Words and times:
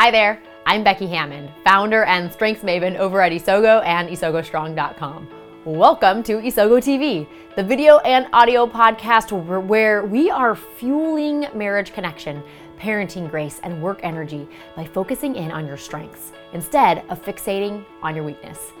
Hi 0.00 0.10
there, 0.10 0.40
I'm 0.64 0.82
Becky 0.82 1.06
Hammond, 1.08 1.52
founder 1.62 2.04
and 2.04 2.32
strengths 2.32 2.62
maven 2.62 2.96
over 2.96 3.20
at 3.20 3.32
Isogo 3.32 3.84
and 3.84 4.08
IsogoStrong.com. 4.08 5.28
Welcome 5.66 6.22
to 6.22 6.38
Isogo 6.38 6.78
TV, 6.78 7.28
the 7.54 7.62
video 7.62 7.98
and 7.98 8.26
audio 8.32 8.66
podcast 8.66 9.30
where 9.66 10.06
we 10.06 10.30
are 10.30 10.54
fueling 10.54 11.48
marriage 11.52 11.92
connection, 11.92 12.42
parenting 12.78 13.30
grace, 13.30 13.60
and 13.62 13.82
work 13.82 14.00
energy 14.02 14.48
by 14.74 14.86
focusing 14.86 15.36
in 15.36 15.50
on 15.50 15.66
your 15.66 15.76
strengths 15.76 16.32
instead 16.54 17.04
of 17.10 17.22
fixating 17.22 17.84
on 18.02 18.14
your 18.14 18.24
weakness. 18.24 18.72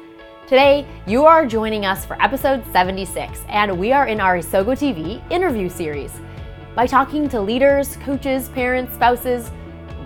Today, 0.46 0.86
you 1.06 1.26
are 1.26 1.44
joining 1.44 1.84
us 1.84 2.06
for 2.06 2.16
episode 2.22 2.64
76, 2.72 3.44
and 3.50 3.78
we 3.78 3.92
are 3.92 4.06
in 4.06 4.22
our 4.22 4.38
Isogo 4.38 4.72
TV 4.72 5.22
interview 5.30 5.68
series. 5.68 6.18
By 6.74 6.86
talking 6.86 7.28
to 7.28 7.42
leaders, 7.42 7.96
coaches, 7.96 8.48
parents, 8.48 8.94
spouses, 8.94 9.50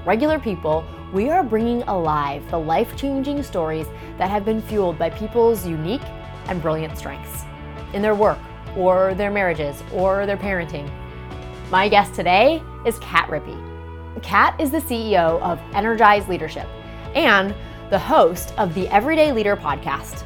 regular 0.05 0.41
people, 0.41 0.85
we 1.15 1.31
are 1.31 1.45
bringing 1.45 1.81
alive 1.85 2.43
the 2.51 2.59
life 2.59 2.97
changing 2.97 3.41
stories 3.41 3.87
that 4.19 4.29
have 4.29 4.45
been 4.45 4.61
fueled 4.61 4.99
by 4.99 5.09
people's 5.09 5.65
unique 5.65 6.03
and 6.47 6.61
brilliant 6.61 6.99
strengths 6.99 7.45
in 7.93 8.03
their 8.03 8.17
work, 8.17 8.39
or 8.77 9.15
their 9.15 9.31
marriages, 9.31 9.81
or 9.93 10.27
their 10.27 10.37
parenting. 10.37 10.91
My 11.71 11.89
guest 11.89 12.15
today 12.15 12.61
is 12.85 12.99
Kat 12.99 13.29
Rippey. 13.29 13.57
Kat 14.25 14.61
is 14.61 14.73
the 14.73 14.81
CEO 14.81 15.41
of 15.41 15.61
Energize 15.73 16.27
Leadership 16.27 16.67
and 17.15 17.55
the 17.91 17.99
host 17.99 18.53
of 18.59 18.75
the 18.75 18.89
Everyday 18.89 19.31
Leader 19.31 19.57
podcast. 19.57 20.25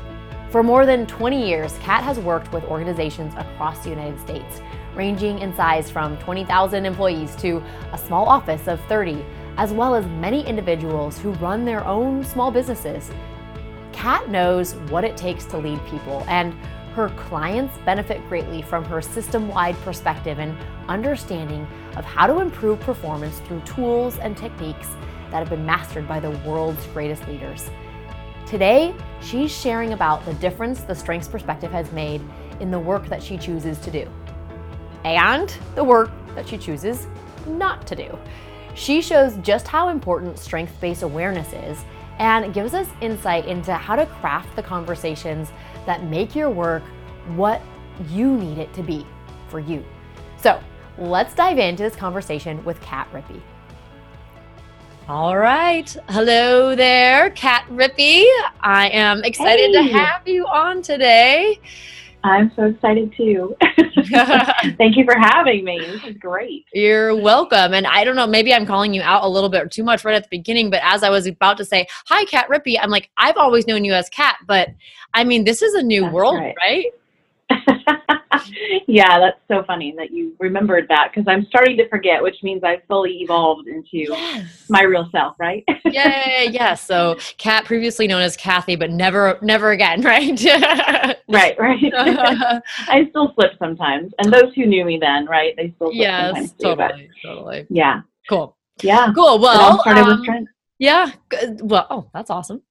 For 0.50 0.62
more 0.62 0.86
than 0.86 1.06
20 1.06 1.46
years, 1.46 1.76
Kat 1.82 2.02
has 2.02 2.18
worked 2.18 2.50
with 2.50 2.64
organizations 2.64 3.34
across 3.36 3.84
the 3.84 3.90
United 3.90 4.18
States, 4.20 4.62
ranging 4.94 5.40
in 5.40 5.54
size 5.54 5.90
from 5.90 6.16
20,000 6.16 6.86
employees 6.86 7.36
to 7.36 7.62
a 7.92 7.98
small 7.98 8.26
office 8.26 8.66
of 8.68 8.80
30 8.86 9.22
as 9.58 9.72
well 9.72 9.94
as 9.94 10.06
many 10.06 10.46
individuals 10.46 11.18
who 11.18 11.32
run 11.32 11.64
their 11.64 11.84
own 11.84 12.24
small 12.24 12.50
businesses. 12.50 13.10
Kat 13.92 14.30
knows 14.30 14.76
what 14.88 15.04
it 15.04 15.16
takes 15.16 15.44
to 15.46 15.58
lead 15.58 15.84
people, 15.86 16.24
and 16.28 16.54
her 16.94 17.10
clients 17.10 17.76
benefit 17.84 18.26
greatly 18.28 18.62
from 18.62 18.84
her 18.84 19.02
system 19.02 19.48
wide 19.48 19.76
perspective 19.82 20.38
and 20.38 20.56
understanding 20.88 21.66
of 21.96 22.04
how 22.04 22.26
to 22.26 22.38
improve 22.38 22.78
performance 22.80 23.40
through 23.40 23.60
tools 23.62 24.16
and 24.18 24.36
techniques 24.36 24.88
that 25.30 25.40
have 25.40 25.50
been 25.50 25.66
mastered 25.66 26.08
by 26.08 26.20
the 26.20 26.30
world's 26.48 26.86
greatest 26.86 27.26
leaders. 27.28 27.68
Today, 28.46 28.94
she's 29.20 29.50
sharing 29.50 29.92
about 29.92 30.24
the 30.24 30.34
difference 30.34 30.80
the 30.82 30.94
strengths 30.94 31.28
perspective 31.28 31.70
has 31.72 31.90
made 31.92 32.22
in 32.60 32.70
the 32.70 32.78
work 32.78 33.06
that 33.08 33.22
she 33.22 33.36
chooses 33.36 33.78
to 33.80 33.90
do 33.90 34.08
and 35.04 35.54
the 35.74 35.84
work 35.84 36.10
that 36.34 36.48
she 36.48 36.56
chooses 36.56 37.06
not 37.46 37.86
to 37.86 37.96
do. 37.96 38.18
She 38.74 39.02
shows 39.02 39.36
just 39.38 39.66
how 39.66 39.88
important 39.88 40.38
strength 40.38 40.80
based 40.80 41.02
awareness 41.02 41.52
is 41.52 41.84
and 42.18 42.52
gives 42.52 42.74
us 42.74 42.88
insight 43.00 43.46
into 43.46 43.74
how 43.74 43.96
to 43.96 44.06
craft 44.06 44.54
the 44.56 44.62
conversations 44.62 45.52
that 45.86 46.04
make 46.04 46.34
your 46.34 46.50
work 46.50 46.82
what 47.34 47.62
you 48.08 48.36
need 48.36 48.58
it 48.58 48.72
to 48.74 48.82
be 48.82 49.06
for 49.48 49.60
you. 49.60 49.84
So 50.36 50.60
let's 50.98 51.34
dive 51.34 51.58
into 51.58 51.82
this 51.82 51.96
conversation 51.96 52.64
with 52.64 52.80
Kat 52.80 53.08
Rippey. 53.12 53.40
All 55.08 55.38
right. 55.38 55.88
Hello 56.10 56.74
there, 56.74 57.30
Kat 57.30 57.64
Rippey. 57.70 58.26
I 58.60 58.90
am 58.92 59.24
excited 59.24 59.74
hey. 59.74 59.88
to 59.88 59.98
have 59.98 60.28
you 60.28 60.46
on 60.46 60.82
today. 60.82 61.58
I'm 62.24 62.52
so 62.56 62.64
excited 62.64 63.12
too. 63.16 63.56
Thank 64.76 64.96
you 64.96 65.04
for 65.04 65.16
having 65.16 65.64
me. 65.64 65.78
This 65.78 66.04
is 66.04 66.16
great. 66.16 66.64
You're 66.72 67.14
welcome. 67.14 67.74
And 67.74 67.86
I 67.86 68.04
don't 68.04 68.16
know, 68.16 68.26
maybe 68.26 68.52
I'm 68.52 68.66
calling 68.66 68.92
you 68.92 69.02
out 69.02 69.24
a 69.24 69.28
little 69.28 69.48
bit 69.48 69.70
too 69.70 69.84
much 69.84 70.04
right 70.04 70.14
at 70.14 70.24
the 70.24 70.28
beginning, 70.30 70.70
but 70.70 70.80
as 70.82 71.02
I 71.02 71.10
was 71.10 71.26
about 71.26 71.56
to 71.58 71.64
say, 71.64 71.86
Hi, 72.06 72.24
Kat 72.24 72.48
Rippey, 72.48 72.76
I'm 72.80 72.90
like, 72.90 73.10
I've 73.16 73.36
always 73.36 73.66
known 73.66 73.84
you 73.84 73.92
as 73.92 74.08
Kat, 74.08 74.36
but 74.46 74.68
I 75.14 75.24
mean, 75.24 75.44
this 75.44 75.62
is 75.62 75.74
a 75.74 75.82
new 75.82 76.02
That's 76.02 76.14
world, 76.14 76.36
right? 76.36 76.54
right? 76.58 76.86
yeah, 78.86 79.18
that's 79.18 79.40
so 79.48 79.64
funny 79.66 79.94
that 79.96 80.10
you 80.10 80.34
remembered 80.38 80.86
that 80.88 81.10
because 81.10 81.26
I'm 81.28 81.46
starting 81.46 81.76
to 81.78 81.88
forget, 81.88 82.22
which 82.22 82.36
means 82.42 82.62
I've 82.64 82.82
fully 82.88 83.18
evolved 83.20 83.68
into 83.68 83.88
yes. 83.92 84.66
my 84.68 84.82
real 84.82 85.08
self, 85.12 85.36
right? 85.38 85.64
yeah, 85.84 86.42
yeah. 86.42 86.74
So, 86.74 87.18
Kat, 87.36 87.64
previously 87.64 88.06
known 88.06 88.22
as 88.22 88.36
Kathy, 88.36 88.76
but 88.76 88.90
never, 88.90 89.38
never 89.42 89.70
again, 89.70 90.00
right? 90.02 91.16
right, 91.28 91.58
right. 91.58 91.92
I 92.88 93.06
still 93.10 93.32
slip 93.34 93.52
sometimes, 93.58 94.12
and 94.18 94.32
those 94.32 94.54
who 94.54 94.66
knew 94.66 94.84
me 94.84 94.98
then, 95.00 95.26
right? 95.26 95.54
They 95.56 95.72
still 95.76 95.88
slip 95.88 95.98
yes, 95.98 96.28
sometimes 96.28 96.52
too, 96.52 96.74
totally, 96.76 97.10
totally. 97.22 97.66
Yeah, 97.70 98.02
cool. 98.28 98.56
Yeah, 98.82 99.12
cool. 99.14 99.38
Well, 99.38 99.80
started 99.80 100.02
um, 100.02 100.08
with 100.08 100.20
strength. 100.22 100.52
Yeah. 100.78 101.10
Well, 101.60 101.86
oh, 101.90 102.10
that's 102.14 102.30
awesome. 102.30 102.62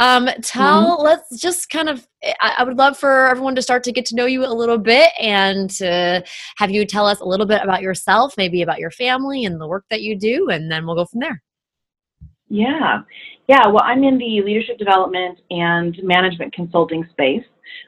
Um, 0.00 0.28
tell, 0.42 0.96
mm-hmm. 0.96 1.02
let's 1.04 1.40
just 1.40 1.70
kind 1.70 1.88
of, 1.88 2.06
I, 2.40 2.56
I, 2.58 2.64
would 2.64 2.76
love 2.76 2.98
for 2.98 3.28
everyone 3.28 3.54
to 3.54 3.62
start 3.62 3.84
to 3.84 3.92
get 3.92 4.04
to 4.06 4.16
know 4.16 4.26
you 4.26 4.44
a 4.44 4.52
little 4.52 4.78
bit 4.78 5.10
and 5.20 5.70
to 5.70 6.24
have 6.56 6.72
you 6.72 6.84
tell 6.84 7.06
us 7.06 7.20
a 7.20 7.24
little 7.24 7.46
bit 7.46 7.62
about 7.62 7.80
yourself, 7.80 8.34
maybe 8.36 8.62
about 8.62 8.80
your 8.80 8.90
family 8.90 9.44
and 9.44 9.60
the 9.60 9.68
work 9.68 9.84
that 9.90 10.02
you 10.02 10.18
do, 10.18 10.48
and 10.50 10.72
then 10.72 10.84
we'll 10.84 10.96
go 10.96 11.04
from 11.04 11.20
there. 11.20 11.40
Yeah. 12.48 13.02
Yeah. 13.48 13.66
Well, 13.68 13.82
I'm 13.84 14.02
in 14.02 14.18
the 14.18 14.42
leadership 14.42 14.76
development 14.78 15.38
and 15.50 15.96
management 16.02 16.52
consulting 16.52 17.06
space, 17.12 17.44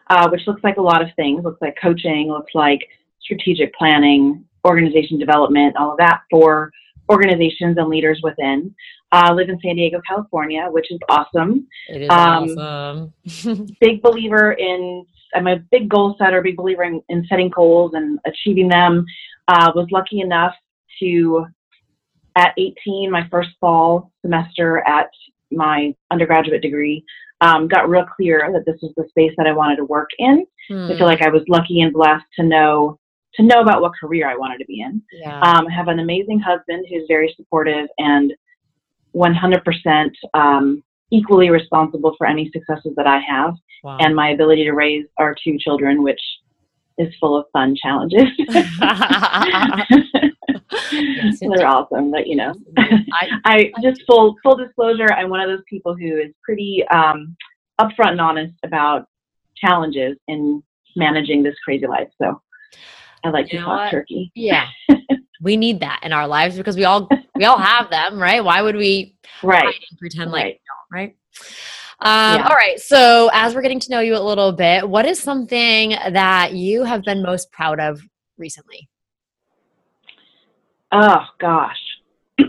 uh, 0.09 0.29
which 0.31 0.47
looks 0.47 0.63
like 0.63 0.77
a 0.77 0.83
lot 0.83 1.03
of 1.03 1.09
things. 1.17 1.43
Looks 1.45 1.61
like 1.61 1.77
coaching, 1.83 2.29
looks 2.29 2.55
like 2.55 2.81
strategic 3.21 3.75
planning, 3.75 4.45
organization 4.65 5.19
development, 5.19 5.77
all 5.77 5.93
of 5.93 5.99
that 5.99 6.21
for 6.31 6.71
organizations 7.11 7.77
and 7.77 7.89
leaders 7.89 8.21
within. 8.23 8.75
I 9.15 9.29
uh, 9.29 9.35
live 9.35 9.49
in 9.49 9.61
San 9.61 9.77
Diego, 9.77 10.01
California, 10.09 10.67
which 10.69 10.91
is 10.91 10.99
awesome. 11.09 11.69
It 11.89 12.03
is 12.03 12.11
um, 12.11 13.13
awesome. 13.25 13.67
big 13.81 14.03
believer 14.03 14.53
in, 14.53 15.07
I'm 15.37 15.47
a 15.47 15.61
big 15.71 15.89
goal 15.89 16.17
setter, 16.19 16.43
big 16.43 16.57
believer 16.57 16.83
in, 16.83 17.01
in 17.09 17.25
setting 17.29 17.49
goals 17.51 17.93
and 17.95 18.19
achieving 18.27 18.69
them. 18.69 19.07
Uh, 19.47 19.71
was 19.73 19.87
lucky 19.93 20.21
enough 20.21 20.53
to, 20.99 21.47
at 22.37 22.55
18, 22.59 23.09
my 23.09 23.29
first 23.31 23.51
fall 23.61 24.11
semester 24.21 24.83
at 24.85 25.11
my 25.53 25.95
undergraduate 26.11 26.63
degree, 26.63 27.05
um, 27.41 27.69
got 27.69 27.89
real 27.89 28.07
clear 28.17 28.51
that 28.53 28.67
this 28.67 28.81
was 28.83 28.93
the 28.97 29.07
space 29.11 29.33
that 29.37 29.47
I 29.47 29.53
wanted 29.53 29.77
to 29.77 29.85
work 29.85 30.11
in. 30.19 30.45
Hmm. 30.69 30.91
I 30.91 30.99
feel 30.99 31.07
like 31.07 31.23
I 31.23 31.29
was 31.29 31.43
lucky 31.47 31.83
and 31.83 31.93
blessed 31.93 32.25
to 32.39 32.43
know 32.43 32.99
to 33.35 33.43
know 33.43 33.61
about 33.61 33.83
what 33.83 33.93
career 34.01 34.29
I 34.29 34.37
wanted 34.37 34.59
to 34.59 34.65
be 34.65 34.81
in. 34.81 35.03
Yeah. 35.13 35.41
Um, 35.41 35.67
I 35.67 35.73
have 35.75 35.89
an 35.89 35.99
amazing 35.99 36.39
husband 36.39 36.87
who's 36.89 37.03
very 37.09 37.35
supportive 37.37 37.89
and 37.99 38.33
100% 39.15 40.11
um, 40.35 40.83
equally 41.11 41.51
responsible 41.51 42.15
for 42.19 42.27
any 42.27 42.51
successes 42.53 42.93
that 42.97 43.07
I 43.07 43.21
have 43.21 43.55
wow. 43.83 43.99
and 44.01 44.15
my 44.15 44.31
ability 44.31 44.65
to 44.65 44.73
raise 44.73 45.07
our 45.19 45.35
two 45.43 45.57
children, 45.59 46.03
which 46.03 46.21
is 46.99 47.15
full 47.21 47.37
of 47.37 47.47
fun 47.53 47.77
challenges. 47.77 48.25
They're 51.41 51.67
awesome, 51.67 52.11
but 52.11 52.27
you 52.27 52.37
know, 52.37 52.55
I, 52.79 53.29
I, 53.45 53.73
just 53.83 54.03
full 54.07 54.37
full 54.43 54.57
disclosure. 54.57 55.13
I'm 55.13 55.29
one 55.31 55.41
of 55.41 55.49
those 55.49 55.65
people 55.69 55.97
who 55.97 56.19
is 56.19 56.33
pretty 56.43 56.85
um, 56.93 57.37
upfront 57.81 58.13
and 58.13 58.21
honest 58.21 58.55
about 58.65 59.07
challenges 59.57 60.17
in 60.29 60.63
managing 60.97 61.43
this 61.43 61.55
crazy 61.65 61.87
life. 61.87 62.09
So 62.21 62.41
I 63.25 63.31
like 63.31 63.53
you 63.53 63.59
to 63.59 63.65
talk 63.65 63.85
what? 63.85 63.91
turkey. 63.91 64.31
Yeah. 64.35 64.69
we 65.45 65.57
need 65.57 65.81
that 65.81 66.01
in 66.03 66.13
our 66.13 66.27
lives 66.27 66.57
because 66.57 66.75
we 66.75 66.85
all 66.85 67.09
we 67.37 67.45
all 67.45 67.59
have 67.73 67.91
them, 67.91 68.19
right? 68.19 68.43
Why 68.43 68.63
would 68.63 68.75
we 68.75 69.15
right 69.43 69.75
pretend 69.99 70.33
like 70.33 70.45
right. 70.45 70.55
we 70.55 70.99
don't, 70.99 71.01
right? 71.01 71.17
Um, 72.01 72.41
yeah. 72.41 72.49
All 72.49 72.57
right. 72.57 72.81
So, 72.81 73.31
as 73.33 73.55
we're 73.55 73.63
getting 73.63 73.81
to 73.81 73.91
know 73.91 74.01
you 74.01 74.17
a 74.17 74.19
little 74.19 74.53
bit, 74.53 74.89
what 74.89 75.07
is 75.07 75.21
something 75.21 75.91
that 75.91 76.55
you 76.55 76.83
have 76.83 77.05
been 77.05 77.23
most 77.23 77.53
proud 77.53 77.79
of 77.79 78.01
recently? 78.37 78.89
Oh 80.91 81.25
gosh, 81.39 81.79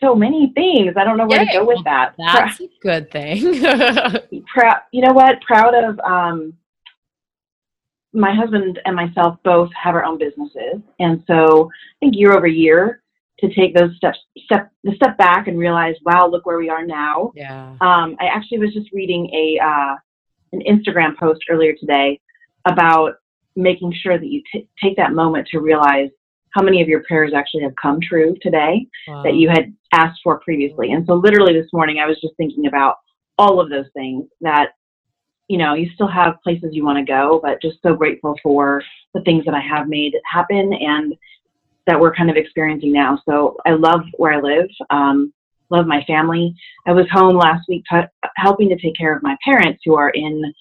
so 0.00 0.14
many 0.14 0.52
things. 0.54 0.94
I 0.96 1.04
don't 1.04 1.16
know 1.16 1.26
where 1.26 1.40
Yay. 1.40 1.46
to 1.46 1.52
go 1.58 1.64
with 1.64 1.82
that. 1.84 2.14
That's 2.18 2.60
a 2.60 2.68
good 2.82 3.10
thing. 3.10 3.60
proud. 4.46 4.80
You 4.92 5.02
know 5.02 5.12
what? 5.12 5.40
Proud 5.42 5.74
of 5.74 5.98
um, 6.00 6.54
my 8.14 8.34
husband 8.34 8.80
and 8.84 8.94
myself 8.94 9.36
both 9.44 9.70
have 9.80 9.94
our 9.94 10.04
own 10.04 10.18
businesses, 10.18 10.80
and 11.00 11.22
so 11.26 11.68
I 11.68 11.96
think 12.00 12.14
year 12.16 12.32
over 12.32 12.46
year 12.46 13.02
to 13.40 13.52
take 13.52 13.74
those 13.74 13.94
steps, 13.96 14.18
step 14.44 14.70
the 14.84 14.94
step 14.94 15.18
back 15.18 15.48
and 15.48 15.58
realize, 15.58 15.96
wow, 16.04 16.28
look 16.28 16.46
where 16.46 16.58
we 16.58 16.70
are 16.70 16.86
now. 16.86 17.32
Yeah. 17.34 17.70
Um, 17.80 18.16
I 18.20 18.26
actually 18.32 18.58
was 18.58 18.72
just 18.72 18.92
reading 18.92 19.28
a 19.34 19.62
uh, 19.62 19.96
an 20.52 20.62
Instagram 20.68 21.16
post 21.16 21.40
earlier 21.50 21.74
today 21.78 22.20
about 22.66 23.14
making 23.56 23.92
sure 24.02 24.18
that 24.18 24.26
you 24.26 24.42
t- 24.52 24.68
take 24.82 24.96
that 24.96 25.12
moment 25.12 25.48
to 25.48 25.60
realize 25.60 26.10
how 26.50 26.62
many 26.62 26.80
of 26.80 26.88
your 26.88 27.02
prayers 27.02 27.32
actually 27.34 27.62
have 27.62 27.74
come 27.80 27.98
true 28.00 28.36
today 28.40 28.86
wow. 29.08 29.22
that 29.24 29.34
you 29.34 29.48
had 29.48 29.74
asked 29.92 30.20
for 30.22 30.38
previously. 30.40 30.92
And 30.92 31.04
so, 31.06 31.14
literally 31.14 31.52
this 31.52 31.72
morning, 31.72 31.98
I 31.98 32.06
was 32.06 32.20
just 32.20 32.34
thinking 32.36 32.66
about 32.66 32.96
all 33.36 33.60
of 33.60 33.68
those 33.68 33.86
things 33.94 34.26
that 34.40 34.70
you 35.48 35.58
know, 35.58 35.74
you 35.74 35.90
still 35.94 36.08
have 36.08 36.42
places 36.42 36.70
you 36.72 36.84
want 36.84 36.98
to 36.98 37.04
go, 37.04 37.40
but 37.42 37.60
just 37.60 37.82
so 37.82 37.94
grateful 37.94 38.34
for 38.42 38.82
the 39.12 39.20
things 39.22 39.44
that 39.44 39.54
I 39.54 39.60
have 39.60 39.88
made 39.88 40.14
happen 40.30 40.72
and 40.72 41.14
that 41.86 42.00
we're 42.00 42.14
kind 42.14 42.30
of 42.30 42.36
experiencing 42.36 42.92
now. 42.92 43.20
So 43.28 43.56
I 43.66 43.72
love 43.72 44.00
where 44.16 44.34
I 44.34 44.40
live. 44.40 44.68
Um, 44.90 45.32
love 45.70 45.86
my 45.86 46.02
family. 46.04 46.54
I 46.86 46.92
was 46.92 47.06
home 47.10 47.36
last 47.36 47.66
week 47.68 47.84
t- 47.90 48.28
helping 48.36 48.68
to 48.70 48.76
take 48.76 48.96
care 48.96 49.14
of 49.14 49.22
my 49.22 49.36
parents 49.44 49.82
who 49.84 49.96
are 49.96 50.10
in 50.10 50.52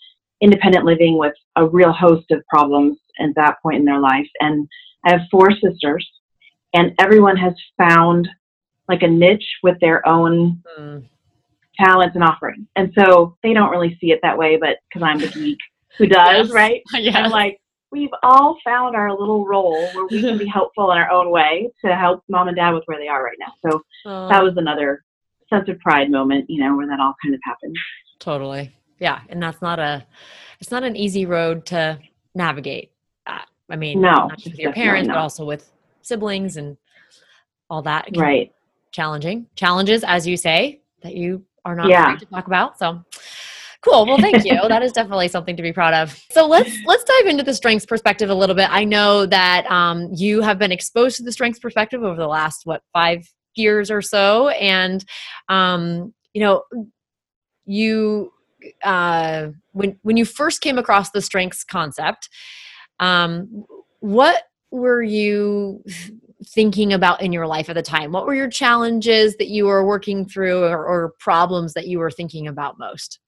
independent 0.41 0.83
living 0.83 1.17
with 1.17 1.33
a 1.55 1.65
real 1.65 1.93
host 1.93 2.29
of 2.31 2.43
problems 2.47 2.97
at 3.19 3.29
that 3.35 3.61
point 3.61 3.77
in 3.77 3.85
their 3.85 3.99
life. 3.99 4.27
And 4.41 4.67
I 5.05 5.13
have 5.13 5.21
four 5.31 5.51
sisters, 5.51 6.07
and 6.73 6.93
everyone 6.99 7.37
has 7.37 7.53
found 7.77 8.27
like 8.89 9.03
a 9.03 9.07
niche 9.07 9.45
with 9.61 9.79
their 9.79 10.05
own 10.07 10.61
mm. 10.77 11.03
Talents 11.79 12.15
and 12.15 12.23
offerings. 12.23 12.67
And 12.75 12.93
so 12.97 13.37
they 13.43 13.53
don't 13.53 13.71
really 13.71 13.97
see 13.99 14.11
it 14.11 14.19
that 14.23 14.37
way, 14.37 14.57
but 14.57 14.77
because 14.87 15.05
I'm 15.05 15.19
the 15.19 15.27
geek 15.27 15.57
who 15.97 16.07
does, 16.07 16.47
yes. 16.47 16.53
right? 16.53 16.81
Yeah. 16.93 17.23
And 17.23 17.31
like, 17.31 17.59
we've 17.91 18.09
all 18.23 18.57
found 18.63 18.95
our 18.95 19.11
little 19.11 19.45
role 19.45 19.87
where 19.93 20.05
we 20.09 20.21
can 20.21 20.37
be 20.37 20.47
helpful 20.53 20.91
in 20.91 20.97
our 20.97 21.09
own 21.11 21.29
way 21.29 21.69
to 21.85 21.95
help 21.95 22.23
mom 22.27 22.47
and 22.47 22.57
dad 22.57 22.71
with 22.71 22.83
where 22.85 22.99
they 22.99 23.07
are 23.07 23.23
right 23.23 23.37
now. 23.39 23.53
So 23.69 23.81
oh. 24.05 24.29
that 24.29 24.43
was 24.43 24.53
another 24.57 25.03
sense 25.49 25.69
of 25.69 25.79
pride 25.79 26.09
moment, 26.09 26.49
you 26.49 26.63
know, 26.63 26.75
where 26.75 26.87
that 26.87 26.99
all 26.99 27.13
kind 27.23 27.35
of 27.35 27.41
happened. 27.43 27.75
Totally. 28.19 28.71
Yeah. 28.99 29.21
And 29.29 29.41
that's 29.41 29.61
not 29.61 29.79
a, 29.79 30.05
it's 30.59 30.71
not 30.71 30.83
an 30.83 30.95
easy 30.95 31.25
road 31.25 31.65
to 31.67 31.99
navigate. 32.33 32.91
Uh, 33.27 33.39
I 33.69 33.75
mean, 33.75 34.01
no, 34.01 34.27
not 34.27 34.37
just 34.37 34.51
with 34.51 34.59
your 34.59 34.73
parents, 34.73 35.07
not. 35.07 35.15
but 35.15 35.19
also 35.19 35.45
with 35.45 35.71
siblings 36.01 36.57
and 36.57 36.77
all 37.69 37.83
that. 37.83 38.09
Right. 38.15 38.51
Challenging 38.91 39.47
challenges, 39.55 40.03
as 40.03 40.27
you 40.27 40.37
say, 40.37 40.81
that 41.01 41.15
you 41.15 41.43
are 41.65 41.75
not 41.75 41.87
yeah. 41.87 42.15
to 42.15 42.25
talk 42.25 42.47
about. 42.47 42.77
So 42.77 43.03
Cool. 43.83 44.05
Well, 44.05 44.17
thank 44.17 44.45
you. 44.45 44.57
that 44.69 44.81
is 44.81 44.93
definitely 44.93 45.27
something 45.27 45.57
to 45.57 45.61
be 45.61 45.73
proud 45.73 45.93
of. 45.93 46.17
So 46.31 46.47
let's 46.47 46.71
let's 46.85 47.03
dive 47.03 47.27
into 47.27 47.43
the 47.43 47.53
strengths 47.53 47.85
perspective 47.85 48.29
a 48.29 48.35
little 48.35 48.55
bit. 48.55 48.69
I 48.71 48.85
know 48.85 49.25
that 49.25 49.69
um, 49.69 50.09
you 50.13 50.41
have 50.41 50.57
been 50.57 50.71
exposed 50.71 51.17
to 51.17 51.23
the 51.23 51.31
strengths 51.31 51.59
perspective 51.59 52.01
over 52.01 52.15
the 52.15 52.27
last 52.27 52.65
what 52.65 52.81
five 52.93 53.27
years 53.55 53.91
or 53.91 54.01
so, 54.01 54.49
and 54.49 55.03
um, 55.49 56.13
you 56.33 56.41
know, 56.41 56.63
you 57.65 58.31
uh, 58.83 59.47
when 59.73 59.99
when 60.03 60.15
you 60.15 60.23
first 60.23 60.61
came 60.61 60.77
across 60.77 61.11
the 61.11 61.21
strengths 61.21 61.65
concept, 61.65 62.29
um, 62.99 63.65
what 63.99 64.43
were 64.71 65.03
you 65.03 65.83
thinking 66.47 66.93
about 66.93 67.21
in 67.21 67.31
your 67.31 67.47
life 67.47 67.69
at 67.69 67.75
the 67.75 67.81
time? 67.81 68.11
What 68.11 68.25
were 68.25 68.35
your 68.35 68.49
challenges 68.49 69.35
that 69.37 69.47
you 69.47 69.65
were 69.65 69.85
working 69.85 70.25
through 70.25 70.63
or, 70.63 70.85
or 70.85 71.13
problems 71.19 71.73
that 71.73 71.87
you 71.87 71.99
were 71.99 72.11
thinking 72.11 72.47
about 72.47 72.77
most? 72.77 73.19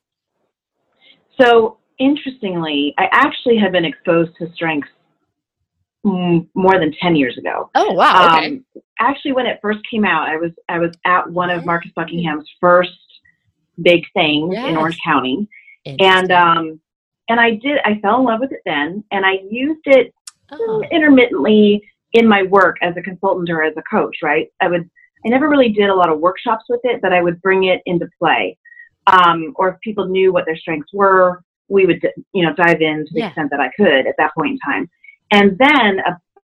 So 1.40 1.78
interestingly, 2.00 2.94
I 2.98 3.08
actually 3.12 3.58
had 3.58 3.72
been 3.72 3.86
exposed 3.86 4.32
to 4.40 4.52
strengths 4.54 4.90
more 6.04 6.80
than 6.80 6.94
10 7.02 7.16
years 7.16 7.38
ago. 7.38 7.70
Oh, 7.74 7.94
wow. 7.94 8.38
Okay. 8.38 8.48
Um, 8.48 8.66
actually, 9.00 9.32
when 9.32 9.48
it 9.48 9.60
first 9.62 9.80
came 9.90 10.06
out, 10.06 10.30
I 10.30 10.38
was, 10.38 10.52
I 10.70 10.78
was 10.78 10.92
at 11.06 11.30
one 11.30 11.50
of 11.50 11.66
Marcus 11.66 11.92
Buckingham's 11.96 12.48
first 12.60 12.92
big 13.82 14.04
things 14.14 14.54
yes. 14.54 14.70
in 14.70 14.78
Orange 14.78 15.00
County. 15.04 15.50
And, 16.00 16.32
um, 16.32 16.80
and 17.28 17.40
I 17.40 17.52
did, 17.52 17.80
I 17.86 18.00
fell 18.02 18.20
in 18.20 18.26
love 18.26 18.40
with 18.40 18.52
it 18.52 18.62
then, 18.66 19.04
and 19.12 19.26
I 19.26 19.40
used 19.50 19.82
it 19.86 20.14
oh. 20.52 20.84
intermittently 20.92 21.84
in 22.16 22.28
my 22.28 22.44
work 22.44 22.78
as 22.82 22.96
a 22.98 23.02
consultant 23.02 23.50
or 23.50 23.64
as 23.64 23.74
a 23.78 23.84
coach, 23.84 24.18
right? 24.24 24.48
I 24.62 24.68
would, 24.68 24.90
I 25.26 25.30
never 25.30 25.50
really 25.50 25.70
did 25.70 25.90
a 25.90 25.96
lot 25.96 26.12
of 26.12 26.20
workshops 26.20 26.66
with 26.70 26.82
it, 26.84 27.02
but 27.02 27.14
I 27.14 27.22
would 27.22 27.42
bring 27.42 27.66
it 27.66 27.82
into 27.86 28.08
play 28.20 28.58
um, 29.08 29.54
or 29.56 29.70
if 29.70 29.80
people 29.82 30.08
knew 30.08 30.34
what 30.34 30.46
their 30.46 30.58
strengths 30.58 30.92
were, 30.94 31.44
we 31.68 31.86
would 31.86 32.06
you 32.34 32.46
know 32.46 32.54
dive 32.54 32.82
in 32.82 33.06
to 33.06 33.14
the 33.14 33.20
yeah. 33.20 33.28
extent 33.28 33.50
that 33.52 33.60
I 33.60 33.70
could 33.76 34.08
at 34.08 34.16
that 34.18 34.34
point 34.36 34.52
in 34.52 34.60
time. 34.60 34.90
And 35.32 35.58
then 35.58 36.00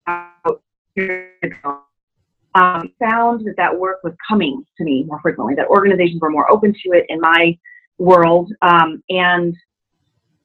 about 0.06 0.62
ago, 0.96 1.80
um, 2.54 2.92
found 2.98 3.46
that 3.46 3.54
that 3.56 3.78
work 3.78 3.98
was 4.02 4.14
coming 4.28 4.64
to 4.76 4.84
me 4.84 5.04
more 5.04 5.20
frequently. 5.20 5.54
That 5.54 5.68
organizations 5.68 6.20
were 6.20 6.30
more 6.30 6.50
open 6.50 6.72
to 6.72 6.90
it 6.92 7.06
in 7.08 7.20
my 7.20 7.56
world, 7.98 8.52
um, 8.62 9.02
and 9.10 9.54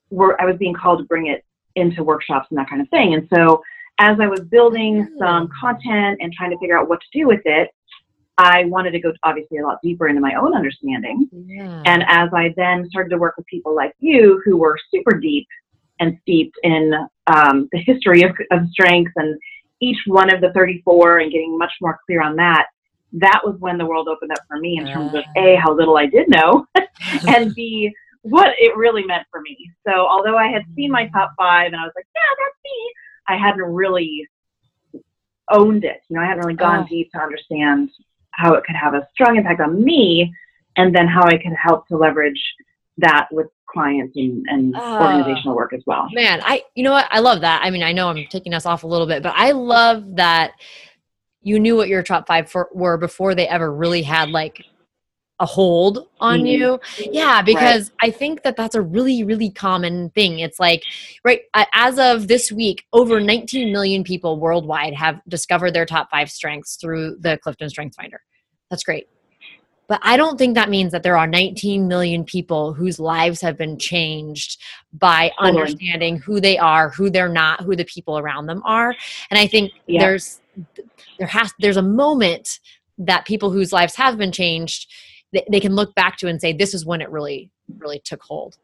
were, 0.10 0.40
I 0.40 0.46
was 0.46 0.58
being 0.58 0.74
called 0.74 1.00
to 1.00 1.06
bring 1.06 1.28
it 1.28 1.44
into 1.76 2.04
workshops 2.04 2.48
and 2.52 2.58
that 2.60 2.70
kind 2.70 2.82
of 2.82 2.90
thing. 2.90 3.16
And 3.16 3.28
so, 3.34 3.64
as 4.00 4.18
I 4.20 4.28
was 4.28 4.42
building 4.42 5.08
some 5.20 5.50
content 5.60 6.20
and 6.20 6.34
trying 6.34 6.52
to 6.52 6.58
figure 6.58 6.78
out 6.78 6.90
what 6.90 7.00
to 7.00 7.20
do 7.20 7.28
with 7.28 7.42
it, 7.46 7.70
I 8.38 8.66
wanted 8.66 8.92
to 8.92 9.00
go 9.00 9.14
obviously 9.24 9.60
a 9.60 9.64
lot 9.64 9.78
deeper 9.84 10.08
into 10.08 10.22
my 10.22 10.34
own 10.36 10.56
understanding. 10.56 11.30
Yeah. 11.32 11.84
And 11.86 12.04
as 12.08 12.30
I 12.34 12.54
then 12.58 12.90
started 12.90 13.10
to 13.10 13.18
work 13.18 13.38
with 13.38 13.46
people 13.46 13.76
like 13.76 13.94
you 14.00 14.42
who 14.44 14.58
were 14.58 14.78
super 14.92 15.20
deep 15.20 15.48
and 16.00 16.18
steeped 16.22 16.58
in 16.64 16.94
um, 17.28 17.70
the 17.72 17.80
history 17.80 18.24
of, 18.24 18.32
of 18.52 18.68
strength 18.72 19.12
and 19.16 19.40
each 19.82 20.00
one 20.08 20.34
of 20.34 20.42
the 20.42 20.52
34 20.54 21.20
and 21.20 21.32
getting 21.32 21.58
much 21.58 21.74
more 21.82 22.00
clear 22.06 22.22
on 22.22 22.36
that, 22.38 22.68
that 23.14 23.42
was 23.44 23.56
when 23.60 23.78
the 23.78 23.86
world 23.86 24.08
opened 24.08 24.32
up 24.32 24.40
for 24.48 24.58
me 24.58 24.78
in 24.80 24.88
terms 24.88 25.14
of 25.14 25.24
A, 25.38 25.56
how 25.56 25.74
little 25.74 25.98
I 25.98 26.08
did 26.08 26.28
know, 26.30 26.66
and 27.28 27.54
B, 27.54 27.94
what 28.24 28.54
it 28.58 28.76
really 28.76 29.04
meant 29.04 29.28
for 29.30 29.42
me. 29.42 29.56
So 29.86 29.92
although 29.94 30.38
I 30.38 30.48
had 30.48 30.64
seen 30.76 30.90
my 30.90 31.08
top 31.10 31.34
five 31.38 31.68
and 31.68 31.76
I 31.76 31.84
was 31.84 31.92
like, 31.96 32.08
yeah, 32.16 32.36
that's 32.40 32.58
me, 32.64 32.94
I 33.28 33.38
hadn't 33.38 33.64
really 33.64 34.28
owned 35.52 35.84
it. 35.84 36.02
You 36.10 36.16
know, 36.16 36.24
I 36.24 36.26
hadn't 36.26 36.44
really 36.44 36.56
gone 36.56 36.84
oh. 36.84 36.88
deep 36.90 37.12
to 37.12 37.20
understand 37.20 37.90
how 38.32 38.54
it 38.54 38.64
could 38.66 38.76
have 38.76 38.94
a 38.94 39.08
strong 39.14 39.38
impact 39.38 39.62
on 39.62 39.84
me, 39.84 40.34
and 40.78 40.96
then 40.96 41.08
how 41.08 41.24
I 41.24 41.38
could 41.38 41.54
help 41.62 41.88
to 41.88 41.98
leverage 41.98 42.42
that 42.98 43.28
with 43.32 43.48
clients 43.68 44.16
and, 44.16 44.46
and 44.48 44.76
uh, 44.76 45.00
organizational 45.02 45.56
work 45.56 45.74
as 45.74 45.82
well. 45.86 46.08
Man, 46.14 46.42
I 46.44 46.64
you 46.76 46.84
know 46.84 46.92
what 46.92 47.08
I 47.10 47.20
love 47.20 47.42
that. 47.42 47.62
I 47.64 47.70
mean, 47.70 47.84
I 47.84 47.92
know 47.92 48.10
I'm 48.10 48.26
taking 48.30 48.54
us 48.54 48.66
off 48.66 48.84
a 48.84 48.88
little 48.88 49.08
bit, 49.08 49.24
but 49.24 49.34
I 49.36 49.52
love 49.52 50.16
that 50.16 50.54
you 51.42 51.60
knew 51.60 51.76
what 51.76 51.90
your 51.90 52.04
top 52.04 52.26
five 52.26 52.50
for, 52.50 52.70
were 52.74 52.98
before 52.98 53.36
they 53.36 53.48
ever 53.48 53.72
really 53.72 54.02
had 54.02 54.30
like 54.30 54.64
a 55.40 55.46
hold 55.46 56.08
on 56.20 56.40
mm-hmm. 56.40 56.46
you 56.46 56.80
yeah 57.12 57.42
because 57.42 57.92
right. 58.02 58.08
i 58.08 58.12
think 58.12 58.44
that 58.44 58.56
that's 58.56 58.76
a 58.76 58.82
really 58.82 59.24
really 59.24 59.50
common 59.50 60.10
thing 60.12 60.40
it's 60.40 60.60
like 60.60 60.84
right 61.26 61.42
as 61.74 61.98
of 61.98 62.28
this 62.28 62.52
week 62.52 62.86
over 62.94 63.20
19 63.20 63.72
million 63.72 64.04
people 64.04 64.40
worldwide 64.40 64.94
have 64.94 65.20
discovered 65.28 65.72
their 65.72 65.86
top 65.86 66.10
five 66.12 66.30
strengths 66.30 66.76
through 66.76 67.18
the 67.20 67.38
clifton 67.40 67.70
strength 67.70 67.96
finder 67.96 68.22
that's 68.70 68.84
great 68.84 69.08
but 69.88 70.00
i 70.04 70.16
don't 70.16 70.38
think 70.38 70.54
that 70.54 70.70
means 70.70 70.92
that 70.92 71.02
there 71.02 71.18
are 71.18 71.28
19 71.28 71.88
million 71.88 72.24
people 72.24 72.72
whose 72.72 73.00
lives 73.00 73.42
have 73.42 73.58
been 73.58 73.78
changed 73.80 74.62
by 74.94 75.32
totally. 75.40 75.62
understanding 75.62 76.18
who 76.18 76.40
they 76.40 76.60
are 76.60 76.90
who 76.90 77.10
they're 77.10 77.28
not 77.28 77.60
who 77.62 77.76
the 77.76 77.86
people 77.86 78.20
around 78.20 78.46
them 78.46 78.62
are 78.66 78.96
and 79.32 79.40
i 79.40 79.48
think 79.48 79.72
yeah. 79.88 80.00
there's 80.00 80.42
there 81.18 81.28
has 81.28 81.52
there's 81.60 81.78
a 81.78 81.82
moment 81.82 82.60
that 82.98 83.26
people 83.26 83.50
whose 83.50 83.74
lives 83.74 83.96
have 83.96 84.18
been 84.18 84.32
changed 84.32 84.88
they, 85.34 85.44
they 85.52 85.60
can 85.60 85.76
look 85.76 85.94
back 85.96 86.18
to 86.18 86.28
and 86.28 86.40
say 86.40 86.54
this 86.54 86.74
is 86.74 86.86
when 86.86 87.02
it 87.02 87.10
really 87.10 87.50
really 87.80 88.00
took 88.00 88.22
hold. 88.22 88.58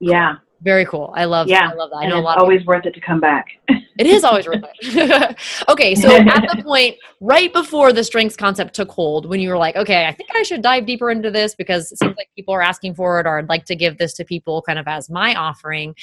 Yeah. 0.00 0.36
Very 0.62 0.86
cool. 0.86 1.12
I 1.14 1.26
love 1.26 1.46
yeah. 1.46 1.70
I 1.70 1.74
love 1.74 1.90
that. 1.90 1.96
I 1.96 2.08
know 2.08 2.18
a 2.18 2.20
lot 2.20 2.38
always 2.38 2.64
worth 2.64 2.86
it 2.86 2.94
to 2.94 3.00
come 3.00 3.20
back. 3.20 3.46
It 3.96 4.08
is 4.08 4.24
always 4.24 4.44
worth 4.48 4.64
it. 4.64 5.36
Okay 5.68 5.94
so 5.94 6.10
at 6.10 6.48
the 6.52 6.62
point 6.64 6.96
right 7.20 7.52
before 7.52 7.92
the 7.92 8.02
strengths 8.02 8.34
concept 8.34 8.74
took 8.74 8.90
hold 8.90 9.24
when 9.26 9.38
you 9.38 9.48
were 9.50 9.56
like 9.56 9.76
okay 9.76 10.06
i 10.06 10.12
think 10.12 10.30
i 10.34 10.42
should 10.42 10.62
dive 10.62 10.84
deeper 10.84 11.12
into 11.12 11.30
this 11.30 11.54
because 11.54 11.92
it 11.92 12.00
seems 12.00 12.16
like 12.16 12.28
people 12.34 12.52
are 12.52 12.60
asking 12.60 12.92
for 12.96 13.20
it 13.20 13.26
or 13.26 13.38
i'd 13.38 13.48
like 13.48 13.64
to 13.66 13.76
give 13.76 13.96
this 13.98 14.12
to 14.14 14.24
people 14.24 14.62
kind 14.62 14.80
of 14.80 14.88
as 14.88 15.08
my 15.08 15.36
offering 15.36 15.94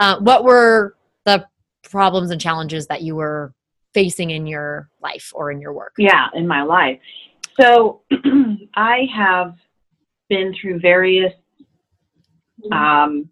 uh, 0.00 0.18
what 0.20 0.44
were 0.44 0.94
the 1.24 1.46
problems 1.82 2.30
and 2.30 2.40
challenges 2.40 2.86
that 2.88 3.00
you 3.00 3.14
were 3.16 3.54
facing 3.94 4.30
in 4.30 4.46
your 4.46 4.88
life 5.00 5.32
or 5.34 5.50
in 5.50 5.60
your 5.60 5.72
work? 5.72 5.94
Yeah 5.98 6.28
in 6.34 6.46
my 6.46 6.62
life 6.62 7.00
so 7.58 8.02
I 8.74 9.06
have 9.14 9.54
been 10.28 10.54
through 10.60 10.80
various, 10.80 11.32
um, 12.72 13.28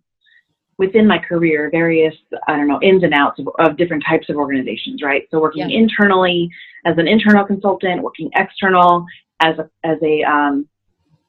within 0.79 1.07
my 1.07 1.19
career, 1.19 1.69
various, 1.71 2.15
I 2.47 2.57
don't 2.57 2.69
know, 2.69 2.81
ins 2.83 3.03
and 3.03 3.13
outs 3.13 3.41
of, 3.41 3.49
of 3.59 3.77
different 3.77 4.05
types 4.09 4.29
of 4.29 4.37
organizations, 4.37 5.03
right? 5.03 5.23
So 5.31 5.41
working 5.41 5.69
yeah. 5.71 5.79
internally 5.79 6.49
as 6.87 6.97
an 6.99 7.09
internal 7.09 7.45
consultant, 7.45 8.03
working 8.03 8.31
external 8.37 9.05
as 9.41 9.59
a, 9.59 9.69
as 9.85 9.99
a 10.03 10.23
um, 10.23 10.69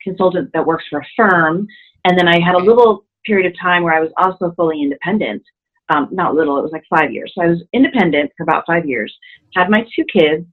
consultant 0.04 0.52
that 0.54 0.66
works 0.66 0.86
for 0.90 1.00
a 1.00 1.06
firm. 1.16 1.68
And 2.06 2.18
then 2.18 2.28
I 2.28 2.40
had 2.40 2.56
a 2.56 2.60
little 2.60 3.06
period 3.26 3.52
of 3.52 3.60
time 3.60 3.84
where 3.84 3.94
I 3.94 4.00
was 4.00 4.12
also 4.18 4.54
fully 4.56 4.82
independent. 4.82 5.44
Um, 5.90 6.08
not 6.12 6.36
little, 6.36 6.58
it 6.60 6.62
was 6.62 6.72
like 6.72 6.84
five 6.90 7.12
years. 7.12 7.32
So 7.36 7.44
I 7.44 7.48
was 7.48 7.64
independent 7.74 8.32
for 8.38 8.44
about 8.44 8.64
five 8.68 8.86
years, 8.86 9.14
had 9.56 9.70
my 9.70 9.84
two 9.96 10.06
kids, 10.12 10.46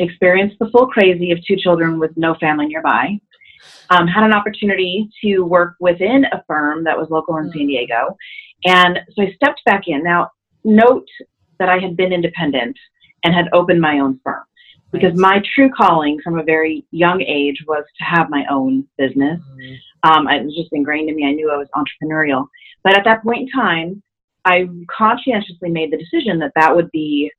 experienced 0.00 0.56
the 0.58 0.68
full 0.70 0.88
crazy 0.88 1.30
of 1.30 1.38
two 1.46 1.56
children 1.56 1.98
with 1.98 2.16
no 2.16 2.34
family 2.40 2.66
nearby. 2.66 3.18
Um, 3.90 4.06
had 4.06 4.24
an 4.24 4.32
opportunity 4.32 5.08
to 5.22 5.40
work 5.40 5.76
within 5.80 6.24
a 6.32 6.42
firm 6.46 6.84
that 6.84 6.96
was 6.96 7.08
local 7.10 7.36
in 7.36 7.50
San 7.52 7.66
Diego. 7.66 8.16
And 8.64 8.98
so 9.14 9.22
I 9.22 9.32
stepped 9.34 9.62
back 9.64 9.82
in. 9.86 10.02
Now, 10.02 10.30
note 10.64 11.06
that 11.58 11.68
I 11.68 11.78
had 11.78 11.96
been 11.96 12.12
independent 12.12 12.76
and 13.24 13.34
had 13.34 13.48
opened 13.52 13.80
my 13.80 13.98
own 13.98 14.18
firm 14.24 14.42
because 14.92 15.12
my 15.14 15.42
true 15.54 15.70
calling 15.70 16.18
from 16.22 16.38
a 16.38 16.42
very 16.42 16.84
young 16.90 17.20
age 17.22 17.62
was 17.66 17.84
to 17.98 18.04
have 18.04 18.30
my 18.30 18.44
own 18.50 18.86
business. 18.98 19.40
Mm-hmm. 19.40 20.10
Um, 20.10 20.28
it 20.28 20.44
was 20.44 20.56
just 20.56 20.72
ingrained 20.72 21.10
in 21.10 21.16
me. 21.16 21.26
I 21.26 21.32
knew 21.32 21.50
I 21.50 21.56
was 21.56 21.68
entrepreneurial. 21.76 22.46
But 22.82 22.96
at 22.96 23.04
that 23.04 23.22
point 23.22 23.42
in 23.42 23.48
time, 23.50 24.02
I 24.44 24.66
conscientiously 24.96 25.68
made 25.70 25.92
the 25.92 25.98
decision 25.98 26.38
that 26.38 26.52
that 26.56 26.74
would 26.74 26.90
be 26.90 27.30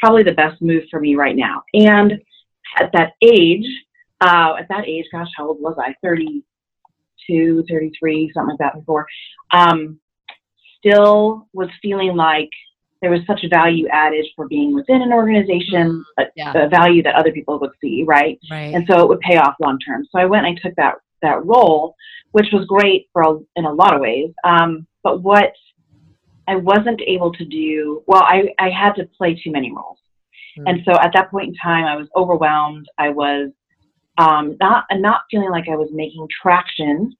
probably 0.00 0.22
the 0.22 0.32
best 0.32 0.60
move 0.60 0.84
for 0.90 1.00
me 1.00 1.14
right 1.16 1.36
now. 1.36 1.62
And 1.74 2.12
at 2.78 2.90
that 2.92 3.12
age, 3.22 3.66
uh, 4.20 4.54
at 4.58 4.68
that 4.68 4.86
age, 4.86 5.06
gosh, 5.12 5.28
how 5.36 5.48
old 5.48 5.60
was 5.60 5.76
I? 5.78 5.94
32, 6.02 7.64
33, 7.68 8.32
something 8.34 8.50
like 8.50 8.58
that 8.58 8.78
before. 8.78 9.06
Um, 9.52 9.98
still 10.78 11.48
was 11.52 11.68
feeling 11.82 12.16
like 12.16 12.50
there 13.02 13.10
was 13.10 13.20
such 13.26 13.44
a 13.44 13.48
value 13.48 13.86
added 13.88 14.26
for 14.34 14.48
being 14.48 14.74
within 14.74 15.02
an 15.02 15.12
organization, 15.12 16.04
a, 16.18 16.24
Yeah. 16.34 16.66
value 16.68 17.02
that 17.02 17.14
other 17.14 17.32
people 17.32 17.58
would 17.60 17.70
see, 17.80 18.04
right? 18.06 18.38
Right. 18.50 18.74
And 18.74 18.86
so 18.88 19.00
it 19.00 19.08
would 19.08 19.20
pay 19.20 19.36
off 19.36 19.54
long 19.60 19.78
term. 19.78 20.04
So 20.10 20.18
I 20.18 20.24
went 20.24 20.46
and 20.46 20.56
I 20.58 20.60
took 20.60 20.74
that 20.76 20.94
that 21.22 21.44
role, 21.44 21.94
which 22.32 22.48
was 22.52 22.66
great 22.66 23.08
for 23.12 23.22
a, 23.22 23.38
in 23.56 23.64
a 23.64 23.72
lot 23.72 23.94
of 23.94 24.00
ways. 24.00 24.30
Um, 24.44 24.86
but 25.02 25.22
what 25.22 25.52
I 26.48 26.56
wasn't 26.56 27.00
able 27.06 27.32
to 27.32 27.44
do, 27.44 28.02
well, 28.06 28.22
I, 28.22 28.48
I 28.58 28.70
had 28.70 28.92
to 28.94 29.04
play 29.16 29.34
too 29.34 29.50
many 29.50 29.72
roles. 29.72 29.98
Mm. 30.58 30.64
And 30.66 30.80
so 30.84 30.92
at 30.92 31.10
that 31.14 31.30
point 31.30 31.48
in 31.48 31.54
time, 31.54 31.84
I 31.84 31.96
was 31.96 32.08
overwhelmed. 32.14 32.86
I 32.98 33.10
was 33.10 33.50
um, 34.18 34.56
not 34.60 34.86
not 34.92 35.22
feeling 35.30 35.50
like 35.50 35.68
I 35.68 35.76
was 35.76 35.90
making 35.92 36.26
traction 36.42 37.14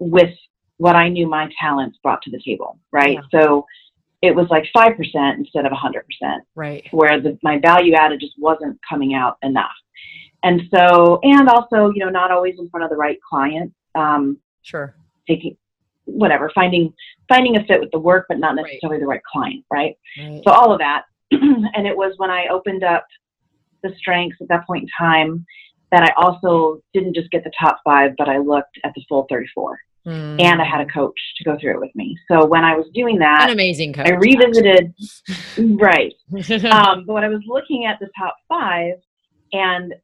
with 0.00 0.34
what 0.78 0.96
I 0.96 1.08
knew 1.08 1.28
my 1.28 1.48
talents 1.60 1.98
brought 2.02 2.20
to 2.22 2.30
the 2.30 2.40
table, 2.44 2.78
right? 2.90 3.18
So 3.30 3.64
it 4.22 4.34
was 4.34 4.46
like 4.50 4.64
five 4.72 4.96
percent 4.96 5.38
instead 5.38 5.66
of 5.66 5.72
a 5.72 5.76
hundred 5.76 6.04
percent 6.06 6.42
right. 6.54 6.84
where 6.90 7.20
the, 7.20 7.38
my 7.42 7.58
value 7.60 7.94
added 7.94 8.20
just 8.20 8.34
wasn't 8.38 8.78
coming 8.88 9.14
out 9.14 9.36
enough. 9.42 9.70
And 10.42 10.62
so, 10.74 11.20
and 11.22 11.48
also, 11.48 11.90
you 11.94 12.04
know, 12.04 12.10
not 12.10 12.30
always 12.30 12.54
in 12.58 12.68
front 12.70 12.84
of 12.84 12.90
the 12.90 12.96
right 12.96 13.18
client, 13.28 13.72
um, 13.94 14.38
Sure. 14.62 14.94
taking 15.28 15.56
whatever, 16.06 16.50
finding 16.54 16.92
finding 17.28 17.56
a 17.56 17.64
fit 17.64 17.80
with 17.80 17.90
the 17.90 17.98
work, 17.98 18.26
but 18.28 18.38
not 18.38 18.54
Right. 18.56 18.66
necessarily 18.66 19.00
the 19.00 19.06
right 19.06 19.22
client, 19.30 19.64
right? 19.70 19.96
Right. 20.18 20.42
So 20.44 20.52
all 20.52 20.72
of 20.72 20.78
that, 20.78 21.04
and 21.30 21.86
it 21.86 21.96
was 21.96 22.14
when 22.18 22.30
I 22.30 22.48
opened 22.48 22.84
up 22.84 23.06
the 23.82 23.94
strengths 23.96 24.36
at 24.40 24.48
that 24.48 24.66
point 24.66 24.82
in 24.84 24.88
time 24.98 25.44
that 25.90 26.02
I 26.02 26.12
also 26.20 26.80
didn't 26.92 27.14
just 27.14 27.30
get 27.30 27.44
the 27.44 27.52
top 27.58 27.80
five, 27.84 28.12
but 28.18 28.28
I 28.28 28.38
looked 28.38 28.78
at 28.84 28.92
the 28.94 29.04
full 29.08 29.26
34, 29.30 29.78
Mm. 30.06 30.38
and 30.38 30.60
I 30.60 30.66
had 30.66 30.82
a 30.82 30.86
coach 30.92 31.18
to 31.38 31.44
go 31.44 31.56
through 31.58 31.76
it 31.76 31.80
with 31.80 31.94
me. 31.94 32.14
So 32.28 32.44
when 32.44 32.62
I 32.62 32.76
was 32.76 32.86
doing 32.92 33.18
that 33.20 33.44
an 33.44 33.50
amazing 33.54 33.94
coach. 33.94 34.06
I 34.06 34.10
revisited, 34.10 34.92
right, 35.80 36.12
um, 36.70 37.04
but 37.06 37.14
when 37.14 37.24
I 37.24 37.28
was 37.28 37.40
looking 37.46 37.86
at 37.86 37.98
the 38.00 38.10
top 38.18 38.36
five, 38.46 38.96
and 39.54 39.94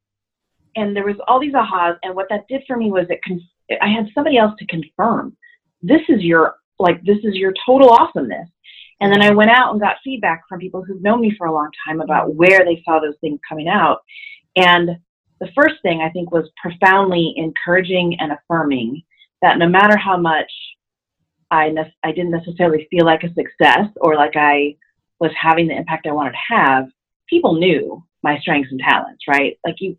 and 0.76 0.96
there 0.96 1.04
was 1.04 1.16
all 1.28 1.38
these 1.38 1.52
ahas, 1.52 1.96
and 2.02 2.14
what 2.14 2.28
that 2.30 2.46
did 2.48 2.62
for 2.66 2.78
me 2.78 2.90
was 2.90 3.06
it 3.10 3.20
con- 3.26 3.42
I 3.82 3.88
had 3.88 4.08
somebody 4.14 4.38
else 4.38 4.54
to 4.58 4.66
confirm 4.66 5.36
this 5.82 6.02
is 6.08 6.22
your 6.22 6.56
like 6.78 7.02
this 7.04 7.18
is 7.24 7.34
your 7.34 7.52
total 7.66 7.90
awesomeness. 7.90 8.48
And 9.00 9.10
then 9.12 9.22
I 9.22 9.30
went 9.30 9.50
out 9.50 9.72
and 9.72 9.80
got 9.80 9.96
feedback 10.04 10.42
from 10.48 10.60
people 10.60 10.84
who've 10.84 11.00
known 11.02 11.20
me 11.22 11.34
for 11.38 11.46
a 11.46 11.52
long 11.52 11.70
time 11.86 12.00
about 12.02 12.34
where 12.34 12.64
they 12.64 12.82
saw 12.84 13.00
those 13.00 13.14
things 13.22 13.40
coming 13.48 13.66
out. 13.68 14.00
And 14.56 14.90
the 15.40 15.48
first 15.56 15.76
thing 15.82 16.02
I 16.02 16.10
think 16.10 16.30
was 16.30 16.50
profoundly 16.60 17.32
encouraging 17.36 18.16
and 18.20 18.32
affirming 18.32 19.02
that 19.40 19.56
no 19.58 19.66
matter 19.68 19.96
how 19.96 20.18
much 20.18 20.50
I 21.50 21.70
ne- 21.70 21.94
I 22.04 22.12
didn't 22.12 22.30
necessarily 22.30 22.86
feel 22.90 23.06
like 23.06 23.22
a 23.24 23.32
success 23.34 23.88
or 24.00 24.16
like 24.16 24.36
I 24.36 24.76
was 25.18 25.30
having 25.40 25.66
the 25.68 25.76
impact 25.76 26.06
I 26.06 26.12
wanted 26.12 26.32
to 26.32 26.54
have, 26.54 26.86
people 27.28 27.54
knew 27.54 28.04
my 28.22 28.38
strengths 28.40 28.70
and 28.70 28.80
talents, 28.80 29.24
right? 29.28 29.58
Like 29.64 29.76
you, 29.80 29.96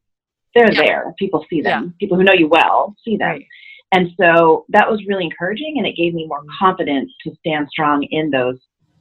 they're 0.53 0.71
Yeah. 0.71 0.81
there. 0.81 1.13
People 1.17 1.45
see 1.49 1.61
them. 1.61 1.95
People 1.99 2.17
who 2.17 2.23
know 2.23 2.33
you 2.33 2.47
well 2.47 2.95
see 3.03 3.17
them. 3.17 3.29
Right. 3.29 3.45
And 3.93 4.09
so 4.19 4.65
that 4.69 4.89
was 4.89 5.01
really 5.07 5.25
encouraging, 5.25 5.75
and 5.77 5.85
it 5.85 5.95
gave 5.97 6.13
me 6.13 6.25
more 6.27 6.41
confidence 6.59 7.11
to 7.25 7.35
stand 7.39 7.67
strong 7.69 8.03
in 8.11 8.29
those 8.31 8.57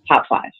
top 0.08 0.24
five. 0.28 0.50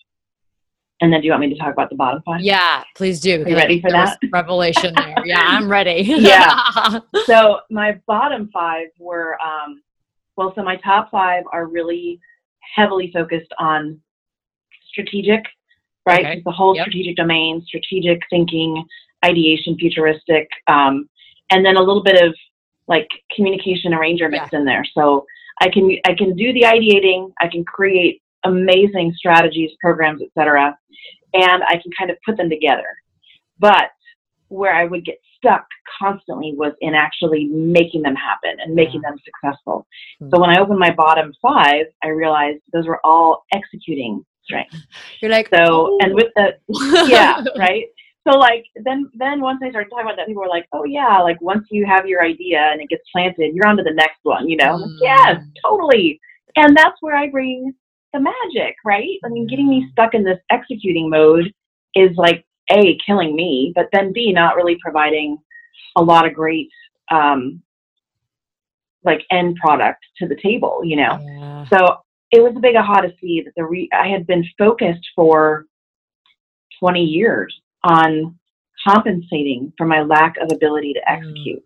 And 1.00 1.12
then, 1.12 1.20
do 1.20 1.26
you 1.26 1.32
want 1.32 1.40
me 1.40 1.48
to 1.48 1.58
talk 1.58 1.72
about 1.72 1.88
the 1.90 1.96
bottom 1.96 2.22
five? 2.24 2.40
Yeah, 2.42 2.84
please 2.94 3.20
do. 3.20 3.38
because 3.38 3.54
ready 3.54 3.80
for 3.80 3.90
that? 3.90 4.18
Revelation 4.30 4.94
there. 4.94 5.16
Yeah, 5.24 5.40
I'm 5.40 5.68
ready. 5.68 6.02
Yeah. 6.06 7.00
So 7.26 7.60
my 7.70 7.98
bottom 8.06 8.50
five 8.52 8.88
were, 8.98 9.38
um, 9.40 9.82
well, 10.36 10.52
so 10.54 10.62
my 10.62 10.76
top 10.76 11.10
five 11.10 11.44
are 11.52 11.66
really 11.66 12.20
heavily 12.76 13.10
focused 13.12 13.52
on 13.58 14.00
strategic, 14.90 15.42
right? 16.06 16.24
Okay. 16.24 16.42
The 16.44 16.50
whole 16.52 16.76
Yep. 16.76 16.82
strategic 16.84 17.16
domain, 17.16 17.62
strategic 17.66 18.20
thinking, 18.30 18.84
ideation, 19.24 19.76
futuristic, 19.78 20.48
um, 20.66 21.08
and 21.50 21.64
then 21.64 21.76
a 21.76 21.80
little 21.80 22.02
bit 22.02 22.22
of 22.22 22.34
like 22.90 23.08
communication 23.34 23.94
arranger 23.94 24.28
mixed 24.28 24.52
in 24.52 24.66
there. 24.66 24.84
So 24.92 25.24
I 25.62 25.70
can 25.70 25.96
I 26.04 26.14
can 26.14 26.36
do 26.36 26.52
the 26.52 26.62
ideating, 26.62 27.32
I 27.40 27.48
can 27.48 27.64
create 27.64 28.20
amazing 28.44 29.14
strategies, 29.16 29.70
programs, 29.80 30.20
etc., 30.20 30.76
and 31.32 31.62
I 31.62 31.74
can 31.74 31.92
kind 31.96 32.10
of 32.10 32.16
put 32.26 32.36
them 32.36 32.50
together. 32.50 32.88
But 33.58 33.90
where 34.48 34.74
I 34.74 34.84
would 34.84 35.04
get 35.04 35.18
stuck 35.36 35.64
constantly 36.02 36.54
was 36.56 36.72
in 36.80 36.94
actually 36.94 37.44
making 37.44 38.02
them 38.02 38.16
happen 38.16 38.58
and 38.60 38.74
making 38.74 39.00
them 39.02 39.16
successful. 39.24 39.86
Hmm. 40.18 40.30
So 40.30 40.40
when 40.40 40.50
I 40.50 40.60
opened 40.60 40.80
my 40.80 40.92
bottom 40.92 41.32
five, 41.40 41.86
I 42.02 42.08
realized 42.08 42.60
those 42.72 42.86
were 42.86 43.00
all 43.04 43.44
executing 43.54 44.24
strengths. 44.42 44.76
You're 45.22 45.30
like, 45.30 45.48
So 45.54 45.98
and 46.02 46.14
with 46.14 46.28
the 46.34 46.56
yeah, 47.08 47.44
right. 47.56 47.86
So 48.28 48.36
like 48.38 48.64
then 48.84 49.10
then 49.14 49.40
once 49.40 49.60
I 49.64 49.70
started 49.70 49.88
talking 49.90 50.04
about 50.06 50.16
that, 50.16 50.26
people 50.26 50.42
were 50.42 50.48
like, 50.48 50.66
oh 50.72 50.84
yeah, 50.84 51.20
like 51.20 51.40
once 51.40 51.66
you 51.70 51.86
have 51.86 52.06
your 52.06 52.22
idea 52.22 52.60
and 52.70 52.80
it 52.80 52.88
gets 52.88 53.02
planted, 53.12 53.54
you're 53.54 53.66
on 53.66 53.76
to 53.78 53.82
the 53.82 53.94
next 53.94 54.18
one. 54.24 54.48
You 54.48 54.56
know, 54.58 54.74
I'm 54.74 54.80
like, 54.80 54.90
Mm. 54.90 54.98
yes, 55.00 55.42
totally. 55.64 56.20
And 56.56 56.76
that's 56.76 56.96
where 57.00 57.16
I 57.16 57.28
bring 57.30 57.72
the 58.12 58.20
magic, 58.20 58.74
right? 58.84 59.18
I 59.24 59.28
mean, 59.28 59.46
getting 59.46 59.68
me 59.68 59.88
stuck 59.92 60.14
in 60.14 60.24
this 60.24 60.38
executing 60.50 61.08
mode 61.08 61.52
is 61.94 62.10
like 62.16 62.44
a 62.70 62.98
killing 63.06 63.34
me, 63.34 63.72
but 63.74 63.88
then 63.92 64.12
b 64.12 64.32
not 64.32 64.54
really 64.56 64.76
providing 64.82 65.38
a 65.96 66.02
lot 66.02 66.26
of 66.26 66.34
great 66.34 66.68
um, 67.10 67.62
like 69.02 69.22
end 69.30 69.56
product 69.56 70.04
to 70.18 70.28
the 70.28 70.36
table. 70.42 70.82
You 70.84 70.96
know. 70.96 71.18
Yeah. 71.22 71.66
So 71.68 71.96
it 72.32 72.42
was 72.42 72.52
a 72.54 72.60
big 72.60 72.76
aha 72.76 73.00
to 73.00 73.12
see 73.20 73.40
that 73.44 73.52
the 73.56 73.64
re- 73.64 73.88
I 73.92 74.08
had 74.08 74.26
been 74.26 74.44
focused 74.58 75.06
for 75.16 75.66
20 76.80 77.02
years 77.02 77.58
on 77.84 78.38
compensating 78.86 79.72
for 79.76 79.86
my 79.86 80.02
lack 80.02 80.36
of 80.40 80.50
ability 80.52 80.92
to 80.94 81.10
execute. 81.10 81.62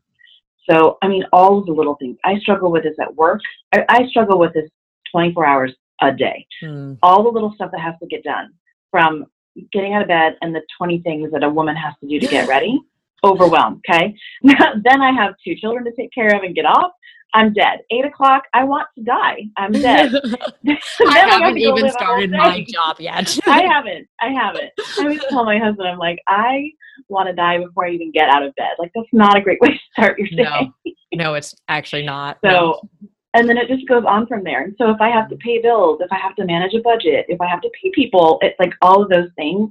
So, 0.69 0.99
I 1.03 1.09
mean, 1.09 1.25
all 1.33 1.59
of 1.59 1.67
the 1.67 1.73
little 1.73 1.97
things. 1.97 2.17
I 2.25 2.39
struggle 2.39 2.71
with 2.73 2.85
this 2.85 2.97
at 3.01 3.15
work. 3.15 3.41
I, 3.73 3.85
I 3.89 4.07
struggle 4.09 4.39
with 4.39 4.55
this 4.55 4.71
24 5.13 5.47
hours 5.47 5.73
a 6.01 6.13
day. 6.13 6.47
Hmm. 6.63 6.95
All 7.03 7.23
the 7.23 7.29
little 7.29 7.53
stuff 7.55 7.71
that 7.73 7.81
has 7.81 7.95
to 8.03 8.09
get 8.09 8.25
done 8.25 8.53
from 8.91 9.27
getting 9.73 9.95
out 9.95 10.03
of 10.03 10.09
bed 10.09 10.37
and 10.41 10.55
the 10.55 10.63
20 10.79 11.01
things 11.01 11.31
that 11.33 11.45
a 11.45 11.49
woman 11.49 11.77
has 11.77 11.95
to 12.01 12.09
do 12.09 12.19
to 12.19 12.27
get 12.27 12.49
ready. 12.49 12.81
Overwhelmed, 13.23 13.81
okay? 13.89 14.15
then 14.43 15.01
I 15.01 15.11
have 15.13 15.35
two 15.43 15.55
children 15.57 15.85
to 15.85 15.93
take 15.93 16.13
care 16.13 16.37
of 16.37 16.43
and 16.43 16.55
get 16.55 16.67
off. 16.67 16.93
I'm 17.33 17.53
dead. 17.53 17.81
Eight 17.91 18.05
o'clock, 18.05 18.45
I 18.55 18.65
want 18.65 18.87
to 18.97 19.05
die. 19.05 19.43
I'm 19.57 19.73
dead. 19.73 20.13
I 21.09 21.19
haven't 21.19 21.55
to 21.55 21.61
even 21.61 21.75
live 21.75 21.85
a 21.85 22.05
whole 22.05 22.17
started 22.19 22.31
my 22.31 22.65
job 22.69 22.97
yet. 23.01 23.39
I 23.47 23.63
haven't. 23.63 24.07
I 24.21 24.29
haven't. 24.29 24.71
I 24.99 25.03
always 25.03 25.21
tell 25.31 25.45
my 25.45 25.59
husband, 25.59 25.89
I'm 25.89 25.99
like, 25.99 26.21
I 26.29 26.71
want 27.09 27.29
to 27.29 27.35
die 27.35 27.59
before 27.59 27.87
I 27.87 27.91
even 27.91 28.13
get 28.13 28.29
out 28.29 28.43
of 28.45 28.55
bed. 28.55 28.71
Like 28.79 28.93
that's 28.95 29.09
not 29.13 29.37
a 29.37 29.41
great 29.41 29.61
way 29.61 29.71
to 29.71 29.79
start 29.93 30.19
your 30.19 30.29
day. 30.29 30.45
no, 30.45 30.73
no, 31.13 31.35
it's 31.35 31.55
actually 31.69 32.05
not. 32.05 32.39
So, 32.45 32.89
and 33.35 33.49
then 33.49 33.57
it 33.59 33.69
just 33.69 33.87
goes 33.89 34.05
on 34.07 34.27
from 34.27 34.45
there. 34.45 34.63
And 34.63 34.75
so 34.79 34.91
if 34.91 35.01
I 35.01 35.11
have 35.11 35.29
to 35.31 35.37
pay 35.37 35.61
bills, 35.61 36.01
if 36.01 36.13
I 36.13 36.19
have 36.19 36.37
to 36.37 36.45
manage 36.45 36.75
a 36.75 36.81
budget, 36.83 37.27
if 37.29 37.41
I 37.41 37.49
have 37.49 37.63
to 37.63 37.71
pay 37.83 37.91
people, 37.95 38.39
it's 38.43 38.59
like 38.61 38.73
all 38.81 39.03
of 39.03 39.09
those 39.09 39.29
things, 39.37 39.71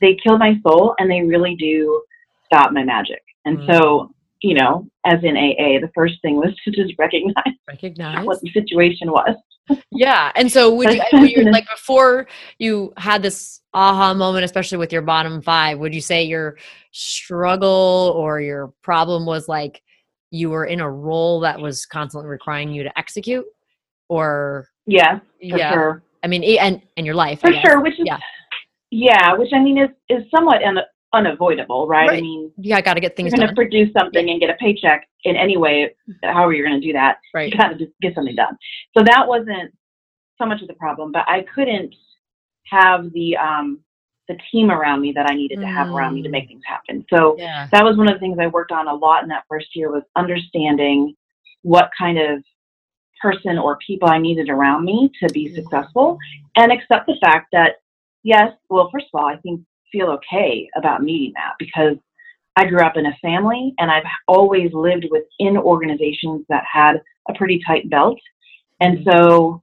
they 0.00 0.16
kill 0.22 0.38
my 0.38 0.54
soul 0.66 0.94
and 0.98 1.10
they 1.10 1.20
really 1.22 1.54
do 1.56 2.02
stop 2.46 2.72
my 2.72 2.82
magic. 2.84 3.22
And 3.44 3.58
Mm. 3.58 3.66
so, 3.72 4.14
you 4.42 4.54
know, 4.54 4.86
as 5.06 5.22
in 5.22 5.36
AA, 5.36 5.80
the 5.80 5.90
first 5.94 6.14
thing 6.22 6.36
was 6.36 6.54
to 6.64 6.70
just 6.70 6.94
recognize 6.98 7.34
recognize. 7.68 8.26
what 8.26 8.40
the 8.40 8.50
situation 8.52 9.10
was. 9.10 9.36
Yeah. 9.92 10.32
And 10.34 10.50
so 10.50 10.74
would 10.74 10.92
you, 10.92 11.02
you 11.26 11.50
like 11.50 11.68
before 11.70 12.26
you 12.58 12.92
had 12.96 13.22
this 13.22 13.60
aha 13.72 14.12
moment, 14.14 14.44
especially 14.44 14.78
with 14.78 14.92
your 14.92 15.02
bottom 15.02 15.40
five, 15.40 15.78
would 15.78 15.94
you 15.94 16.00
say 16.00 16.24
your 16.24 16.58
struggle 16.90 18.12
or 18.16 18.40
your 18.40 18.72
problem 18.82 19.24
was 19.24 19.48
like 19.48 19.82
you 20.30 20.50
were 20.50 20.64
in 20.64 20.80
a 20.80 20.90
role 20.90 21.40
that 21.40 21.60
was 21.60 21.86
constantly 21.86 22.28
requiring 22.28 22.70
you 22.70 22.82
to 22.82 22.98
execute? 22.98 23.44
Or 24.08 24.66
for 24.86 25.20
yeah, 25.40 25.72
sure. 25.72 26.02
I 26.24 26.26
mean, 26.26 26.42
and 26.58 26.82
and 26.96 27.06
your 27.06 27.14
life, 27.14 27.40
For 27.40 27.52
sure, 27.52 27.80
which 27.80 27.94
is 27.94 28.04
Yeah. 28.04 28.18
yeah, 28.90 29.34
which 29.34 29.52
I 29.54 29.60
mean 29.60 29.78
is 29.78 29.90
is 30.08 30.24
somewhat 30.34 30.62
unavoidable, 31.12 31.86
right? 31.86 32.10
I 32.10 32.20
mean, 32.20 32.52
Yeah, 32.58 32.76
I 32.76 32.80
got 32.80 32.94
to 32.94 33.00
get 33.00 33.16
things. 33.16 33.30
you're 33.30 33.38
going 33.38 33.48
to 33.48 33.54
produce 33.54 33.92
something 33.98 34.28
and 34.30 34.40
get 34.40 34.50
a 34.50 34.54
paycheck 34.54 35.06
in 35.24 35.36
any 35.36 35.56
way, 35.56 35.94
however 36.22 36.52
you're 36.52 36.66
going 36.66 36.80
to 36.80 36.86
do 36.86 36.92
that. 36.94 37.18
Right. 37.34 37.52
You 37.52 37.58
got 37.58 37.68
to 37.68 37.76
just 37.76 37.92
get 38.00 38.14
something 38.14 38.34
done. 38.34 38.56
So 38.96 39.04
that 39.04 39.26
wasn't 39.26 39.72
so 40.38 40.46
much 40.46 40.62
of 40.62 40.68
the 40.68 40.74
problem, 40.74 41.12
but 41.12 41.24
I 41.28 41.44
couldn't 41.54 41.94
have 42.66 43.12
the 43.12 43.36
um 43.36 43.80
the 44.28 44.38
team 44.52 44.70
around 44.70 45.00
me 45.02 45.12
that 45.12 45.28
I 45.28 45.34
needed 45.34 45.60
to 45.60 45.66
have 45.66 45.88
around 45.88 46.14
me 46.14 46.22
to 46.22 46.28
Mm. 46.28 46.32
make 46.32 46.48
things 46.48 46.62
happen. 46.64 47.04
So 47.12 47.36
Yeah. 47.38 47.68
that 47.72 47.84
was 47.84 47.96
one 47.96 48.08
of 48.08 48.14
the 48.14 48.20
things 48.20 48.38
I 48.38 48.46
worked 48.46 48.70
on 48.72 48.86
a 48.88 48.94
lot 48.94 49.22
in 49.24 49.28
that 49.30 49.44
first 49.48 49.74
year 49.74 49.90
was 49.90 50.04
understanding 50.16 51.14
what 51.62 51.90
kind 51.98 52.18
of 52.18 52.42
person 53.20 53.58
or 53.58 53.76
people 53.86 54.08
I 54.08 54.18
needed 54.18 54.48
around 54.48 54.84
me 54.84 55.10
to 55.20 55.28
be 55.32 55.48
Mm. 55.48 55.56
successful 55.56 56.18
and 56.56 56.72
accept 56.72 57.06
the 57.06 57.16
fact 57.20 57.48
that 57.52 57.76
yes, 58.22 58.52
well, 58.70 58.88
first 58.90 59.06
of 59.12 59.20
all, 59.20 59.26
I 59.26 59.36
think 59.38 59.60
feel 59.92 60.08
okay 60.10 60.68
about 60.76 61.02
needing 61.02 61.32
that 61.34 61.54
because 61.58 61.96
I 62.56 62.66
grew 62.66 62.80
up 62.80 62.96
in 62.96 63.06
a 63.06 63.16
family 63.22 63.74
and 63.78 63.90
I've 63.90 64.04
always 64.28 64.72
lived 64.72 65.06
within 65.10 65.56
organizations 65.56 66.44
that 66.48 66.64
had 66.70 67.00
a 67.28 67.34
pretty 67.34 67.60
tight 67.66 67.88
belt. 67.90 68.18
And 68.80 68.98
Mm-hmm. 68.98 69.10
so 69.10 69.62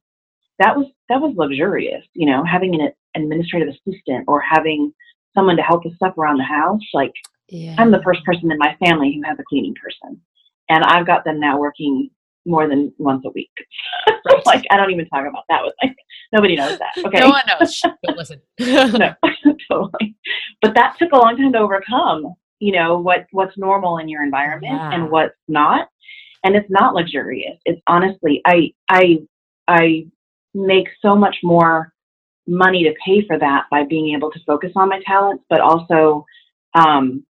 that 0.59 0.75
was 0.77 0.87
that 1.09 1.21
was 1.21 1.35
luxurious, 1.37 2.03
you 2.13 2.25
know, 2.27 2.43
having 2.45 2.75
an 2.75 2.91
administrative 3.15 3.69
assistant 3.69 4.25
or 4.27 4.41
having 4.41 4.93
someone 5.35 5.57
to 5.57 5.63
help 5.63 5.85
with 5.85 5.95
stuff 5.95 6.17
around 6.17 6.37
the 6.37 6.43
house. 6.43 6.81
Like 6.93 7.13
Yeah. 7.49 7.75
I'm 7.77 7.91
the 7.91 8.01
first 8.03 8.23
person 8.25 8.51
in 8.51 8.57
my 8.57 8.75
family 8.83 9.13
who 9.15 9.27
has 9.29 9.39
a 9.39 9.43
cleaning 9.43 9.75
person. 9.75 10.21
And 10.69 10.83
I've 10.83 11.07
got 11.07 11.23
them 11.25 11.39
now 11.39 11.59
working 11.59 12.09
more 12.45 12.67
than 12.67 12.93
once 12.97 13.23
a 13.25 13.29
week. 13.31 13.51
so 14.29 14.41
like 14.45 14.65
I 14.71 14.77
don't 14.77 14.91
even 14.91 15.07
talk 15.07 15.25
about 15.27 15.43
that 15.49 15.63
with 15.63 15.73
like 15.83 15.95
nobody 16.33 16.55
knows 16.55 16.77
that. 16.79 16.93
Okay. 17.05 17.19
No 17.19 17.29
one 17.29 17.43
knows. 17.47 17.79
Don't 18.05 18.17
listen. 18.17 18.41
no, 18.59 19.13
totally. 19.69 20.15
But 20.61 20.75
that 20.75 20.95
took 20.99 21.11
a 21.11 21.17
long 21.17 21.37
time 21.37 21.53
to 21.53 21.59
overcome. 21.59 22.33
You 22.59 22.73
know 22.73 22.99
what 22.99 23.25
what's 23.31 23.57
normal 23.57 23.99
in 23.99 24.09
your 24.09 24.23
environment 24.23 24.73
Yeah. 24.73 24.91
and 24.93 25.09
what's 25.09 25.35
not, 25.47 25.87
and 26.43 26.55
it's 26.55 26.69
not 26.69 26.93
luxurious. 26.93 27.57
It's 27.65 27.81
honestly, 27.87 28.41
I 28.45 28.73
I 28.89 29.19
I 29.67 30.07
make 30.53 30.89
so 31.01 31.15
much 31.15 31.37
more 31.43 31.93
money 32.47 32.83
to 32.83 32.93
pay 33.05 33.25
for 33.27 33.37
that 33.37 33.65
by 33.69 33.83
being 33.85 34.13
able 34.15 34.31
to 34.31 34.39
focus 34.45 34.71
on 34.75 34.89
my 34.89 34.99
talents, 35.05 35.43
but 35.49 35.61
also 35.61 36.25
um, 36.73 37.23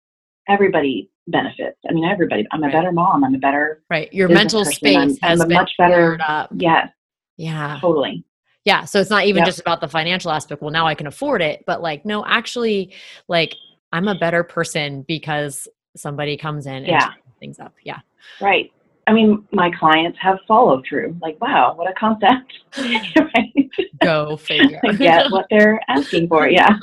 everybody 0.47 1.09
benefits. 1.27 1.77
I 1.89 1.93
mean, 1.93 2.05
everybody. 2.05 2.45
I'm 2.51 2.63
a 2.63 2.67
Right. 2.67 2.73
better 2.73 2.91
mom. 2.91 3.23
I'm 3.23 3.35
a 3.35 3.37
better 3.37 3.83
right. 3.89 4.11
Your 4.13 4.29
mental 4.29 4.61
person. 4.61 4.73
space 4.73 4.95
I'm- 4.97 5.17
has 5.21 5.41
I'm 5.41 5.47
been 5.47 5.57
much 5.57 5.71
better- 5.77 6.17
up. 6.27 6.49
yes, 6.55 6.89
Yeah. 7.37 7.77
totally. 7.81 8.23
Yeah. 8.65 8.83
So 8.85 8.99
it's 8.99 9.09
not 9.09 9.25
even 9.25 9.39
Yep. 9.41 9.45
just 9.45 9.59
about 9.59 9.79
the 9.81 9.87
financial 9.87 10.31
aspect. 10.31 10.61
Well, 10.61 10.71
now 10.71 10.85
I 10.87 10.93
can 10.95 11.07
afford 11.07 11.41
it. 11.41 11.63
But 11.65 11.81
like, 11.81 12.05
no, 12.05 12.25
actually, 12.25 12.93
like, 13.27 13.53
I'm 13.93 14.07
a 14.09 14.15
better 14.15 14.43
person 14.43 15.03
because 15.07 15.67
somebody 15.95 16.35
comes 16.35 16.65
in 16.65 16.73
and 16.75 16.87
Yeah. 16.87 17.11
things 17.39 17.59
up. 17.59 17.73
Yeah. 17.83 17.99
Right. 18.41 18.71
I 19.07 19.13
mean, 19.13 19.47
my 19.53 19.71
clients 19.71 20.19
have 20.19 20.39
follow 20.49 20.81
through. 20.87 21.15
Like, 21.21 21.39
wow, 21.41 21.73
what 21.75 21.89
a 21.89 21.93
concept. 21.93 22.51
right? 23.17 23.69
Go 24.03 24.35
figure. 24.35 24.81
get 24.97 25.31
what 25.31 25.45
they're 25.49 25.79
asking 25.87 26.27
for. 26.27 26.49
Yeah. 26.49 26.77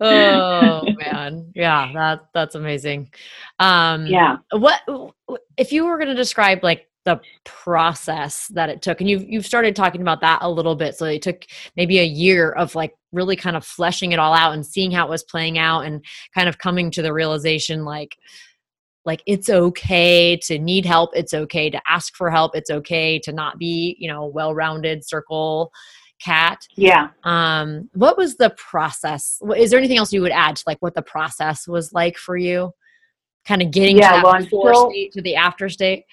Oh 0.00 0.86
man. 0.98 1.52
Yeah. 1.54 1.90
That 1.94 2.26
that's 2.34 2.54
amazing. 2.54 3.10
Um, 3.58 4.06
Yeah. 4.06 4.38
what 4.52 4.80
if 5.56 5.72
you 5.72 5.86
were 5.86 5.96
going 5.96 6.08
to 6.08 6.14
describe 6.14 6.62
like 6.62 6.88
the 7.06 7.20
process 7.44 8.48
that 8.48 8.68
it 8.68 8.82
took 8.82 9.00
and 9.00 9.08
you've 9.08 9.22
you've 9.28 9.46
started 9.46 9.76
talking 9.76 10.00
about 10.02 10.20
that 10.20 10.40
a 10.42 10.50
little 10.50 10.74
bit 10.74 10.96
so 10.96 11.04
it 11.06 11.22
took 11.22 11.46
maybe 11.76 12.00
a 12.00 12.04
year 12.04 12.50
of 12.50 12.74
like 12.74 12.96
really 13.12 13.36
kind 13.36 13.56
of 13.56 13.64
fleshing 13.64 14.10
it 14.10 14.18
all 14.18 14.34
out 14.34 14.52
and 14.54 14.66
seeing 14.66 14.90
how 14.90 15.06
it 15.06 15.08
was 15.10 15.22
playing 15.22 15.56
out 15.56 15.82
and 15.82 16.04
kind 16.34 16.48
of 16.48 16.58
coming 16.58 16.90
to 16.90 17.02
the 17.02 17.12
realization 17.12 17.84
like 17.84 18.16
like 19.04 19.22
it's 19.24 19.48
okay 19.48 20.36
to 20.36 20.58
need 20.58 20.84
help 20.84 21.10
it's 21.14 21.32
okay 21.32 21.70
to 21.70 21.80
ask 21.86 22.16
for 22.16 22.28
help 22.28 22.56
it's 22.56 22.70
okay 22.70 23.20
to 23.20 23.32
not 23.32 23.56
be 23.56 23.96
you 24.00 24.08
know 24.08 24.26
well-rounded 24.26 25.06
circle 25.06 25.70
cat 26.22 26.66
Yeah. 26.76 27.08
um 27.24 27.90
what 27.94 28.16
was 28.16 28.36
the 28.36 28.50
process 28.50 29.40
is 29.56 29.70
there 29.70 29.78
anything 29.78 29.98
else 29.98 30.12
you 30.12 30.22
would 30.22 30.32
add 30.32 30.56
to 30.56 30.64
like 30.66 30.78
what 30.80 30.94
the 30.94 31.02
process 31.02 31.68
was 31.68 31.92
like 31.92 32.16
for 32.16 32.36
you 32.36 32.72
kind 33.46 33.60
of 33.62 33.70
getting 33.70 33.98
Yeah, 33.98 34.10
to 34.10 34.16
that 34.16 34.24
well, 34.24 34.38
before 34.40 34.72
still- 34.74 34.90
state 34.90 35.12
to 35.12 35.22
the 35.22 35.36
after 35.36 35.68
state 35.68 36.04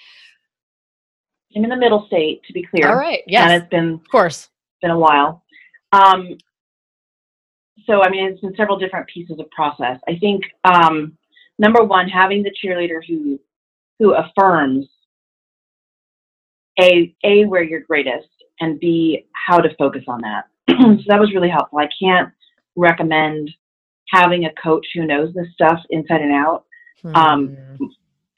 I'm 1.56 1.64
in 1.64 1.70
the 1.70 1.76
middle 1.78 2.08
state, 2.08 2.44
to 2.46 2.54
be 2.54 2.64
clear. 2.64 2.90
all 2.90 2.96
right 2.98 3.22
yes 3.28 3.44
And 3.50 3.62
it's 3.62 3.70
been 3.70 3.94
of 3.94 4.10
course 4.12 4.50
been 4.82 4.92
a 4.92 4.98
while. 5.00 5.44
Um, 5.94 6.38
so, 7.86 8.02
I 8.02 8.10
mean, 8.10 8.26
it's 8.26 8.42
been 8.42 8.56
several 8.56 8.78
different 8.78 9.08
pieces 9.08 9.40
of 9.40 9.50
process. 9.52 10.00
I 10.08 10.18
think 10.18 10.44
um, 10.64 11.18
number 11.60 11.84
one, 11.84 12.10
having 12.10 12.42
the 12.44 12.52
cheerleader 12.62 13.00
who 13.08 13.40
who 14.00 14.13
affirms 14.16 14.88
a 16.80 17.13
a 17.24 17.46
where 17.46 17.63
you're 17.63 17.82
greatest 17.82 18.28
and 18.60 18.80
b 18.80 19.26
how 19.34 19.58
to 19.60 19.70
focus 19.78 20.04
on 20.08 20.22
that. 20.22 20.46
so 20.70 21.04
that 21.08 21.20
was 21.20 21.34
really 21.34 21.50
helpful. 21.50 21.80
I 21.80 21.89
can't 22.02 22.30
recommend 22.76 23.50
having 24.10 24.46
a 24.46 24.54
coach 24.62 24.86
who 24.94 25.06
knows 25.06 25.34
this 25.34 25.48
stuff 25.54 25.80
inside 25.89 26.22
and 26.22 26.34
out. 26.34 26.66
Um, 27.16 27.58
Hmm. 27.78 27.86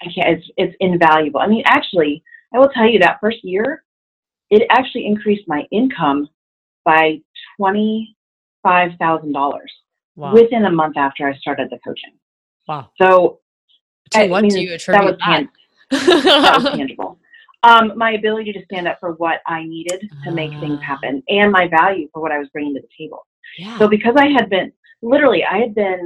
I 0.02 0.06
can't. 0.14 0.38
It's 0.38 0.48
it's 0.58 0.76
invaluable. 0.80 1.40
I 1.40 1.48
mean, 1.48 1.64
actually, 1.66 2.24
I 2.54 2.60
will 2.60 2.70
tell 2.70 2.88
you 2.88 3.00
that 3.00 3.18
first 3.22 3.38
year, 3.44 3.84
it 4.50 4.66
actually 4.70 5.06
increased 5.06 5.44
my 5.48 5.64
income 5.72 6.28
by 6.84 7.22
twenty 7.58 8.16
five 8.64 8.92
thousand 9.00 9.32
dollars 9.34 9.72
wow 10.16 10.34
within 10.34 10.66
a 10.66 10.72
month 10.72 10.98
after 10.98 11.28
I 11.28 11.36
started 11.38 11.70
the 11.70 11.78
coaching. 11.86 12.14
wow 12.68 12.90
So 13.00 13.40
to 14.12 14.20
I 14.20 14.28
what 14.28 14.42
mean, 14.42 14.52
do 14.52 14.62
you 14.62 14.70
that 14.70 14.76
attribute 14.76 15.06
was, 15.12 15.20
tan- 15.24 15.50
that 15.92 16.62
was 16.64 16.74
tangible. 16.76 17.20
Um, 17.70 17.86
my 17.98 18.12
ability 18.12 18.52
to 18.54 18.64
stand 18.66 18.88
up 18.88 18.98
for 19.00 19.12
what 19.24 19.38
I 19.48 19.60
needed 19.64 20.00
to 20.26 20.32
make 20.32 20.52
things 20.62 20.80
Ah. 20.82 20.86
happen, 20.92 21.14
and 21.30 21.52
my 21.60 21.66
value 21.68 22.08
for 22.14 22.20
what 22.24 22.32
I 22.32 22.40
was 22.40 22.48
bringing 22.54 22.76
to 22.76 22.82
the 22.82 22.94
table. 23.00 23.22
yeah 23.58 23.78
So 23.80 23.88
because 23.96 24.16
I 24.26 24.28
had 24.38 24.50
been 24.56 24.72
literally, 25.02 25.42
I 25.44 25.58
had 25.64 25.74
been 25.84 26.04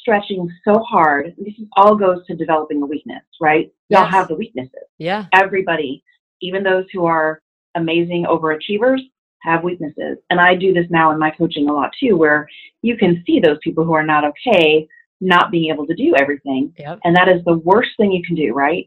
stretching 0.00 0.42
so 0.66 0.74
hard. 0.80 1.34
This 1.38 1.54
all 1.76 1.94
goes 1.94 2.26
to 2.26 2.34
developing 2.44 2.82
a 2.82 2.86
weakness, 2.94 3.22
right? 3.40 3.66
Y'all 3.90 4.06
have 4.16 4.26
the 4.28 4.34
weaknesses. 4.44 4.86
yeah 4.98 5.26
Everybody, 5.32 5.92
even 6.46 6.62
those 6.62 6.86
who 6.92 7.02
are 7.14 7.28
amazing 7.82 8.24
overachievers, 8.34 9.00
have 9.48 9.62
weaknesses. 9.62 10.18
And 10.30 10.38
I 10.40 10.50
do 10.64 10.72
this 10.74 10.86
now 10.90 11.06
in 11.12 11.18
my 11.18 11.30
coaching 11.30 11.68
a 11.68 11.72
lot 11.72 11.90
too, 12.00 12.16
where 12.16 12.48
you 12.82 12.96
can 12.96 13.12
see 13.26 13.38
those 13.40 13.58
people 13.62 13.84
who 13.84 13.92
are 13.92 14.08
not 14.14 14.24
okay 14.24 14.88
not 15.20 15.50
being 15.50 15.72
able 15.72 15.86
to 15.86 15.94
do 15.94 16.14
everything. 16.16 16.72
yep 16.78 16.98
And 17.04 17.14
that 17.16 17.28
is 17.28 17.44
the 17.44 17.58
worst 17.58 17.90
thing 17.96 18.12
you 18.12 18.22
can 18.22 18.36
do, 18.36 18.52
right? 18.52 18.84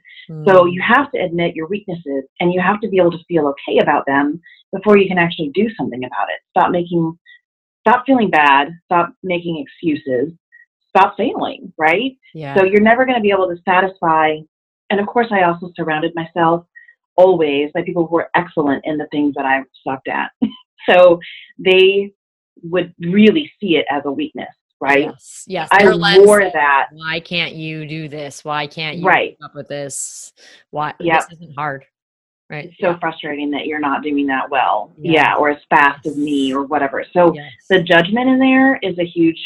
So 0.48 0.63
Mm. 0.63 0.74
you 0.74 0.82
have 0.82 1.12
to 1.12 1.20
admit 1.20 1.56
your 1.56 1.67
weaknesses 1.67 2.24
and 2.39 2.54
you 2.54 2.62
have 2.62 2.80
to 2.82 2.88
be 2.88 2.98
able 2.98 3.12
to 3.12 3.24
feel 3.28 3.48
okay 3.48 3.80
about 3.80 4.06
them 4.06 4.41
before 4.72 4.98
you 4.98 5.08
can 5.08 5.17
actually 5.17 5.50
do 5.54 5.70
something 5.76 6.04
about 6.04 6.30
it. 6.30 6.39
Stop 6.52 6.72
making, 6.72 7.17
stop 7.86 8.06
feeling 8.06 8.30
bad, 8.30 8.70
stop 8.86 9.13
making 9.24 9.58
excuses, 9.63 10.32
stop 10.88 11.15
failing, 11.17 11.74
right? 11.78 12.17
yeah 12.34 12.56
So 12.56 12.63
you're 12.63 12.82
never 12.82 13.06
going 13.06 13.17
to 13.17 13.22
be 13.22 13.32
able 13.32 13.50
to 13.50 13.62
satisfy. 13.63 14.38
And 14.89 15.00
of 15.00 15.08
course, 15.08 15.28
I 15.32 15.44
also 15.44 15.72
surrounded 15.76 16.13
myself 16.15 16.65
always 17.17 17.72
by 17.74 17.82
people 17.84 18.08
who 18.08 18.15
were 18.15 18.30
excellent 18.36 18.84
in 18.86 18.98
the 18.98 19.08
things 19.12 19.36
that 19.36 19.46
I 19.46 19.63
sucked 19.86 20.08
at. 20.08 20.32
so 20.89 21.20
they 21.60 22.13
would 22.63 22.94
really 23.00 23.52
see 23.60 23.76
it 23.78 23.86
as 23.89 24.04
a 24.06 24.12
weakness, 24.12 24.54
right? 24.82 25.06
yes 25.06 25.44
yes 25.48 25.67
I 25.72 25.84
lens 25.86 26.26
wore 26.26 26.41
of, 26.41 26.54
that. 26.54 26.88
why 26.91 27.20
can't 27.20 27.54
you 27.54 27.86
do 27.88 28.08
this 28.10 28.44
why 28.44 28.67
can't 28.67 28.98
you 28.98 29.06
Right. 29.06 29.38
up 29.44 29.54
with 29.56 29.67
this 29.67 30.34
why 30.72 30.94
Yep. 31.00 31.20
this 31.30 31.38
isn't 31.39 31.56
hard 31.56 31.86
right 32.50 32.65
It's 32.65 32.78
so 32.82 32.98
frustrating 33.00 33.52
that 33.52 33.65
you're 33.67 33.80
not 33.80 34.04
doing 34.04 34.28
that 34.28 34.50
well. 34.50 34.91
Yeah, 34.98 35.36
or 35.36 35.50
as 35.52 35.62
fast 35.70 36.06
as 36.06 36.17
me 36.17 36.54
or 36.54 36.63
whatever. 36.63 37.06
So 37.13 37.34
yes. 37.34 37.50
the 37.70 37.82
judgment 37.82 38.28
in 38.28 38.39
there 38.39 38.76
is 38.82 38.98
a 39.00 39.06
huge, 39.06 39.39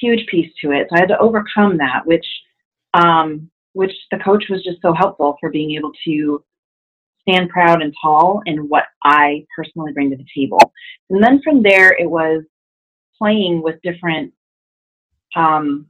huge 0.00 0.26
piece 0.28 0.50
to 0.62 0.72
it. 0.72 0.86
So 0.88 0.96
I 0.96 1.00
had 1.00 1.08
to 1.10 1.18
overcome 1.18 1.76
that, 1.76 2.06
which, 2.06 2.24
um, 2.94 3.50
which 3.74 3.92
the 4.10 4.18
coach 4.18 4.44
was 4.48 4.62
just 4.64 4.80
so 4.80 4.94
helpful 4.94 5.36
for 5.38 5.50
being 5.50 5.72
able 5.72 5.92
to 6.06 6.42
stand 7.28 7.50
proud 7.50 7.82
and 7.82 7.94
tall 8.02 8.40
in 8.46 8.70
what 8.70 8.84
I 9.04 9.44
personally 9.54 9.92
bring 9.92 10.08
to 10.10 10.16
the 10.16 10.24
table. 10.34 10.72
And 11.10 11.22
then 11.22 11.42
from 11.42 11.62
there, 11.62 11.92
it 11.92 12.08
was 12.10 12.42
playing 13.18 13.60
with 13.62 13.76
different, 13.82 14.32
um, 15.36 15.86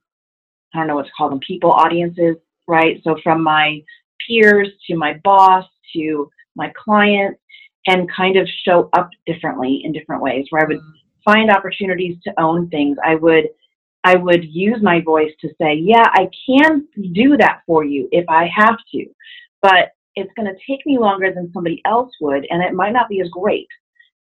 I 0.74 0.79
don't 0.79 0.87
know 0.87 0.96
what 0.96 1.07
to 1.07 1.12
call 1.16 1.31
them, 1.31 1.40
people, 1.40 1.72
audiences, 1.72 2.37
right? 2.68 3.00
So 3.03 3.16
from 3.22 3.42
my 3.42 3.83
peers 4.26 4.68
to 4.87 4.96
my 4.96 5.14
boss 5.24 5.64
to 5.94 6.31
my 6.57 6.72
clients, 6.76 7.40
and 7.87 8.11
kind 8.14 8.37
of 8.37 8.46
show 8.64 8.90
up 8.92 9.11
differently 9.26 9.81
in 9.85 9.92
different 9.92 10.22
ways, 10.22 10.46
where 10.50 10.62
I 10.62 10.66
would 10.66 10.81
find 11.24 11.50
opportunities 11.50 12.16
to 12.24 12.40
own 12.40 12.68
things. 12.68 12.96
I 13.05 13.14
would 13.16 13.48
I 14.05 14.16
would 14.16 14.44
use 14.44 14.79
my 14.83 15.00
voice 15.00 15.33
to 15.42 15.48
say, 15.61 15.74
yeah, 15.74 16.05
I 16.07 16.29
can 16.46 16.87
do 17.12 17.37
that 17.37 17.61
for 17.66 17.85
you 17.85 18.09
if 18.12 18.24
I 18.29 18.48
have 18.55 18.76
to, 18.92 19.05
but 19.61 19.90
it's 20.16 20.33
going 20.37 20.48
to 20.48 20.59
take 20.66 20.85
me 20.87 20.98
longer 20.98 21.33
than 21.35 21.53
somebody 21.53 21.83
else 21.85 22.11
would, 22.20 22.46
and 22.48 22.62
it 22.62 22.72
might 22.72 22.92
not 22.92 23.09
be 23.09 23.20
as 23.20 23.29
great. 23.29 23.68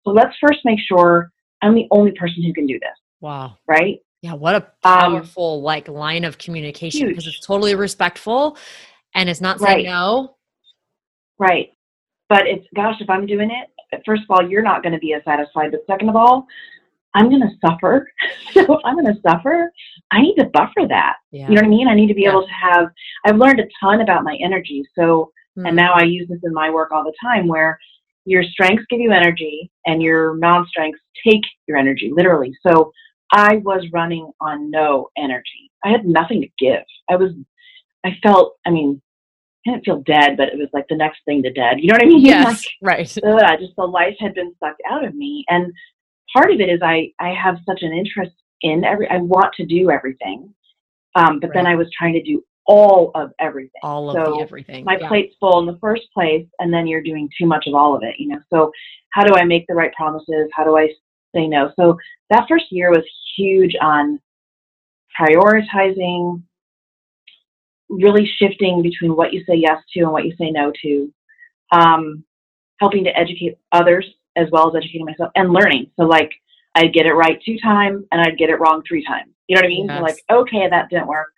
So 0.04 0.12
let's 0.12 0.36
first 0.42 0.60
make 0.66 0.80
sure 0.80 1.32
I'm 1.62 1.76
the 1.76 1.88
only 1.92 2.12
person 2.12 2.44
who 2.44 2.54
can 2.54 2.66
do 2.66 2.80
this, 2.80 2.98
wow 3.22 3.56
right? 3.68 4.00
Yeah, 4.22 4.34
what 4.34 4.56
a 4.56 4.66
Um, 4.84 5.00
powerful 5.00 5.62
like 5.62 5.88
line 5.88 6.24
of 6.24 6.38
communication 6.38 7.08
because 7.08 7.28
it's 7.28 7.46
totally 7.46 7.76
respectful 7.76 8.58
and 9.14 9.30
it's 9.30 9.42
not 9.42 9.60
saying 9.60 9.78
Right. 9.78 9.86
no. 9.86 10.36
Right. 11.40 11.72
But 12.30 12.48
it's, 12.48 12.66
gosh, 12.76 13.00
if 13.00 13.10
I'm 13.10 13.26
doing 13.26 13.52
it, 13.52 14.02
first 14.06 14.24
of 14.24 14.32
all, 14.32 14.50
you're 14.50 14.64
not 14.64 14.82
going 14.84 14.94
to 14.94 15.00
be 15.00 15.14
as 15.14 15.24
satisfied. 15.24 15.72
But 15.72 15.82
second 15.88 16.10
of 16.10 16.16
all, 16.16 16.48
I'm 17.14 17.30
going 17.30 17.42
to 17.42 17.52
suffer. 17.66 18.10
so 18.54 18.82
I'm 18.84 18.96
going 19.00 19.14
to 19.14 19.22
suffer, 19.22 19.72
I 20.12 20.22
need 20.22 20.36
to 20.36 20.46
buffer 20.46 20.88
that. 20.90 21.16
Yeah. 21.32 21.50
You 21.50 21.56
know 21.56 21.62
what 21.62 21.68
I 21.68 21.70
mean? 21.70 21.88
I 21.88 21.94
need 21.94 22.08
to 22.08 22.14
be 22.14 22.24
Yeah. 22.24 22.32
able 22.32 22.46
to 22.46 22.54
have, 22.54 22.90
I've 23.26 23.38
learned 23.38 23.60
a 23.60 23.68
ton 23.80 24.02
about 24.02 24.24
my 24.24 24.38
energy. 24.42 24.84
So, 24.96 25.32
Mm. 25.58 25.68
and 25.70 25.76
now 25.76 25.94
I 25.94 26.04
use 26.04 26.28
this 26.28 26.40
in 26.44 26.54
my 26.54 26.70
work 26.70 26.92
all 26.92 27.04
the 27.04 27.14
time 27.20 27.48
where 27.48 27.80
your 28.26 28.44
strengths 28.44 28.86
give 28.92 29.00
you 29.00 29.12
energy 29.12 29.72
and 29.88 30.04
your 30.04 30.36
non 30.38 30.68
strengths 30.68 31.02
take 31.26 31.42
your 31.68 31.78
energy, 31.78 32.12
literally. 32.14 32.54
So 32.62 32.92
I 33.32 33.58
was 33.58 33.86
running 33.92 34.32
on 34.40 34.72
no 34.72 35.10
energy. 35.18 35.72
I 35.84 35.90
had 35.90 36.06
nothing 36.06 36.42
to 36.42 36.48
give. 36.58 36.84
I 37.10 37.16
was, 37.16 37.32
I 38.06 38.18
felt, 38.24 38.56
I 38.66 38.70
mean, 38.70 39.02
I 39.66 39.72
didn't 39.72 39.86
feel 39.86 40.02
dead, 40.02 40.38
but 40.38 40.50
it 40.50 40.58
was 40.58 40.70
like 40.74 40.86
the 40.88 40.96
next 40.96 41.20
thing 41.26 41.44
to 41.44 41.52
dead. 41.52 41.78
You 41.80 41.88
know 41.88 41.96
what 41.96 42.04
I 42.04 42.08
mean? 42.08 42.20
Yes, 42.26 42.66
right. 42.82 43.18
Like, 43.24 43.60
just 43.60 43.76
the 43.76 43.86
life 43.86 44.16
had 44.20 44.34
been 44.34 44.54
sucked 44.60 44.82
out 44.90 45.04
of 45.04 45.14
me. 45.14 45.44
And 45.50 45.74
part 46.34 46.52
of 46.52 46.60
it 46.60 46.70
is 46.70 46.80
I, 46.82 47.12
I 47.20 47.34
have 47.34 47.58
such 47.66 47.82
an 47.82 47.92
interest 47.92 48.36
in 48.62 48.84
every, 48.84 49.10
I 49.10 49.18
want 49.18 49.54
to 49.56 49.66
do 49.66 49.92
everything. 49.92 50.54
Um, 51.16 51.40
but 51.40 51.50
right. 51.50 51.56
then 51.56 51.68
I 51.68 51.76
was 51.76 51.88
trying 51.98 52.14
to 52.14 52.24
do 52.24 52.44
all 52.68 53.12
of 53.16 53.32
everything. 53.40 53.82
All 53.82 54.10
of 54.10 54.16
so 54.16 54.36
the 54.36 54.42
everything. 54.42 54.84
My 54.84 54.98
yeah. 55.00 55.08
plate's 55.08 55.36
full 55.40 55.60
in 55.60 55.66
the 55.66 55.78
first 55.80 56.04
place, 56.14 56.46
and 56.60 56.72
then 56.72 56.86
you're 56.86 57.02
doing 57.02 57.30
too 57.40 57.48
much 57.48 57.66
of 57.66 57.74
all 57.74 57.96
of 57.96 58.04
it, 58.04 58.16
you 58.20 58.28
know. 58.28 58.40
So 58.54 58.72
how 59.12 59.24
do 59.24 59.36
I 59.36 59.46
make 59.46 59.66
the 59.68 59.74
right 59.74 59.92
promises? 59.94 60.50
How 60.54 60.64
do 60.64 60.78
I 60.78 60.90
say 61.38 61.48
no? 61.48 61.72
So 61.80 61.98
that 62.30 62.48
first 62.50 62.66
year 62.72 62.90
was 62.90 63.04
huge 63.38 63.76
on 63.82 64.20
prioritizing, 65.20 66.42
really 67.90 68.30
shifting 68.38 68.82
between 68.82 69.16
what 69.16 69.34
you 69.34 69.44
say 69.48 69.56
yes 69.56 69.82
to 69.94 70.02
and 70.02 70.12
what 70.12 70.26
you 70.26 70.34
say 70.40 70.52
no 70.52 70.72
to, 70.84 71.14
um, 71.72 72.24
helping 72.80 73.04
to 73.06 73.18
educate 73.18 73.58
others 73.72 74.06
as 74.36 74.48
well 74.52 74.70
as 74.70 74.76
educating 74.76 75.06
myself 75.06 75.32
and 75.36 75.52
learning. 75.52 75.90
So 76.00 76.06
like 76.06 76.32
I'd 76.76 76.94
get 76.94 77.06
it 77.06 77.14
right 77.14 77.42
two 77.44 77.58
times 77.60 78.06
and 78.12 78.22
I'd 78.22 78.38
get 78.38 78.50
it 78.50 78.60
wrong 78.60 78.84
three 78.88 79.04
times. 79.04 79.32
You 79.48 79.56
know 79.56 79.62
what 79.62 79.66
I 79.66 79.70
mean? 79.70 79.86
Yes. 79.88 79.98
So 79.98 80.04
like, 80.04 80.42
okay, 80.42 80.70
that 80.70 80.90
didn't 80.90 81.08
work. 81.08 81.34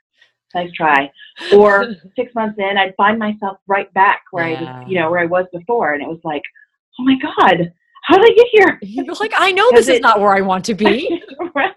Nice 0.54 0.72
try. 0.74 1.12
Or 1.54 1.96
six 2.16 2.34
months 2.34 2.58
in, 2.58 2.78
I'd 2.78 2.96
find 2.98 3.20
myself 3.20 3.58
right 3.68 3.92
back 3.94 4.24
where 4.32 4.50
yeah. 4.50 4.58
I 4.58 4.80
was, 4.80 4.90
you 4.90 5.00
know, 5.00 5.12
where 5.12 5.20
I 5.20 5.26
was 5.26 5.46
before. 5.54 5.94
And 5.94 6.04
it 6.04 6.10
was 6.10 6.20
like, 6.24 6.42
oh 7.00 7.04
my 7.04 7.16
God, 7.22 7.72
how 8.10 8.18
did 8.18 8.32
I 8.32 8.34
get 8.34 8.48
here? 8.52 8.80
You're 9.06 9.14
like, 9.20 9.34
I 9.38 9.52
know 9.52 9.70
this 9.72 9.88
it, 9.88 9.96
is 9.96 10.02
not 10.02 10.20
where 10.20 10.36
I 10.36 10.42
want 10.42 10.66
to 10.66 10.74
be. 10.74 11.22
right. 11.56 11.74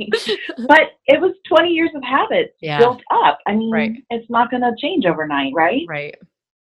But 0.66 0.92
it 1.06 1.20
was 1.20 1.34
20 1.46 1.68
years 1.68 1.90
of 1.94 2.02
habits 2.02 2.54
yeah. 2.62 2.78
built 2.78 3.02
up. 3.10 3.38
I 3.46 3.54
mean, 3.54 3.70
right. 3.70 3.92
it's 4.08 4.28
not 4.30 4.50
going 4.50 4.62
to 4.62 4.72
change 4.80 5.04
overnight, 5.04 5.52
right? 5.54 5.82
Right. 5.86 6.14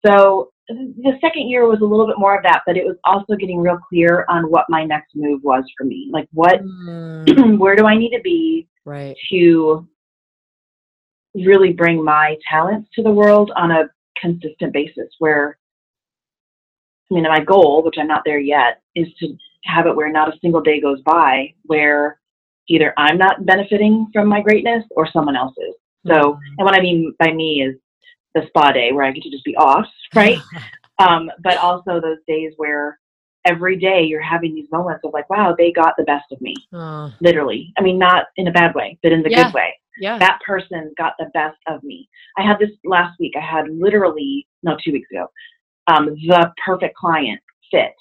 So 0.06 0.52
the 0.68 1.18
second 1.20 1.50
year 1.50 1.68
was 1.68 1.80
a 1.82 1.86
little 1.86 2.06
bit 2.06 2.20
more 2.20 2.38
of 2.38 2.44
that, 2.44 2.62
but 2.68 2.78
it 2.78 2.86
was 2.86 2.96
also 3.06 3.36
getting 3.36 3.60
real 3.60 3.80
clear 3.90 4.26
on 4.30 4.52
what 4.52 4.66
my 4.70 4.84
next 4.84 5.16
move 5.16 5.42
was 5.44 5.64
for 5.76 5.84
me. 5.84 6.10
Like, 6.12 6.28
what, 6.32 6.64
mm. 6.64 7.58
where 7.58 7.76
do 7.76 7.88
I 7.88 7.98
need 7.98 8.16
to 8.16 8.22
be 8.22 8.68
right. 8.86 9.16
to 9.32 9.88
really 11.34 11.74
bring 11.74 12.04
my 12.04 12.38
talents 12.48 12.88
to 12.94 13.02
the 13.02 13.12
world 13.12 13.52
on 13.56 13.72
a 13.72 13.90
consistent 14.22 14.74
basis? 14.74 15.10
Where, 15.18 15.58
I 17.10 17.16
mean, 17.16 17.24
my 17.24 17.44
goal, 17.44 17.82
which 17.84 17.96
I'm 18.00 18.08
not 18.08 18.22
there 18.26 18.40
yet, 18.40 18.82
is 18.96 19.08
to 19.20 19.36
have 19.66 19.88
it 19.88 19.96
where 19.96 20.12
not 20.12 20.34
a 20.34 20.40
single 20.40 20.62
day 20.62 20.80
goes 20.80 21.02
by 21.02 21.54
where 21.64 22.20
either 22.68 22.94
I'm 22.98 23.18
not 23.18 23.46
benefiting 23.46 24.08
from 24.14 24.28
my 24.28 24.42
greatness 24.42 24.84
or 24.92 25.10
someone 25.12 25.36
else 25.36 25.56
is. 25.58 25.76
So, 26.08 26.14
mm-hmm. 26.14 26.56
and 26.58 26.66
what 26.66 26.76
I 26.76 26.82
mean 26.82 27.14
by 27.20 27.32
me 27.32 27.62
is 27.62 27.76
the 28.34 28.46
spa 28.48 28.72
day 28.72 28.92
where 28.92 29.06
I 29.06 29.12
get 29.12 29.24
to 29.24 29.32
just 29.32 29.46
be 29.46 29.56
off, 29.56 29.88
right? 30.16 30.40
um, 31.00 31.30
but 31.44 31.58
also 31.58 32.00
those 32.00 32.20
days 32.28 32.54
where 32.58 33.00
every 33.46 33.78
day 33.78 34.04
you're 34.04 34.22
having 34.22 34.56
these 34.56 34.68
moments 34.72 35.02
of 35.04 35.14
like, 35.14 35.30
wow, 35.30 35.56
they 35.58 35.72
got 35.72 35.94
the 35.98 36.04
best 36.04 36.26
of 36.32 36.42
me. 36.42 36.56
Uh, 36.74 37.12
Literally. 37.22 37.72
I 37.78 37.82
mean, 37.82 37.98
not 37.98 38.26
in 38.38 38.48
a 38.48 38.52
bad 38.52 38.74
way, 38.76 38.98
but 39.04 39.12
in 39.12 39.22
the 39.22 39.30
yeah. 39.30 39.46
good 39.46 39.54
way. 39.54 39.74
Yeah. 40.00 40.18
That 40.18 40.40
person 40.46 40.94
got 40.98 41.14
the 41.20 41.30
best 41.34 41.58
of 41.68 41.84
me. 41.84 42.10
I 42.38 42.42
had 42.42 42.60
this 42.60 42.72
last 42.84 43.18
week. 43.20 43.34
I 43.38 43.46
had 43.46 43.70
literally, 43.70 44.46
no, 44.64 44.76
two 44.84 44.92
weeks 44.92 45.10
ago, 45.12 45.28
um, 45.88 46.06
the 46.28 46.52
perfect 46.66 46.96
client 46.98 47.40
fit 47.72 47.94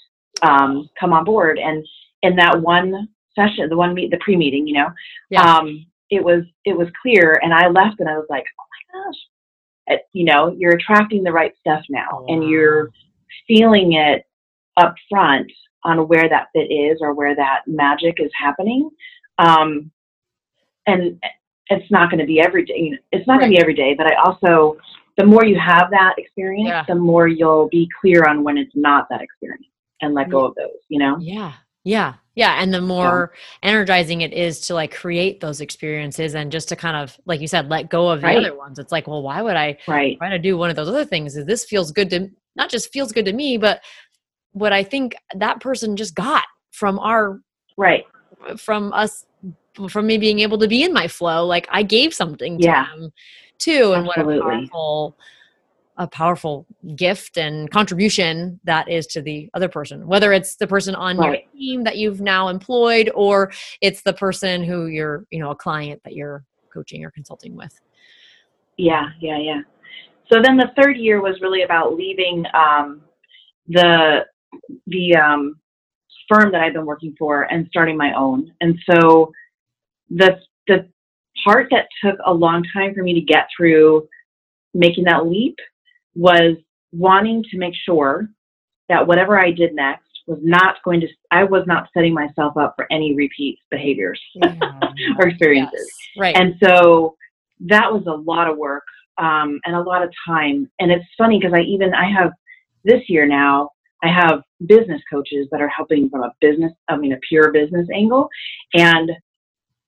um, 0.42 0.88
come 0.98 1.12
on 1.12 1.24
board. 1.24 1.58
And 1.58 1.86
in 2.22 2.36
that 2.36 2.60
one 2.60 3.08
session, 3.34 3.68
the 3.68 3.76
one 3.76 3.94
meet, 3.94 4.10
the 4.10 4.18
pre-meeting, 4.18 4.66
you 4.66 4.74
know, 4.74 4.90
yeah. 5.30 5.42
um, 5.42 5.86
it 6.10 6.22
was 6.22 6.44
it 6.64 6.76
was 6.76 6.88
clear, 7.02 7.40
and 7.42 7.52
I 7.52 7.68
left, 7.68 8.00
and 8.00 8.08
I 8.08 8.16
was 8.16 8.26
like, 8.28 8.44
oh 8.60 8.64
my 8.72 9.04
gosh, 9.04 9.18
it, 9.86 10.02
you 10.12 10.24
know, 10.24 10.54
you're 10.56 10.74
attracting 10.74 11.24
the 11.24 11.32
right 11.32 11.52
stuff 11.60 11.82
now, 11.88 12.08
oh, 12.12 12.26
and 12.28 12.48
you're 12.48 12.90
feeling 13.48 13.94
it 13.94 14.24
up 14.76 14.94
front 15.10 15.50
on 15.84 16.08
where 16.08 16.28
that 16.28 16.48
fit 16.54 16.70
is 16.70 16.98
or 17.00 17.14
where 17.14 17.34
that 17.34 17.62
magic 17.66 18.16
is 18.18 18.30
happening. 18.38 18.90
Um, 19.38 19.90
and 20.86 21.20
it's 21.68 21.90
not 21.90 22.10
going 22.10 22.20
to 22.20 22.26
be 22.26 22.40
every 22.40 22.64
day. 22.64 22.78
You 22.78 22.90
know, 22.92 22.98
it's 23.12 23.26
not 23.26 23.34
right. 23.34 23.40
going 23.40 23.52
to 23.52 23.56
be 23.56 23.60
every 23.60 23.74
day, 23.74 23.94
but 23.94 24.06
I 24.06 24.14
also, 24.24 24.78
the 25.18 25.26
more 25.26 25.44
you 25.44 25.58
have 25.58 25.90
that 25.90 26.14
experience, 26.16 26.68
yeah. 26.68 26.84
the 26.86 26.94
more 26.94 27.28
you'll 27.28 27.68
be 27.68 27.88
clear 28.00 28.24
on 28.24 28.44
when 28.44 28.56
it's 28.56 28.72
not 28.74 29.08
that 29.10 29.20
experience 29.20 29.66
and 30.00 30.14
let 30.14 30.30
go 30.30 30.44
of 30.46 30.54
those, 30.54 30.70
you 30.88 30.98
know? 30.98 31.16
Yeah. 31.18 31.52
Yeah. 31.84 32.14
Yeah. 32.34 32.56
And 32.60 32.72
the 32.72 32.80
more 32.80 33.32
yeah. 33.34 33.68
energizing 33.70 34.22
it 34.22 34.32
is 34.32 34.60
to 34.62 34.74
like 34.74 34.94
create 34.94 35.40
those 35.40 35.60
experiences 35.60 36.34
and 36.34 36.50
just 36.50 36.68
to 36.70 36.76
kind 36.76 36.96
of, 36.96 37.18
like 37.26 37.40
you 37.40 37.46
said, 37.46 37.68
let 37.68 37.90
go 37.90 38.08
of 38.08 38.22
the 38.22 38.26
right. 38.26 38.38
other 38.38 38.56
ones. 38.56 38.78
It's 38.78 38.90
like, 38.90 39.06
well, 39.06 39.22
why 39.22 39.42
would 39.42 39.56
I 39.56 39.78
right. 39.86 40.16
try 40.18 40.30
to 40.30 40.38
do 40.38 40.56
one 40.56 40.70
of 40.70 40.76
those 40.76 40.88
other 40.88 41.04
things? 41.04 41.36
Is 41.36 41.46
this 41.46 41.64
feels 41.64 41.92
good 41.92 42.10
to 42.10 42.30
not 42.56 42.70
just 42.70 42.92
feels 42.92 43.12
good 43.12 43.26
to 43.26 43.32
me, 43.32 43.56
but 43.56 43.82
what 44.52 44.72
I 44.72 44.82
think 44.82 45.14
that 45.34 45.60
person 45.60 45.96
just 45.96 46.14
got 46.14 46.44
from 46.70 46.98
our 46.98 47.40
right 47.76 48.04
from 48.56 48.92
us 48.92 49.26
from 49.88 50.06
me 50.06 50.18
being 50.18 50.40
able 50.40 50.58
to 50.58 50.68
be 50.68 50.84
in 50.84 50.92
my 50.92 51.08
flow. 51.08 51.44
Like 51.44 51.68
I 51.70 51.82
gave 51.82 52.14
something 52.14 52.58
to 52.58 52.64
yeah. 52.64 52.86
them 52.94 53.12
too. 53.58 53.92
And 53.92 54.08
Absolutely. 54.08 54.38
what 54.38 54.46
a 54.46 54.58
powerful 54.58 55.18
a 55.96 56.08
powerful 56.08 56.66
gift 56.96 57.38
and 57.38 57.70
contribution 57.70 58.58
that 58.64 58.88
is 58.88 59.06
to 59.06 59.22
the 59.22 59.48
other 59.54 59.68
person 59.68 60.06
whether 60.06 60.32
it's 60.32 60.56
the 60.56 60.66
person 60.66 60.94
on 60.94 61.16
right. 61.16 61.44
your 61.54 61.60
team 61.60 61.84
that 61.84 61.96
you've 61.96 62.20
now 62.20 62.48
employed 62.48 63.10
or 63.14 63.52
it's 63.80 64.02
the 64.02 64.12
person 64.12 64.62
who 64.62 64.86
you're 64.86 65.24
you 65.30 65.38
know 65.38 65.50
a 65.50 65.56
client 65.56 66.00
that 66.04 66.14
you're 66.14 66.44
coaching 66.74 67.04
or 67.04 67.10
consulting 67.10 67.54
with. 67.54 67.80
Yeah 68.76 69.10
yeah 69.20 69.38
yeah. 69.38 69.60
So 70.32 70.40
then 70.42 70.56
the 70.56 70.72
third 70.76 70.96
year 70.96 71.22
was 71.22 71.40
really 71.40 71.62
about 71.62 71.94
leaving 71.94 72.44
um, 72.54 73.02
the 73.68 74.24
the 74.88 75.16
um, 75.16 75.56
firm 76.28 76.50
that 76.52 76.62
i've 76.62 76.72
been 76.72 76.86
working 76.86 77.14
for 77.18 77.42
and 77.42 77.66
starting 77.68 77.96
my 77.96 78.12
own. 78.14 78.50
And 78.60 78.78
so 78.90 79.32
the 80.10 80.38
the 80.66 80.88
part 81.44 81.68
that 81.70 81.86
took 82.02 82.18
a 82.26 82.32
long 82.32 82.64
time 82.72 82.94
for 82.94 83.02
me 83.02 83.14
to 83.14 83.20
get 83.20 83.48
through 83.56 84.08
making 84.72 85.04
that 85.04 85.26
leap 85.26 85.56
was 86.14 86.56
wanting 86.92 87.42
to 87.50 87.58
make 87.58 87.74
sure 87.84 88.28
that 88.88 89.06
whatever 89.06 89.38
I 89.38 89.50
did 89.50 89.74
next 89.74 90.08
was 90.26 90.38
not 90.42 90.76
going 90.84 91.00
to, 91.00 91.08
I 91.30 91.44
was 91.44 91.64
not 91.66 91.88
setting 91.94 92.14
myself 92.14 92.56
up 92.56 92.74
for 92.76 92.86
any 92.90 93.14
repeat 93.14 93.58
behaviors 93.70 94.20
yeah. 94.34 94.58
or 95.18 95.28
experiences. 95.28 95.92
Yes. 96.16 96.18
Right. 96.18 96.36
And 96.36 96.54
so 96.62 97.16
that 97.60 97.92
was 97.92 98.04
a 98.06 98.12
lot 98.12 98.48
of 98.48 98.56
work 98.56 98.84
um, 99.18 99.60
and 99.64 99.74
a 99.76 99.80
lot 99.80 100.02
of 100.02 100.10
time. 100.26 100.70
And 100.78 100.90
it's 100.90 101.04
funny 101.16 101.38
because 101.38 101.54
I 101.54 101.60
even, 101.60 101.94
I 101.94 102.10
have 102.10 102.32
this 102.84 103.02
year 103.08 103.26
now, 103.26 103.70
I 104.02 104.08
have 104.08 104.42
business 104.66 105.00
coaches 105.10 105.48
that 105.50 105.62
are 105.62 105.68
helping 105.68 106.10
from 106.10 106.22
a 106.22 106.32
business, 106.40 106.72
I 106.88 106.96
mean, 106.96 107.12
a 107.12 107.18
pure 107.28 107.52
business 107.52 107.86
angle. 107.94 108.28
And 108.74 109.10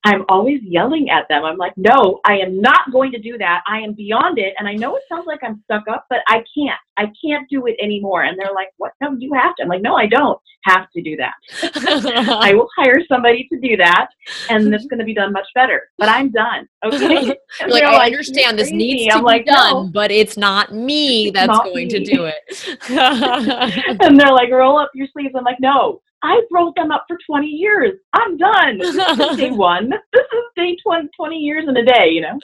I'm 0.05 0.25
always 0.29 0.61
yelling 0.63 1.11
at 1.11 1.27
them. 1.29 1.45
I'm 1.45 1.57
like, 1.57 1.73
no, 1.77 2.21
I 2.25 2.39
am 2.39 2.61
not 2.61 2.93
going 2.93 3.11
to 3.13 3.19
do 3.19 3.37
that. 3.39 3.63
I 3.67 3.81
am 3.81 3.93
beyond 3.93 4.39
it. 4.39 4.55
And 4.59 4.69
I 4.69 4.75
know 4.75 4.95
it 4.95 5.03
sounds 5.09 5.27
like 5.27 5.41
I'm 5.43 5.61
stuck 5.65 5.89
up, 5.89 6.07
but 6.09 6.21
I 6.29 6.45
can't. 6.57 6.79
I 6.97 7.11
can't 7.25 7.49
do 7.51 7.67
it 7.67 7.75
anymore. 7.81 8.23
And 8.23 8.39
they're 8.39 8.55
like, 8.55 8.69
what? 8.77 8.93
No, 9.01 9.17
you 9.19 9.33
have 9.35 9.57
to. 9.57 9.65
I'm 9.65 9.69
like, 9.69 9.83
no, 9.83 9.97
I 9.97 10.07
don't 10.07 10.41
have 10.67 10.91
to 10.95 11.03
do 11.03 11.17
that. 11.17 11.35
I 12.41 12.55
will 12.55 12.69
hire 12.77 13.01
somebody 13.09 13.49
to 13.53 13.59
do 13.61 13.77
that, 13.77 14.09
and 14.49 14.73
it's 14.73 14.85
mm-hmm. 14.85 14.89
going 14.89 14.99
to 14.99 15.05
be 15.05 15.15
done 15.15 15.33
much 15.33 15.47
better. 15.55 15.83
But 15.99 16.09
I'm 16.09 16.31
done. 16.31 16.69
Okay. 16.85 17.27
like, 17.69 17.83
I 17.83 17.93
like, 17.93 18.13
understand 18.13 18.59
this 18.59 18.71
needs 18.71 19.13
to 19.13 19.19
I'm 19.19 19.21
be 19.21 19.27
like, 19.27 19.47
done, 19.47 19.73
no, 19.73 19.91
but 19.93 20.11
it's 20.11 20.37
not 20.37 20.75
me 20.75 21.31
that's 21.31 21.59
going 21.59 21.89
me. 21.89 21.89
to 21.89 22.05
do 22.05 22.25
it. 22.25 22.79
and 24.01 24.19
they're 24.19 24.33
like, 24.33 24.51
roll 24.51 24.79
up 24.79 24.91
your 24.95 25.09
sleeves. 25.13 25.35
I'm 25.37 25.45
like, 25.45 25.61
no, 25.61 26.01
I've 26.27 26.45
rolled 26.51 26.75
them 26.77 26.91
up 26.91 27.05
for 27.07 27.17
20 27.25 27.47
years. 27.47 27.93
I'm 28.13 28.37
done. 28.37 28.79
This 28.79 28.97
is 28.97 29.37
day 29.37 29.51
one. 29.53 29.91
This 29.91 30.27
is 30.33 30.45
day 30.57 30.77
20, 30.83 31.09
20 31.17 31.37
years 31.37 31.65
in 31.69 31.77
a 31.77 31.85
day, 31.85 32.09
you 32.11 32.21
know? 32.21 32.39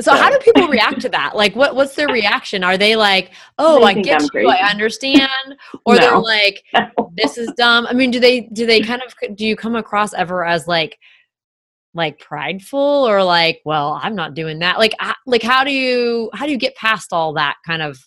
So, 0.00 0.12
so, 0.12 0.16
how 0.16 0.30
do 0.30 0.38
people 0.38 0.68
react 0.68 1.00
to 1.00 1.08
that? 1.08 1.34
Like, 1.34 1.56
what 1.56 1.74
what's 1.74 1.96
their 1.96 2.06
reaction? 2.06 2.62
Are 2.62 2.78
they 2.78 2.94
like, 2.94 3.32
"Oh, 3.58 3.82
I 3.82 3.94
get 3.94 4.22
you, 4.22 4.28
crazy. 4.28 4.48
I 4.48 4.70
understand," 4.70 5.56
or 5.84 5.96
no. 5.96 6.00
they're 6.00 6.18
like, 6.18 6.62
"This 7.16 7.36
is 7.36 7.50
dumb"? 7.56 7.84
I 7.84 7.94
mean, 7.94 8.12
do 8.12 8.20
they 8.20 8.42
do 8.42 8.64
they 8.64 8.80
kind 8.80 9.02
of 9.02 9.36
do 9.36 9.44
you 9.44 9.56
come 9.56 9.74
across 9.74 10.14
ever 10.14 10.44
as 10.44 10.68
like 10.68 11.00
like 11.94 12.20
prideful 12.20 12.78
or 12.78 13.24
like, 13.24 13.60
"Well, 13.64 13.98
I'm 14.00 14.14
not 14.14 14.34
doing 14.34 14.60
that"? 14.60 14.78
Like, 14.78 14.94
like 15.26 15.42
how 15.42 15.64
do 15.64 15.72
you 15.72 16.30
how 16.32 16.46
do 16.46 16.52
you 16.52 16.58
get 16.58 16.76
past 16.76 17.12
all 17.12 17.32
that 17.32 17.56
kind 17.66 17.82
of 17.82 17.98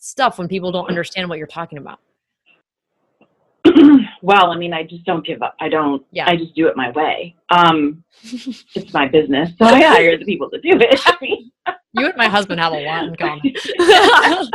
stuff 0.00 0.38
when 0.38 0.48
people 0.48 0.72
don't 0.72 0.88
understand 0.88 1.28
what 1.28 1.38
you're 1.38 1.46
talking 1.46 1.78
about? 1.78 2.00
well, 4.22 4.50
I 4.50 4.56
mean, 4.56 4.72
I 4.72 4.84
just 4.84 5.04
don't 5.04 5.26
give 5.26 5.42
up. 5.42 5.54
I 5.60 5.68
don't. 5.68 6.04
Yeah. 6.10 6.28
I 6.28 6.36
just 6.36 6.54
do 6.54 6.68
it 6.68 6.76
my 6.76 6.90
way. 6.90 7.34
Um, 7.50 8.02
it's 8.22 8.92
my 8.92 9.08
business, 9.08 9.50
so 9.58 9.66
I 9.66 9.82
hire 9.82 10.16
the 10.16 10.24
people 10.24 10.48
to 10.50 10.60
do 10.60 10.78
it. 10.80 11.00
I 11.06 11.16
mean, 11.20 11.50
you 11.92 12.06
and 12.06 12.16
my 12.16 12.28
husband 12.28 12.60
have 12.60 12.72
a 12.72 12.80
lot 12.80 13.04
in 13.04 13.16
common. 13.16 13.42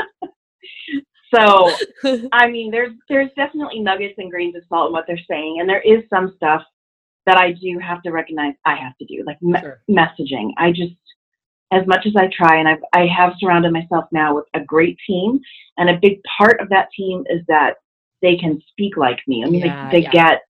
so, 1.35 1.71
I 2.31 2.47
mean, 2.47 2.71
there's 2.71 2.93
there's 3.09 3.29
definitely 3.35 3.79
nuggets 3.79 4.15
and 4.17 4.31
grains 4.31 4.55
of 4.55 4.63
salt 4.69 4.87
in 4.87 4.93
what 4.93 5.05
they're 5.07 5.19
saying, 5.29 5.57
and 5.59 5.69
there 5.69 5.81
is 5.81 6.03
some 6.09 6.33
stuff 6.35 6.63
that 7.25 7.37
I 7.37 7.53
do 7.53 7.79
have 7.79 8.01
to 8.03 8.11
recognize 8.11 8.53
I 8.65 8.75
have 8.75 8.97
to 8.97 9.05
do, 9.05 9.23
like 9.25 9.41
me- 9.41 9.59
Sure. 9.59 9.81
messaging. 9.89 10.51
I 10.57 10.71
just, 10.71 10.95
as 11.71 11.87
much 11.87 12.05
as 12.05 12.13
I 12.17 12.27
try, 12.35 12.57
and 12.57 12.67
I've, 12.67 12.83
I 12.93 13.05
have 13.07 13.33
surrounded 13.39 13.71
myself 13.71 14.05
now 14.11 14.35
with 14.35 14.45
a 14.53 14.59
great 14.59 14.97
team, 15.07 15.39
and 15.77 15.89
a 15.89 15.97
big 16.01 16.19
part 16.37 16.59
of 16.59 16.67
that 16.69 16.89
team 16.95 17.23
is 17.29 17.41
that 17.47 17.75
they 18.23 18.35
can 18.37 18.59
speak 18.71 18.97
like 18.97 19.19
me. 19.27 19.43
I 19.45 19.49
mean, 19.49 19.61
Yeah, 19.61 19.89
they, 19.91 19.99
they 19.99 20.03
yeah. 20.03 20.11
get 20.11 20.41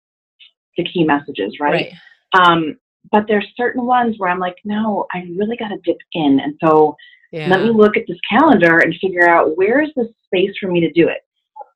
the 0.78 0.84
key 0.84 1.04
messages, 1.04 1.58
right? 1.60 1.92
Um, 2.32 2.78
but 3.12 3.26
there's 3.28 3.46
certain 3.56 3.84
ones 3.84 4.14
where 4.18 4.30
I'm 4.30 4.38
like, 4.40 4.56
no, 4.64 5.06
I 5.12 5.18
really 5.36 5.56
got 5.58 5.68
to 5.68 5.78
dip 5.84 5.98
in, 6.14 6.40
and 6.40 6.54
so 6.64 6.96
Yeah. 7.32 7.48
let 7.50 7.62
me 7.62 7.70
look 7.70 7.96
at 7.98 8.04
this 8.08 8.18
calendar 8.28 8.78
and 8.78 8.94
figure 9.00 9.28
out 9.28 9.56
where 9.58 9.82
is 9.82 9.90
the 9.96 10.08
space 10.24 10.52
for 10.58 10.68
me 10.70 10.80
to 10.80 10.90
do 10.92 11.08
it. 11.08 11.18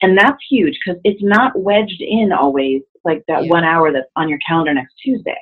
And 0.00 0.16
that's 0.16 0.42
huge 0.48 0.78
because 0.84 1.00
it's 1.04 1.22
not 1.22 1.58
wedged 1.58 2.00
in 2.00 2.32
always 2.32 2.82
like 3.04 3.22
that 3.28 3.44
one 3.46 3.64
hour 3.64 3.92
that's 3.92 4.10
on 4.16 4.28
your 4.28 4.38
calendar 4.46 4.72
next 4.72 4.94
Tuesday. 5.04 5.38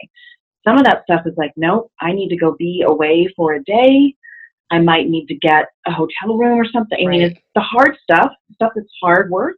Some 0.67 0.79
of 0.79 0.85
that 0.85 1.03
stuff 1.05 1.27
is 1.27 1.35
like, 1.37 1.53
nope, 1.57 1.93
I 2.01 2.13
need 2.13 2.29
to 2.31 2.37
go 2.37 2.57
be 2.59 2.83
away 2.87 3.33
for 3.37 3.55
a 3.55 3.63
day. 3.65 4.15
I 4.71 4.79
might 4.81 5.09
need 5.09 5.27
to 5.27 5.35
get 5.37 5.67
a 5.87 5.93
hotel 5.93 6.37
room 6.37 6.59
or 6.59 6.65
something. 6.65 6.99
I 7.07 7.09
mean, 7.11 7.23
Right. 7.23 7.33
it's 7.33 7.41
the 7.55 7.61
hard 7.61 7.97
stuff, 8.03 8.33
stuff 8.55 8.73
that's 8.75 8.89
hard 9.03 9.31
work. 9.31 9.57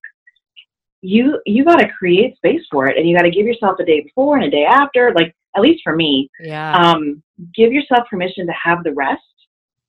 You 1.01 1.41
you 1.47 1.65
got 1.65 1.77
to 1.77 1.89
create 1.89 2.37
space 2.37 2.63
for 2.71 2.87
it, 2.87 2.97
and 2.97 3.09
you 3.09 3.17
got 3.17 3.23
to 3.23 3.31
give 3.31 3.47
yourself 3.47 3.79
a 3.79 3.85
day 3.85 4.01
before 4.01 4.37
and 4.37 4.45
a 4.45 4.51
day 4.51 4.65
after. 4.65 5.13
Like 5.15 5.35
at 5.57 5.63
least 5.63 5.81
for 5.83 5.95
me, 5.95 6.31
yeah. 6.41 6.77
um, 6.77 7.23
give 7.55 7.73
yourself 7.73 8.09
permission 8.11 8.47
to 8.47 8.53
have 8.53 8.85
the 8.85 8.93
rest 8.93 9.23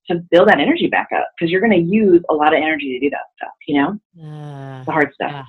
to 0.09 0.15
build 0.31 0.47
that 0.47 0.59
energy 0.59 0.87
back 0.87 1.09
up 1.15 1.27
because 1.37 1.51
you're 1.51 1.61
going 1.61 1.71
to 1.73 1.93
use 1.95 2.21
a 2.29 2.33
lot 2.33 2.53
of 2.53 2.57
energy 2.57 2.93
to 2.93 2.99
do 2.99 3.09
that 3.09 3.21
stuff. 3.37 3.53
You 3.67 3.81
know, 3.81 3.99
Uh, 4.23 4.83
the 4.83 4.91
hard 4.91 5.13
stuff. 5.13 5.31
Yeah. 5.31 5.45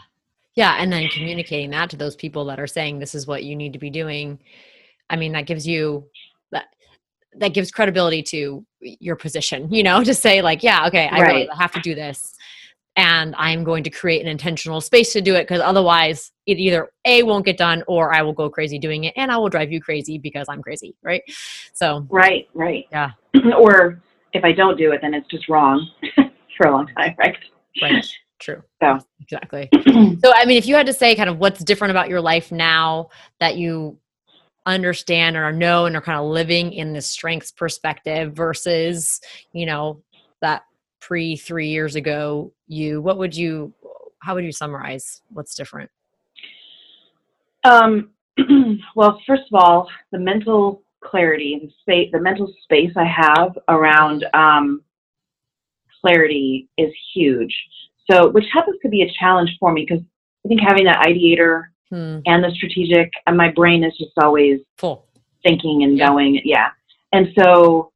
Yeah, 0.56 0.76
and 0.78 0.92
then 0.92 1.08
communicating 1.08 1.70
that 1.70 1.90
to 1.90 1.96
those 1.96 2.16
people 2.16 2.44
that 2.46 2.58
are 2.58 2.66
saying 2.66 2.98
this 2.98 3.14
is 3.14 3.26
what 3.26 3.44
you 3.44 3.54
need 3.54 3.72
to 3.72 3.78
be 3.78 3.88
doing. 3.88 4.38
I 5.08 5.16
mean, 5.16 5.32
that 5.32 5.46
gives 5.46 5.66
you 5.66 6.08
that 6.50 6.66
that 7.38 7.54
gives 7.54 7.70
credibility 7.70 8.22
to 8.24 8.66
your 8.80 9.16
position, 9.16 9.72
you 9.72 9.82
know, 9.82 10.02
to 10.04 10.14
say 10.14 10.42
like, 10.42 10.62
yeah, 10.62 10.86
okay, 10.88 11.08
I 11.08 11.20
Right. 11.20 11.26
realize 11.28 11.48
I 11.52 11.62
have 11.62 11.72
to 11.72 11.80
do 11.80 11.94
this 11.94 12.34
and 12.96 13.35
I'm 13.37 13.64
going 13.64 13.85
to 13.85 13.90
create 13.90 14.20
an 14.22 14.29
intentional 14.29 14.81
space 14.81 15.12
to 15.12 15.20
do 15.20 15.35
it 15.35 15.44
because 15.44 15.61
otherwise 15.61 16.33
it 16.46 16.59
either 16.59 16.90
A 17.05 17.22
won't 17.22 17.44
get 17.44 17.57
done 17.57 17.83
or 17.87 18.12
I 18.12 18.22
will 18.22 18.33
go 18.33 18.50
crazy 18.50 18.79
doing 18.79 19.05
it 19.05 19.14
and 19.16 19.31
I 19.31 19.37
will 19.37 19.48
drive 19.48 19.70
you 19.70 19.81
crazy 19.81 20.18
because 20.18 20.46
I'm 20.48 20.62
crazy, 20.62 20.96
right? 21.03 21.22
So, 21.72 22.07
Right, 22.11 22.48
right. 22.55 22.87
Yeah. 22.90 23.12
or 23.59 24.03
if 24.33 24.44
I 24.44 24.53
don't 24.53 24.76
do 24.76 24.92
it, 24.92 25.00
then 25.03 25.14
it's 25.14 25.29
just 25.29 25.48
wrong 25.48 25.88
for 26.57 26.66
a 26.66 26.72
long 26.72 26.88
time, 26.88 27.14
right? 27.18 27.37
right, 27.83 28.07
true. 28.38 28.62
So. 28.83 28.98
Exactly. 29.20 29.68
So, 30.22 30.33
I 30.35 30.44
mean, 30.44 30.57
if 30.57 30.66
you 30.66 30.74
had 30.74 30.87
to 30.87 30.92
say 30.92 31.14
kind 31.14 31.31
of 31.31 31.38
what's 31.38 31.62
different 31.62 31.90
about 31.92 32.09
your 32.09 32.20
life 32.20 32.50
now 32.50 33.11
that 33.38 33.57
you 33.57 33.98
understand 34.66 35.37
or 35.37 35.53
know 35.53 35.87
and 35.87 35.96
are 35.96 36.03
kind 36.03 36.18
of 36.18 36.26
living 36.26 36.72
in 36.72 36.92
the 36.92 37.00
strengths 37.00 37.50
perspective 37.50 38.35
versus, 38.35 39.20
you 39.53 39.66
know, 39.66 40.03
that 40.42 40.64
pre 41.00 41.36
three 41.36 41.68
years 41.68 41.96
ago 41.96 42.52
you, 42.66 43.00
what 43.00 43.18
would 43.18 43.36
you, 43.36 43.72
how 44.20 44.34
would 44.34 44.44
you 44.44 44.52
summarize 44.52 45.22
what's 45.28 45.54
different? 45.54 45.90
Um, 47.64 48.10
well, 48.96 49.20
first 49.26 49.42
of 49.52 49.60
all, 49.60 49.88
the 50.12 50.18
mental 50.18 50.82
clarity 51.02 51.58
and 51.60 51.70
space, 51.80 52.10
the 52.12 52.20
mental 52.20 52.52
space 52.62 52.92
I 52.96 53.04
have 53.04 53.58
around 53.68 54.24
um, 54.34 54.82
clarity 56.00 56.68
is 56.78 56.92
huge. 57.14 57.54
So, 58.10 58.28
which 58.30 58.44
happens 58.52 58.76
to 58.82 58.88
be 58.88 59.02
a 59.02 59.10
challenge 59.18 59.50
for 59.60 59.72
me 59.72 59.86
because 59.88 60.02
I 60.44 60.48
think 60.48 60.60
having 60.60 60.84
that 60.84 61.04
ideator 61.06 61.64
Hmm. 61.90 62.20
and 62.24 62.44
the 62.44 62.52
strategic, 62.54 63.10
and 63.26 63.36
my 63.36 63.50
brain 63.50 63.82
is 63.82 63.92
just 63.98 64.12
always 64.22 64.60
Full. 64.78 65.06
thinking 65.42 65.82
and 65.82 65.98
Yeah. 65.98 66.06
going. 66.06 66.40
Yeah. 66.44 66.68
And 67.12 67.32
so 67.36 67.90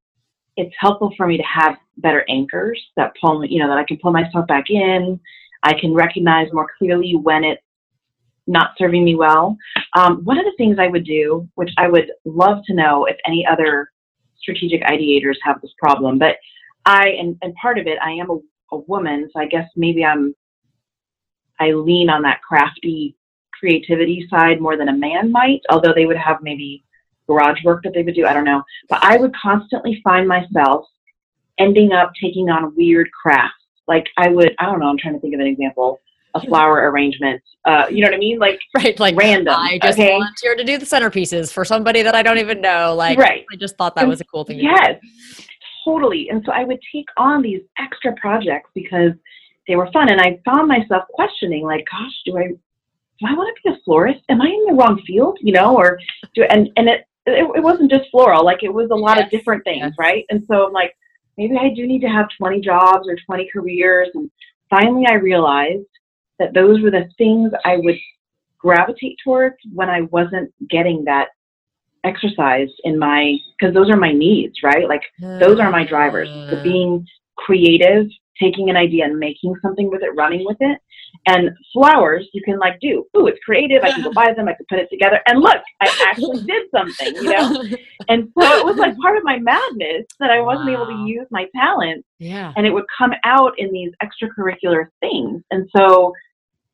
it's 0.56 0.74
helpful 0.80 1.12
for 1.16 1.28
me 1.28 1.36
to 1.36 1.44
have 1.44 1.76
better 1.98 2.24
anchors 2.28 2.80
that 2.96 3.12
pull 3.20 3.40
me, 3.40 3.48
you 3.50 3.60
know, 3.60 3.68
that 3.68 3.78
I 3.78 3.84
can 3.84 3.98
pull 3.98 4.12
myself 4.12 4.46
back 4.46 4.70
in. 4.70 5.20
I 5.62 5.78
can 5.78 5.94
recognize 5.94 6.52
more 6.52 6.66
clearly 6.78 7.16
when 7.16 7.44
it's 7.44 7.62
not 8.46 8.72
serving 8.76 9.04
me 9.04 9.14
well. 9.14 9.56
Um, 9.96 10.22
one 10.24 10.38
of 10.38 10.44
the 10.44 10.54
things 10.58 10.78
I 10.78 10.88
would 10.88 11.04
do, 11.04 11.48
which 11.54 11.70
I 11.78 11.88
would 11.88 12.10
love 12.24 12.58
to 12.66 12.74
know 12.74 13.06
if 13.06 13.16
any 13.26 13.46
other 13.46 13.90
strategic 14.38 14.82
ideators 14.82 15.36
have 15.42 15.60
this 15.62 15.72
problem, 15.78 16.18
but 16.18 16.36
I, 16.84 17.08
and, 17.08 17.38
and 17.40 17.54
part 17.54 17.78
of 17.78 17.86
it, 17.86 17.98
I 18.02 18.10
am 18.10 18.30
a, 18.30 18.38
a 18.72 18.78
woman, 18.80 19.30
so 19.32 19.40
I 19.40 19.46
guess 19.46 19.68
maybe 19.74 20.04
I'm, 20.04 20.34
I 21.58 21.70
lean 21.70 22.10
on 22.10 22.22
that 22.22 22.42
crafty 22.42 23.16
creativity 23.58 24.26
side 24.28 24.60
more 24.60 24.76
than 24.76 24.88
a 24.88 24.92
man 24.92 25.32
might, 25.32 25.60
although 25.70 25.94
they 25.94 26.04
would 26.04 26.18
have 26.18 26.42
maybe 26.42 26.84
garage 27.26 27.62
work 27.64 27.82
that 27.84 27.94
they 27.94 28.02
would 28.02 28.14
do. 28.14 28.26
I 28.26 28.34
don't 28.34 28.44
know. 28.44 28.62
But 28.90 29.02
I 29.02 29.16
would 29.16 29.34
constantly 29.34 30.00
find 30.04 30.28
myself 30.28 30.86
ending 31.58 31.92
up 31.92 32.12
taking 32.20 32.48
on 32.50 32.74
weird 32.76 33.08
crafts. 33.12 33.54
Like 33.86 34.06
I 34.16 34.28
would, 34.28 34.54
I 34.58 34.66
don't 34.66 34.80
know, 34.80 34.86
I'm 34.86 34.98
trying 34.98 35.14
to 35.14 35.20
think 35.20 35.34
of 35.34 35.40
an 35.40 35.46
example. 35.46 36.00
A 36.36 36.40
flower 36.40 36.90
arrangement. 36.90 37.40
Uh, 37.64 37.86
you 37.88 38.00
know 38.00 38.08
what 38.08 38.14
I 38.16 38.18
mean? 38.18 38.40
Like 38.40 38.58
Right. 38.76 38.98
Like 38.98 39.14
random. 39.16 39.54
I 39.56 39.78
just 39.80 39.96
okay? 39.96 40.10
volunteered 40.10 40.58
to 40.58 40.64
do 40.64 40.78
the 40.78 40.84
centerpieces 40.84 41.52
for 41.52 41.64
somebody 41.64 42.02
that 42.02 42.16
I 42.16 42.24
don't 42.24 42.38
even 42.38 42.60
know. 42.60 42.92
Like, 42.96 43.18
right. 43.18 43.44
I 43.52 43.56
just 43.56 43.76
thought 43.76 43.94
that 43.94 44.08
was 44.08 44.20
a 44.20 44.24
cool 44.24 44.42
thing 44.42 44.58
to. 44.58 44.64
Yes, 44.64 45.00
totally. 45.84 46.28
And 46.30 46.42
so 46.44 46.50
I 46.50 46.64
would 46.64 46.80
take 46.92 47.06
on 47.18 47.40
these 47.40 47.60
extra 47.78 48.14
projects 48.14 48.68
because 48.74 49.12
they 49.68 49.76
were 49.76 49.88
fun. 49.92 50.10
And 50.10 50.20
I 50.20 50.40
found 50.44 50.66
myself 50.66 51.04
questioning, 51.12 51.62
like, 51.62 51.86
gosh, 51.88 52.12
do 52.26 52.36
I 52.36 52.48
do 52.48 53.26
I 53.28 53.34
want 53.34 53.56
to 53.56 53.70
be 53.70 53.76
a 53.76 53.78
florist? 53.84 54.20
Am 54.28 54.42
I 54.42 54.46
in 54.48 54.64
the 54.66 54.72
wrong 54.72 55.00
field? 55.06 55.38
You 55.40 55.52
know, 55.52 55.76
or 55.76 56.00
do 56.34 56.42
and 56.42 56.68
and 56.76 56.88
it 56.88 57.04
it, 57.26 57.48
it 57.56 57.62
wasn't 57.62 57.90
just 57.90 58.10
floral, 58.10 58.44
like 58.44 58.62
it 58.62 58.72
was 58.72 58.90
a 58.90 58.94
lot 58.94 59.16
Yes, 59.16 59.26
of 59.26 59.30
different 59.30 59.64
things, 59.64 59.84
yes. 59.84 59.92
right? 59.98 60.24
And 60.30 60.44
so 60.46 60.66
I'm 60.66 60.72
like, 60.72 60.94
maybe 61.36 61.56
I 61.56 61.70
do 61.74 61.86
need 61.86 62.00
to 62.00 62.08
have 62.08 62.26
20 62.38 62.60
jobs 62.60 63.08
or 63.08 63.16
20 63.26 63.48
careers. 63.52 64.08
And 64.14 64.30
finally, 64.70 65.04
I 65.08 65.14
realized 65.14 65.86
that 66.38 66.54
those 66.54 66.82
were 66.82 66.90
the 66.90 67.08
things 67.18 67.52
I 67.64 67.76
would 67.76 67.96
gravitate 68.58 69.18
towards 69.22 69.56
when 69.72 69.90
I 69.90 70.02
wasn't 70.02 70.52
getting 70.68 71.04
that 71.04 71.28
exercise 72.04 72.68
in 72.84 72.98
my 72.98 73.36
because 73.58 73.74
those 73.74 73.90
are 73.90 73.96
my 73.96 74.12
needs, 74.12 74.54
right? 74.62 74.88
Like 74.88 75.02
those 75.40 75.58
are 75.60 75.70
my 75.70 75.84
drivers. 75.84 76.30
The 76.50 76.58
Uh, 76.58 76.62
being 76.62 77.06
creative, 77.36 78.06
taking 78.40 78.70
an 78.70 78.76
idea 78.76 79.04
and 79.04 79.18
making 79.18 79.54
something 79.62 79.90
with 79.90 80.02
it, 80.02 80.14
running 80.16 80.44
with 80.44 80.56
it. 80.60 80.78
And 81.26 81.50
flowers, 81.72 82.28
you 82.32 82.42
can 82.42 82.58
like 82.58 82.80
do. 82.80 83.06
Ooh, 83.16 83.26
it's 83.26 83.38
creative. 83.44 83.82
I 83.82 83.92
can 83.92 84.02
go 84.02 84.12
buy 84.14 84.32
them. 84.36 84.48
I 84.48 84.54
can 84.54 84.66
put 84.68 84.78
it 84.78 84.88
together. 84.90 85.20
And 85.26 85.40
look, 85.40 85.58
I 85.80 86.06
actually 86.08 86.42
did 86.46 86.70
something, 86.70 87.14
you 87.16 87.30
know. 87.30 87.62
And 88.08 88.32
so 88.38 88.58
it 88.58 88.64
was 88.64 88.76
like 88.76 88.96
part 88.98 89.16
of 89.16 89.24
my 89.24 89.38
madness 89.38 90.06
that 90.20 90.30
I 90.30 90.40
wasn't 90.40 90.70
able 90.70 90.86
to 90.86 91.04
use 91.06 91.26
my 91.30 91.46
talent, 91.54 92.04
yeah. 92.18 92.52
and 92.56 92.66
it 92.66 92.70
would 92.70 92.84
come 92.96 93.12
out 93.24 93.52
in 93.58 93.72
these 93.72 93.92
extracurricular 94.02 94.88
things. 95.00 95.42
And 95.50 95.68
so 95.76 96.12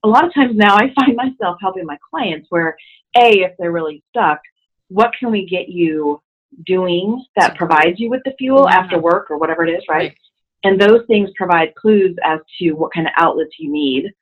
a 0.03 0.09
lot 0.09 0.25
of 0.25 0.33
times 0.35 0.57
now 0.57 0.77
I 0.77 0.93
find 0.95 1.17
myself 1.17 1.59
helping 1.61 1.85
my 1.85 1.99
clients 2.11 2.47
where 2.51 2.77
a 3.17 3.41
if 3.43 3.53
they're 3.59 3.73
really 3.73 4.03
stuck, 4.11 4.41
what 4.89 5.13
can 5.19 5.31
we 5.31 5.47
get 5.47 5.69
you 5.69 6.23
doing 6.67 7.25
that 7.37 7.57
provides 7.57 8.01
you 8.01 8.11
with 8.11 8.23
the 8.25 8.33
fuel 8.39 8.67
Yeah. 8.69 8.79
after 8.79 8.99
work 8.99 9.31
or 9.31 9.39
whatever 9.39 9.65
it 9.65 9.71
is, 9.71 9.83
right? 9.89 10.09
Right. 10.11 10.17
And 10.65 10.81
those 10.81 11.07
things 11.07 11.31
provide 11.37 11.75
clues 11.75 12.15
as 12.25 12.41
to 12.59 12.73
what 12.73 12.93
kind 12.93 13.07
of 13.07 13.13
outlets 13.17 13.55
you 13.59 13.73
need 13.73 14.13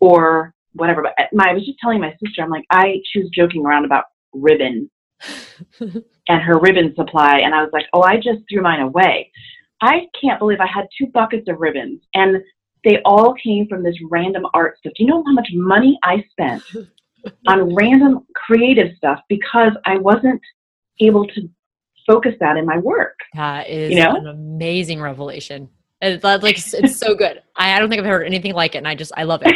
or 0.00 0.54
whatever. 0.74 1.02
But 1.02 1.12
uh, 1.18 1.26
my, 1.32 1.50
I 1.50 1.54
was 1.54 1.66
just 1.66 1.78
telling 1.80 2.00
my 2.00 2.14
sister, 2.22 2.42
I'm 2.42 2.50
like, 2.50 2.64
I 2.70 3.00
she 3.12 3.20
was 3.20 3.30
joking 3.30 3.64
around 3.64 3.84
about 3.84 4.04
ribbon 4.32 4.90
and 5.80 6.42
her 6.42 6.58
ribbon 6.58 6.94
supply. 6.94 7.40
And 7.40 7.54
I 7.54 7.62
was 7.62 7.70
like, 7.72 7.86
oh, 7.92 8.02
I 8.02 8.16
just 8.16 8.40
threw 8.48 8.62
mine 8.62 8.80
away. 8.80 9.30
I 9.80 10.06
can't 10.20 10.38
believe 10.38 10.60
I 10.60 10.66
had 10.66 10.86
two 10.96 11.06
buckets 11.08 11.48
of 11.48 11.60
ribbons 11.60 12.00
and 12.14 12.42
they 12.84 13.00
all 13.04 13.34
came 13.34 13.66
from 13.68 13.82
this 13.82 13.94
random 14.10 14.46
art 14.54 14.78
stuff. 14.78 14.92
Do 14.96 15.04
you 15.04 15.10
know 15.10 15.22
how 15.24 15.32
much 15.32 15.48
money 15.52 15.98
I 16.02 16.24
spent 16.30 16.62
on 17.46 17.74
random 17.76 18.26
creative 18.34 18.96
stuff 18.96 19.20
because 19.28 19.72
I 19.84 19.98
wasn't 19.98 20.40
able 21.00 21.26
to 21.26 21.48
focus 22.06 22.34
that 22.40 22.56
in 22.56 22.66
my 22.66 22.78
work? 22.78 23.18
That 23.34 23.68
is 23.68 23.90
You 23.90 24.02
know? 24.02 24.16
an 24.16 24.26
amazing 24.26 25.00
revelation. 25.00 25.68
It's 26.00 26.22
like 26.24 26.42
it's, 26.74 26.96
so 26.96 27.14
good. 27.14 27.42
I, 27.56 27.74
I 27.74 27.78
don't 27.78 27.88
think 27.88 28.00
I've 28.00 28.06
heard 28.06 28.24
anything 28.26 28.54
like 28.54 28.74
it, 28.74 28.78
and 28.78 28.88
I 28.88 28.94
just 28.94 29.12
I 29.16 29.24
love 29.24 29.42
it. 29.44 29.54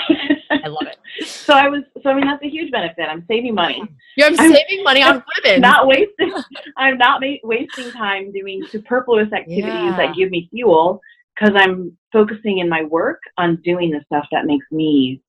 I 0.51 0.69
love 0.69 0.83
it. 0.83 0.99
so 1.27 1.55
I 1.55 1.69
was, 1.69 1.83
so 2.03 2.11
I 2.11 2.15
mean, 2.15 2.27
that's 2.27 2.43
a 2.43 2.49
huge 2.49 2.71
benefit. 2.73 3.07
I'm 3.09 3.25
saving 3.29 3.55
money. 3.55 3.83
Yeah, 4.15 4.27
I'm, 4.27 4.39
I'm- 4.39 4.53
saving 4.53 4.85
money 4.85 5.03
on 5.03 5.25
ribbons. 5.43 5.63
not 5.63 5.87
wasting 5.87 6.35
i'm 6.77 6.99
not 6.99 7.23
ma- 7.23 7.37
wasting 7.45 7.91
time 7.93 8.31
doing 8.31 8.63
superfluous 8.71 9.33
activities 9.33 9.73
Yeah. 9.73 9.97
that 9.97 10.15
give 10.15 10.31
me 10.31 10.49
fuel 10.51 11.01
because 11.35 11.57
i'm 11.57 11.97
focusing 12.13 12.59
in 12.59 12.69
my 12.69 12.83
work 12.83 13.21
on 13.39 13.57
doing 13.65 13.91
the 13.91 14.03
stuff 14.05 14.27
that 14.31 14.45
makes 14.45 14.67
me 14.71 15.23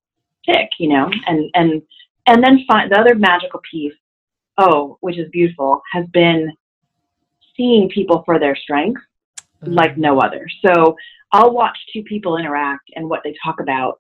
tick 0.46 0.68
you 0.80 0.90
know 0.90 1.10
and 1.28 1.50
and 1.54 1.82
and 2.28 2.44
then 2.44 2.66
find 2.68 2.92
the 2.92 3.00
other 3.00 3.16
magical 3.16 3.62
piece 3.72 3.94
oh 4.58 4.98
which 5.00 5.18
is 5.18 5.30
beautiful 5.32 5.82
has 5.94 6.06
been 6.08 6.52
seeing 7.56 7.88
people 7.88 8.22
for 8.26 8.38
their 8.38 8.58
strengths 8.58 9.02
Mm. 9.64 9.76
like 9.76 9.98
no 9.98 10.20
other 10.20 10.46
so 10.66 10.96
i'll 11.32 11.54
watch 11.54 11.78
two 11.92 12.04
people 12.04 12.38
interact 12.38 12.90
and 12.96 13.10
what 13.10 13.22
they 13.24 13.36
talk 13.44 13.60
about 13.60 14.00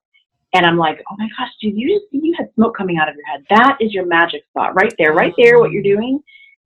and 0.55 0.67
I'm 0.67 0.77
like, 0.77 1.03
oh 1.09 1.15
my 1.17 1.27
gosh, 1.35 1.49
dude, 1.59 1.75
you 1.75 1.99
just 1.99 2.05
you 2.11 2.35
had 2.37 2.47
smoke 2.53 2.77
coming 2.77 2.97
out 2.99 3.09
of 3.09 3.15
your 3.15 3.25
head. 3.25 3.43
That 3.49 3.77
is 3.79 3.91
your 3.91 4.05
magic 4.05 4.43
spot 4.49 4.75
right 4.75 4.93
there, 4.99 5.11
right 5.11 5.33
there. 5.35 5.59
What 5.59 5.71
you're 5.71 5.81
doing, 5.81 6.19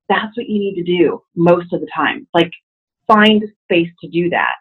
that's 0.09 0.35
what 0.35 0.49
you 0.49 0.59
need 0.59 0.75
to 0.75 0.83
do 0.83 1.23
most 1.35 1.71
of 1.71 1.79
the 1.79 1.87
time. 1.95 2.27
Like 2.33 2.51
find 3.07 3.43
space 3.63 3.89
to 4.01 4.09
do 4.09 4.29
that. 4.29 4.55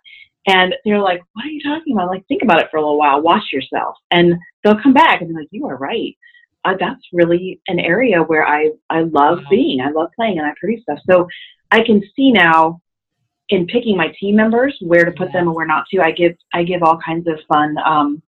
And 0.46 0.74
they're 0.84 1.00
like, 1.00 1.22
what 1.32 1.44
are 1.44 1.48
you 1.48 1.60
talking 1.60 1.92
about? 1.92 2.08
Like, 2.08 2.24
think 2.28 2.42
about 2.42 2.60
it 2.60 2.68
for 2.70 2.76
a 2.76 2.80
little 2.80 2.98
while, 2.98 3.20
wash 3.20 3.52
yourself. 3.52 3.96
And 4.12 4.34
they'll 4.62 4.80
come 4.80 4.94
back 4.94 5.20
and 5.20 5.28
be 5.28 5.34
like, 5.34 5.48
you 5.50 5.66
are 5.66 5.76
right. 5.76 6.16
Uh, 6.64 6.74
that's 6.78 7.02
really 7.12 7.60
an 7.66 7.80
area 7.80 8.22
where 8.22 8.46
I, 8.46 8.70
I 8.88 9.00
love 9.00 9.40
being. 9.50 9.80
I 9.80 9.90
love 9.90 10.10
playing 10.14 10.38
and 10.38 10.46
I 10.46 10.52
produce 10.58 10.82
stuff. 10.82 10.98
So 11.08 11.26
I 11.72 11.82
can 11.82 12.00
see 12.14 12.30
now 12.30 12.80
in 13.48 13.66
picking 13.66 13.96
my 13.96 14.12
team 14.18 14.36
members 14.36 14.76
where 14.80 15.04
to 15.04 15.12
put 15.12 15.32
them 15.32 15.46
and 15.46 15.54
where 15.54 15.66
not 15.66 15.84
to. 15.90 16.00
I 16.00 16.10
give 16.10 16.36
I 16.52 16.62
give 16.64 16.82
all 16.82 16.98
kinds 16.98 17.26
of 17.28 17.38
fun 17.48 17.76
um, 17.84 18.22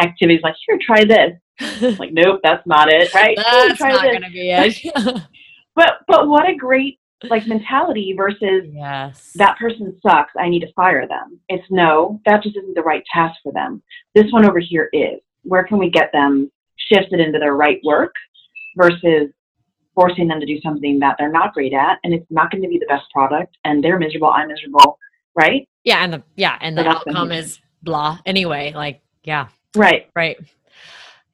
activities 0.00 0.42
like 0.42 0.54
here, 0.66 0.78
try 0.80 1.04
this. 1.04 1.32
like, 1.98 2.12
nope, 2.12 2.40
that's 2.42 2.66
not 2.66 2.92
it. 2.92 3.12
Right? 3.14 3.36
That's 3.36 3.80
not 3.80 4.02
this. 4.02 4.12
gonna 4.12 4.30
be 4.30 4.50
it. 4.50 5.22
but 5.74 6.00
but 6.06 6.28
what 6.28 6.48
a 6.48 6.54
great 6.54 6.98
like 7.24 7.46
mentality 7.46 8.14
versus 8.16 8.64
yes 8.70 9.32
that 9.34 9.58
person 9.58 9.98
sucks 10.06 10.32
i 10.38 10.48
need 10.48 10.60
to 10.60 10.72
fire 10.74 11.06
them 11.08 11.38
it's 11.48 11.66
no 11.68 12.20
that 12.24 12.42
just 12.42 12.56
isn't 12.56 12.74
the 12.74 12.82
right 12.82 13.02
task 13.12 13.34
for 13.42 13.52
them 13.52 13.82
this 14.14 14.30
one 14.30 14.44
over 14.44 14.60
here 14.60 14.88
is 14.92 15.18
where 15.42 15.64
can 15.64 15.78
we 15.78 15.90
get 15.90 16.12
them 16.12 16.50
shifted 16.76 17.18
into 17.18 17.38
their 17.38 17.54
right 17.54 17.80
work 17.82 18.14
versus 18.76 19.30
forcing 19.98 20.28
them 20.28 20.38
to 20.38 20.46
do 20.46 20.60
something 20.60 20.98
that 20.98 21.16
they're 21.18 21.32
not 21.32 21.52
great 21.54 21.72
at 21.72 21.98
and 22.04 22.14
it's 22.14 22.26
not 22.30 22.50
going 22.50 22.62
to 22.62 22.68
be 22.68 22.78
the 22.78 22.86
best 22.86 23.04
product 23.12 23.56
and 23.64 23.82
they're 23.82 23.98
miserable 23.98 24.28
i'm 24.28 24.48
miserable 24.48 24.98
right? 25.38 25.68
Yeah 25.84 26.02
and 26.02 26.12
the 26.12 26.22
yeah 26.36 26.58
and 26.60 26.76
the 26.76 26.86
outcome 26.86 27.32
is 27.32 27.60
blah. 27.82 28.18
Anyway 28.26 28.72
like 28.74 29.00
yeah. 29.24 29.48
Right. 29.76 30.08
Right. 30.14 30.36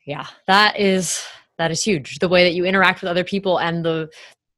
Yeah 0.05 0.27
that 0.46 0.79
is 0.79 1.24
that 1.57 1.70
is 1.70 1.83
huge. 1.83 2.18
The 2.18 2.29
way 2.29 2.44
that 2.44 2.55
you 2.55 2.64
interact 2.64 3.00
with 3.00 3.11
other 3.11 3.24
people 3.24 3.59
and 3.59 3.85
the 3.85 4.11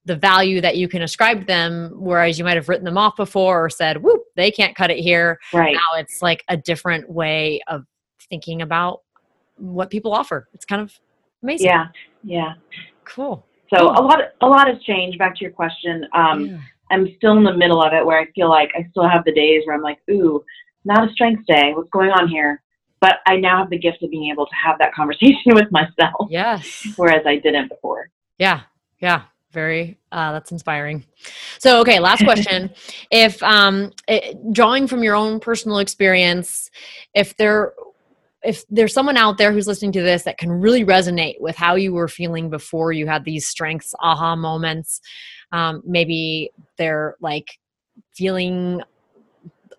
the 0.04 0.16
value 0.16 0.60
that 0.60 0.76
you 0.76 0.88
can 0.88 1.02
ascribe 1.02 1.40
to 1.40 1.46
them 1.46 1.92
whereas 1.96 2.38
you 2.38 2.44
might 2.44 2.56
have 2.56 2.68
written 2.68 2.84
them 2.84 2.98
off 2.98 3.16
before 3.16 3.64
or 3.64 3.70
said 3.70 4.02
whoop 4.02 4.22
they 4.34 4.50
can't 4.50 4.74
cut 4.74 4.90
it 4.90 4.98
here. 4.98 5.38
Right. 5.52 5.74
Now 5.74 5.98
it's 5.98 6.22
like 6.22 6.44
a 6.48 6.56
different 6.56 7.08
way 7.08 7.60
of 7.68 7.84
thinking 8.28 8.62
about 8.62 9.02
what 9.56 9.90
people 9.90 10.12
offer. 10.12 10.48
It's 10.52 10.64
kind 10.64 10.82
of 10.82 10.92
amazing. 11.42 11.68
Yeah 11.68 11.86
yeah. 12.24 12.54
Cool 13.04 13.46
so 13.72 13.78
cool. 13.78 13.90
a 13.90 14.02
lot 14.02 14.18
a 14.40 14.46
lot 14.46 14.68
has 14.68 14.82
changed 14.82 15.18
back 15.18 15.34
to 15.36 15.42
your 15.42 15.52
question. 15.52 16.06
Um 16.12 16.46
yeah. 16.46 16.58
i'm 16.90 17.08
still 17.16 17.36
in 17.36 17.44
the 17.44 17.56
middle 17.56 17.82
of 17.82 17.92
it 17.92 18.04
where 18.04 18.18
i 18.18 18.26
feel 18.32 18.48
like 18.48 18.70
i 18.74 18.86
still 18.90 19.08
have 19.08 19.24
the 19.24 19.32
days 19.32 19.62
where 19.64 19.76
i'm 19.76 19.82
like 19.82 19.98
ooh 20.10 20.42
not 20.84 21.08
a 21.08 21.12
strength 21.12 21.44
day. 21.46 21.72
What's 21.74 21.90
going 21.90 22.10
on 22.10 22.28
here? 22.28 22.62
But 23.00 23.16
i 23.26 23.36
now 23.36 23.58
have 23.58 23.70
the 23.70 23.78
gift 23.78 24.02
of 24.02 24.10
being 24.10 24.30
able 24.30 24.46
to 24.46 24.54
have 24.54 24.78
that 24.78 24.94
conversation 25.00 25.54
with 25.54 25.70
myself 25.70 26.28
yes. 26.30 26.86
whereas 26.96 27.24
i 27.26 27.36
didn't 27.36 27.68
before. 27.68 28.10
Yeah. 28.38 28.62
Yeah. 29.00 29.22
Very 29.52 29.98
uh, 30.12 30.32
that's 30.32 30.52
inspiring. 30.52 31.04
So 31.58 31.80
okay 31.80 31.98
last 31.98 32.22
question. 32.24 32.70
If 33.10 33.42
um 33.42 33.92
it, 34.08 34.52
drawing 34.52 34.86
from 34.86 35.02
your 35.02 35.14
own 35.14 35.40
personal 35.40 35.78
experience 35.78 36.70
if 37.14 37.36
there 37.36 37.72
if 38.46 38.64
there's 38.68 38.94
someone 38.94 39.16
out 39.16 39.38
there 39.38 39.52
who's 39.52 39.66
listening 39.66 39.92
to 39.92 40.02
this 40.02 40.22
that 40.22 40.38
can 40.38 40.50
really 40.50 40.84
resonate 40.84 41.40
with 41.40 41.56
how 41.56 41.74
you 41.74 41.92
were 41.92 42.08
feeling 42.08 42.48
before 42.48 42.92
you 42.92 43.06
had 43.06 43.24
these 43.24 43.46
strengths 43.46 43.94
aha 44.00 44.36
moments 44.36 45.00
um, 45.52 45.82
maybe 45.84 46.50
they're 46.78 47.16
like 47.20 47.58
feeling 48.14 48.80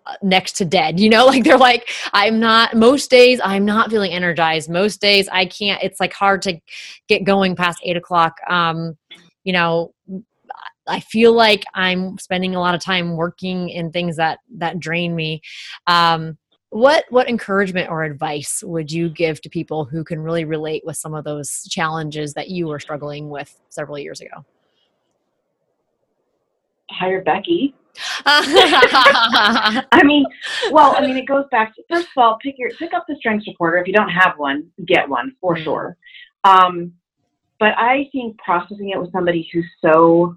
uh, 0.06 0.14
next 0.22 0.52
to 0.52 0.64
dead 0.64 1.00
you 1.00 1.08
know 1.08 1.26
like 1.32 1.44
they're 1.44 1.58
like 1.58 1.88
i'm 2.12 2.38
not 2.38 2.76
most 2.76 3.10
days 3.10 3.40
i'm 3.42 3.64
not 3.64 3.90
feeling 3.90 4.12
energized 4.12 4.68
most 4.68 5.00
days 5.00 5.28
i 5.32 5.46
can't 5.46 5.82
it's 5.82 6.00
like 6.00 6.12
hard 6.12 6.42
to 6.42 6.58
get 7.08 7.24
going 7.24 7.56
past 7.56 7.80
eight 7.82 7.96
o'clock 7.96 8.36
um 8.48 8.96
you 9.44 9.52
know 9.52 9.92
I 10.90 11.00
feel 11.00 11.34
like 11.34 11.64
I'm 11.74 12.16
spending 12.16 12.54
a 12.54 12.60
lot 12.60 12.74
of 12.74 12.80
time 12.80 13.16
working 13.16 13.68
in 13.68 13.92
things 13.92 14.16
that 14.16 14.38
that 14.56 14.80
drain 14.80 15.14
me. 15.14 15.42
Um, 15.86 16.38
what 16.70 17.04
what 17.08 17.28
encouragement 17.28 17.90
or 17.90 18.04
advice 18.04 18.62
would 18.64 18.92
you 18.92 19.08
give 19.08 19.40
to 19.40 19.48
people 19.48 19.84
who 19.84 20.04
can 20.04 20.20
really 20.20 20.44
relate 20.44 20.84
with 20.84 20.96
some 20.96 21.14
of 21.14 21.24
those 21.24 21.66
challenges 21.70 22.34
that 22.34 22.50
you 22.50 22.66
were 22.66 22.78
struggling 22.78 23.30
with 23.30 23.58
several 23.68 23.98
years 23.98 24.20
ago? 24.20 24.44
Hire 26.90 27.22
Becky. 27.22 27.74
I 28.26 30.02
mean, 30.04 30.24
well, 30.70 30.94
I 30.96 31.00
mean, 31.00 31.16
it 31.16 31.26
goes 31.26 31.46
back 31.50 31.74
to 31.74 31.82
first 31.90 32.08
of 32.16 32.22
all, 32.22 32.38
pick 32.42 32.56
your 32.58 32.70
pick 32.70 32.92
up 32.92 33.06
the 33.08 33.16
strengths 33.16 33.48
reporter. 33.48 33.78
If 33.78 33.86
you 33.86 33.92
don't 33.92 34.10
have 34.10 34.34
one, 34.36 34.70
get 34.86 35.08
one 35.08 35.34
for 35.40 35.54
mm-hmm. 35.54 35.64
sure. 35.64 35.96
Um, 36.44 36.92
but 37.58 37.76
I 37.76 38.08
think 38.12 38.38
processing 38.38 38.90
it 38.90 39.00
with 39.00 39.10
somebody 39.10 39.48
who's 39.52 39.66
so 39.80 40.36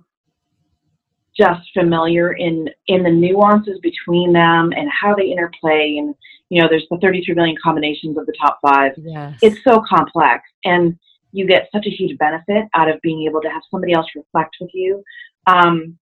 just 1.37 1.61
familiar 1.73 2.33
in 2.33 2.69
in 2.87 3.03
the 3.03 3.09
nuances 3.09 3.79
between 3.81 4.33
them 4.33 4.71
and 4.75 4.89
how 4.89 5.15
they 5.15 5.25
interplay 5.25 5.95
and 5.97 6.13
you 6.49 6.61
know 6.61 6.67
there's 6.69 6.85
the 6.91 6.97
33 6.97 7.35
million 7.35 7.55
combinations 7.63 8.17
of 8.17 8.25
the 8.25 8.33
top 8.39 8.59
five 8.61 8.91
yes. 8.97 9.37
it's 9.41 9.63
so 9.63 9.81
complex 9.87 10.43
and 10.65 10.97
you 11.31 11.47
get 11.47 11.69
such 11.71 11.85
a 11.85 11.89
huge 11.89 12.17
benefit 12.17 12.65
out 12.73 12.89
of 12.89 12.99
being 13.01 13.23
able 13.23 13.41
to 13.41 13.49
have 13.49 13.61
somebody 13.71 13.93
else 13.93 14.07
reflect 14.15 14.55
with 14.59 14.69
you 14.73 15.03
um, 15.47 15.97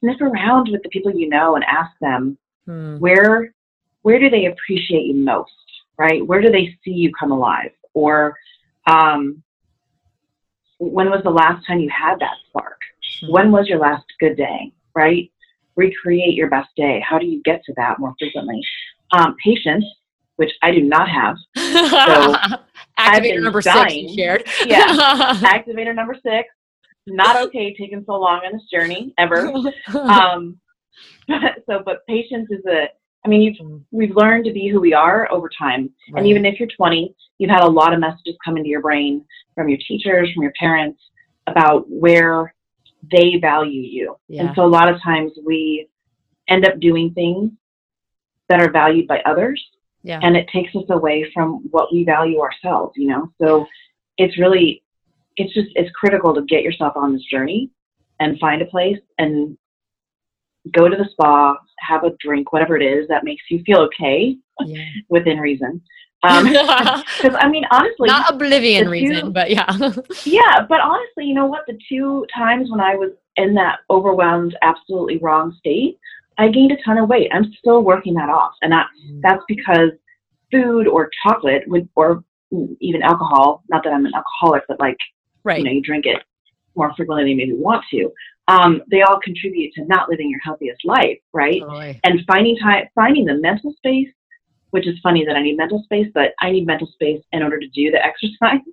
sniff 0.00 0.20
around 0.20 0.68
with 0.70 0.82
the 0.82 0.88
people 0.88 1.12
you 1.14 1.28
know 1.28 1.54
and 1.54 1.64
ask 1.64 1.90
them 2.00 2.38
hmm. 2.66 2.96
where 2.98 3.52
where 4.02 4.18
do 4.18 4.30
they 4.30 4.46
appreciate 4.46 5.04
you 5.04 5.14
most 5.14 5.52
right 5.98 6.26
where 6.26 6.40
do 6.40 6.50
they 6.50 6.74
see 6.84 6.92
you 6.92 7.12
come 7.18 7.32
alive 7.32 7.70
or 7.92 8.34
um, 8.86 9.42
when 10.78 11.10
was 11.10 11.22
the 11.24 11.30
last 11.30 11.66
time 11.66 11.80
you 11.80 11.90
had 11.90 12.18
that 12.20 12.34
spark? 12.48 12.80
Mm-hmm. 13.22 13.32
When 13.32 13.52
was 13.52 13.66
your 13.68 13.78
last 13.78 14.04
good 14.20 14.36
day, 14.36 14.72
right? 14.94 15.30
Recreate 15.76 16.34
your 16.34 16.50
best 16.50 16.68
day. 16.76 17.02
How 17.06 17.18
do 17.18 17.26
you 17.26 17.42
get 17.44 17.62
to 17.64 17.74
that 17.76 17.98
more 17.98 18.14
frequently? 18.18 18.60
Um, 19.12 19.36
patience, 19.42 19.84
which 20.36 20.52
I 20.62 20.72
do 20.72 20.82
not 20.82 21.08
have. 21.08 21.36
So 22.98 23.04
activator 23.04 23.42
number 23.42 23.60
dying. 23.60 24.08
six 24.08 24.16
shared. 24.16 24.44
yeah. 24.66 24.86
Activator 25.44 25.94
number 25.94 26.14
six. 26.14 26.48
Not 27.06 27.36
okay 27.46 27.74
taking 27.74 28.02
so 28.04 28.14
long 28.14 28.40
on 28.44 28.52
this 28.52 28.64
journey 28.72 29.14
ever. 29.18 29.52
Um, 29.94 30.58
so, 31.66 31.82
but 31.84 32.04
patience 32.08 32.48
is 32.50 32.64
a 32.66 32.88
I 33.24 33.28
mean, 33.28 33.42
you've, 33.42 33.82
we've 33.90 34.16
learned 34.16 34.44
to 34.46 34.52
be 34.52 34.68
who 34.68 34.80
we 34.80 34.94
are 34.94 35.30
over 35.30 35.50
time. 35.50 35.90
Right. 36.12 36.20
And 36.20 36.26
even 36.26 36.46
if 36.46 36.58
you're 36.58 36.68
20, 36.74 37.14
you've 37.38 37.50
had 37.50 37.62
a 37.62 37.68
lot 37.68 37.92
of 37.92 38.00
messages 38.00 38.36
come 38.44 38.56
into 38.56 38.68
your 38.68 38.80
brain 38.80 39.24
from 39.54 39.68
your 39.68 39.78
teachers, 39.86 40.30
from 40.32 40.42
your 40.42 40.52
parents 40.58 41.00
about 41.46 41.84
where 41.88 42.54
they 43.10 43.38
value 43.40 43.82
you. 43.82 44.16
Yeah. 44.28 44.42
And 44.42 44.50
so 44.54 44.64
a 44.64 44.66
lot 44.66 44.92
of 44.92 45.00
times 45.02 45.32
we 45.44 45.88
end 46.48 46.66
up 46.66 46.80
doing 46.80 47.12
things 47.14 47.52
that 48.48 48.60
are 48.60 48.70
valued 48.70 49.06
by 49.06 49.20
others. 49.20 49.62
Yeah. 50.02 50.20
And 50.22 50.36
it 50.36 50.48
takes 50.52 50.74
us 50.74 50.84
away 50.90 51.30
from 51.34 51.64
what 51.70 51.92
we 51.92 52.04
value 52.04 52.40
ourselves, 52.40 52.94
you 52.96 53.08
know? 53.08 53.32
So 53.40 53.66
it's 54.16 54.38
really, 54.38 54.82
it's 55.36 55.52
just, 55.52 55.68
it's 55.74 55.90
critical 55.92 56.34
to 56.34 56.42
get 56.42 56.62
yourself 56.62 56.94
on 56.96 57.12
this 57.12 57.24
journey 57.30 57.70
and 58.20 58.38
find 58.38 58.62
a 58.62 58.66
place 58.66 58.98
and 59.18 59.56
go 60.72 60.88
to 60.88 60.96
the 60.96 61.08
spa, 61.10 61.56
have 61.78 62.04
a 62.04 62.12
drink, 62.20 62.52
whatever 62.52 62.76
it 62.76 62.82
is 62.82 63.08
that 63.08 63.24
makes 63.24 63.42
you 63.50 63.62
feel 63.64 63.80
okay 63.80 64.36
yeah. 64.64 64.84
within 65.08 65.38
reason. 65.38 65.82
Because 66.22 67.34
um, 67.34 67.36
I 67.40 67.48
mean, 67.48 67.64
honestly, 67.70 68.08
not 68.08 68.32
oblivion 68.32 68.84
two, 68.84 68.90
reason, 68.90 69.32
but 69.32 69.50
yeah, 69.50 69.70
yeah. 70.24 70.66
But 70.68 70.80
honestly, 70.80 71.24
you 71.24 71.34
know 71.34 71.46
what? 71.46 71.64
The 71.66 71.78
two 71.88 72.26
times 72.34 72.70
when 72.70 72.80
I 72.80 72.94
was 72.94 73.12
in 73.36 73.54
that 73.54 73.80
overwhelmed, 73.90 74.56
absolutely 74.62 75.18
wrong 75.18 75.54
state, 75.58 75.98
I 76.38 76.48
gained 76.48 76.72
a 76.72 76.82
ton 76.84 76.98
of 76.98 77.08
weight. 77.08 77.30
I'm 77.32 77.52
still 77.58 77.82
working 77.82 78.14
that 78.14 78.28
off, 78.28 78.52
and 78.62 78.72
that 78.72 78.86
mm. 79.06 79.20
that's 79.22 79.42
because 79.48 79.90
food 80.50 80.88
or 80.88 81.10
chocolate 81.22 81.62
would, 81.66 81.88
or 81.94 82.24
even 82.80 83.02
alcohol. 83.02 83.62
Not 83.68 83.84
that 83.84 83.92
I'm 83.92 84.06
an 84.06 84.12
alcoholic, 84.14 84.64
but 84.68 84.80
like 84.80 84.98
right. 85.44 85.58
you 85.58 85.64
know, 85.64 85.70
you 85.70 85.82
drink 85.82 86.06
it 86.06 86.22
more 86.74 86.92
frequently 86.96 87.24
than 87.24 87.30
you 87.30 87.36
maybe 87.36 87.54
want 87.54 87.84
to 87.90 88.12
um, 88.48 88.82
they 88.90 89.02
all 89.02 89.20
contribute 89.22 89.74
to 89.74 89.84
not 89.84 90.08
living 90.08 90.30
your 90.30 90.40
healthiest 90.40 90.84
life, 90.84 91.18
right? 91.32 91.60
Totally. 91.60 92.00
And 92.02 92.20
finding 92.26 92.56
time, 92.56 92.86
finding 92.94 93.26
the 93.26 93.34
mental 93.34 93.74
space, 93.76 94.08
which 94.70 94.86
is 94.86 94.98
funny 95.02 95.24
that 95.24 95.36
I 95.36 95.42
need 95.42 95.56
mental 95.56 95.82
space, 95.84 96.08
but 96.14 96.32
I 96.40 96.50
need 96.50 96.66
mental 96.66 96.88
space 96.92 97.22
in 97.32 97.42
order 97.42 97.58
to 97.58 97.68
do 97.68 97.90
the 97.90 97.98
exercise. 98.04 98.64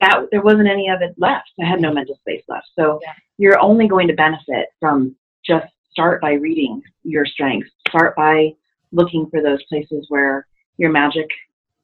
That 0.00 0.26
there 0.30 0.42
wasn't 0.42 0.68
any 0.68 0.88
of 0.88 1.02
it 1.02 1.14
left. 1.18 1.50
I 1.60 1.66
had 1.66 1.80
no 1.80 1.92
mental 1.92 2.16
space 2.16 2.42
left. 2.48 2.68
So 2.78 3.00
yeah. 3.02 3.12
you're 3.36 3.60
only 3.60 3.86
going 3.86 4.08
to 4.08 4.14
benefit 4.14 4.68
from 4.80 5.14
just 5.44 5.66
start 5.90 6.22
by 6.22 6.32
reading 6.32 6.82
your 7.02 7.26
strengths. 7.26 7.70
Start 7.88 8.16
by 8.16 8.54
looking 8.92 9.28
for 9.30 9.42
those 9.42 9.62
places 9.64 10.06
where 10.08 10.46
your 10.78 10.90
magic 10.90 11.28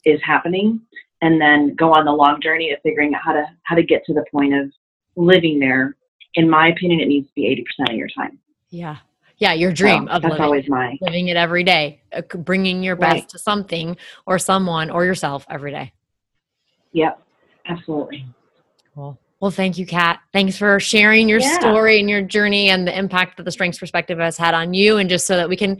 is 0.06 0.20
happening, 0.24 0.80
and 1.20 1.40
then 1.40 1.74
go 1.74 1.92
on 1.92 2.04
the 2.06 2.12
long 2.12 2.40
journey 2.40 2.70
of 2.70 2.78
figuring 2.82 3.14
out 3.14 3.20
how 3.22 3.32
to 3.32 3.44
how 3.64 3.74
to 3.74 3.82
get 3.82 4.04
to 4.06 4.14
the 4.14 4.24
point 4.32 4.54
of 4.54 4.72
living 5.16 5.58
there 5.58 5.94
in 6.36 6.48
my 6.48 6.68
opinion, 6.68 7.00
it 7.00 7.08
needs 7.08 7.26
to 7.28 7.34
be 7.34 7.64
80% 7.80 7.90
of 7.90 7.96
your 7.96 8.08
time. 8.08 8.38
Yeah. 8.70 8.98
Yeah, 9.38 9.52
your 9.52 9.72
dream 9.72 10.08
of 10.08 10.22
that's 10.22 10.32
living, 10.32 10.44
always 10.44 10.68
living 11.00 11.28
it 11.28 11.36
every 11.36 11.62
day, 11.62 12.00
uh, 12.12 12.22
bringing 12.38 12.82
your 12.82 12.96
best 12.96 13.22
right. 13.22 13.28
to 13.30 13.38
something 13.38 13.96
or 14.26 14.38
someone 14.38 14.90
or 14.90 15.04
yourself 15.04 15.44
every 15.50 15.70
day. 15.72 15.92
Yep, 16.92 17.22
absolutely. 17.66 18.26
Cool. 18.94 19.18
Well, 19.40 19.50
thank 19.50 19.76
you, 19.76 19.84
Kat. 19.84 20.20
Thanks 20.32 20.56
for 20.56 20.80
sharing 20.80 21.28
your 21.28 21.40
Yeah. 21.40 21.58
story 21.58 22.00
and 22.00 22.08
your 22.08 22.22
journey 22.22 22.70
and 22.70 22.88
the 22.88 22.98
impact 22.98 23.36
that 23.36 23.42
the 23.42 23.52
strengths 23.52 23.78
perspective 23.78 24.18
has 24.18 24.38
had 24.38 24.54
on 24.54 24.72
you, 24.72 24.96
and 24.96 25.10
just 25.10 25.26
so 25.26 25.36
that 25.36 25.50
we 25.50 25.56
can 25.56 25.78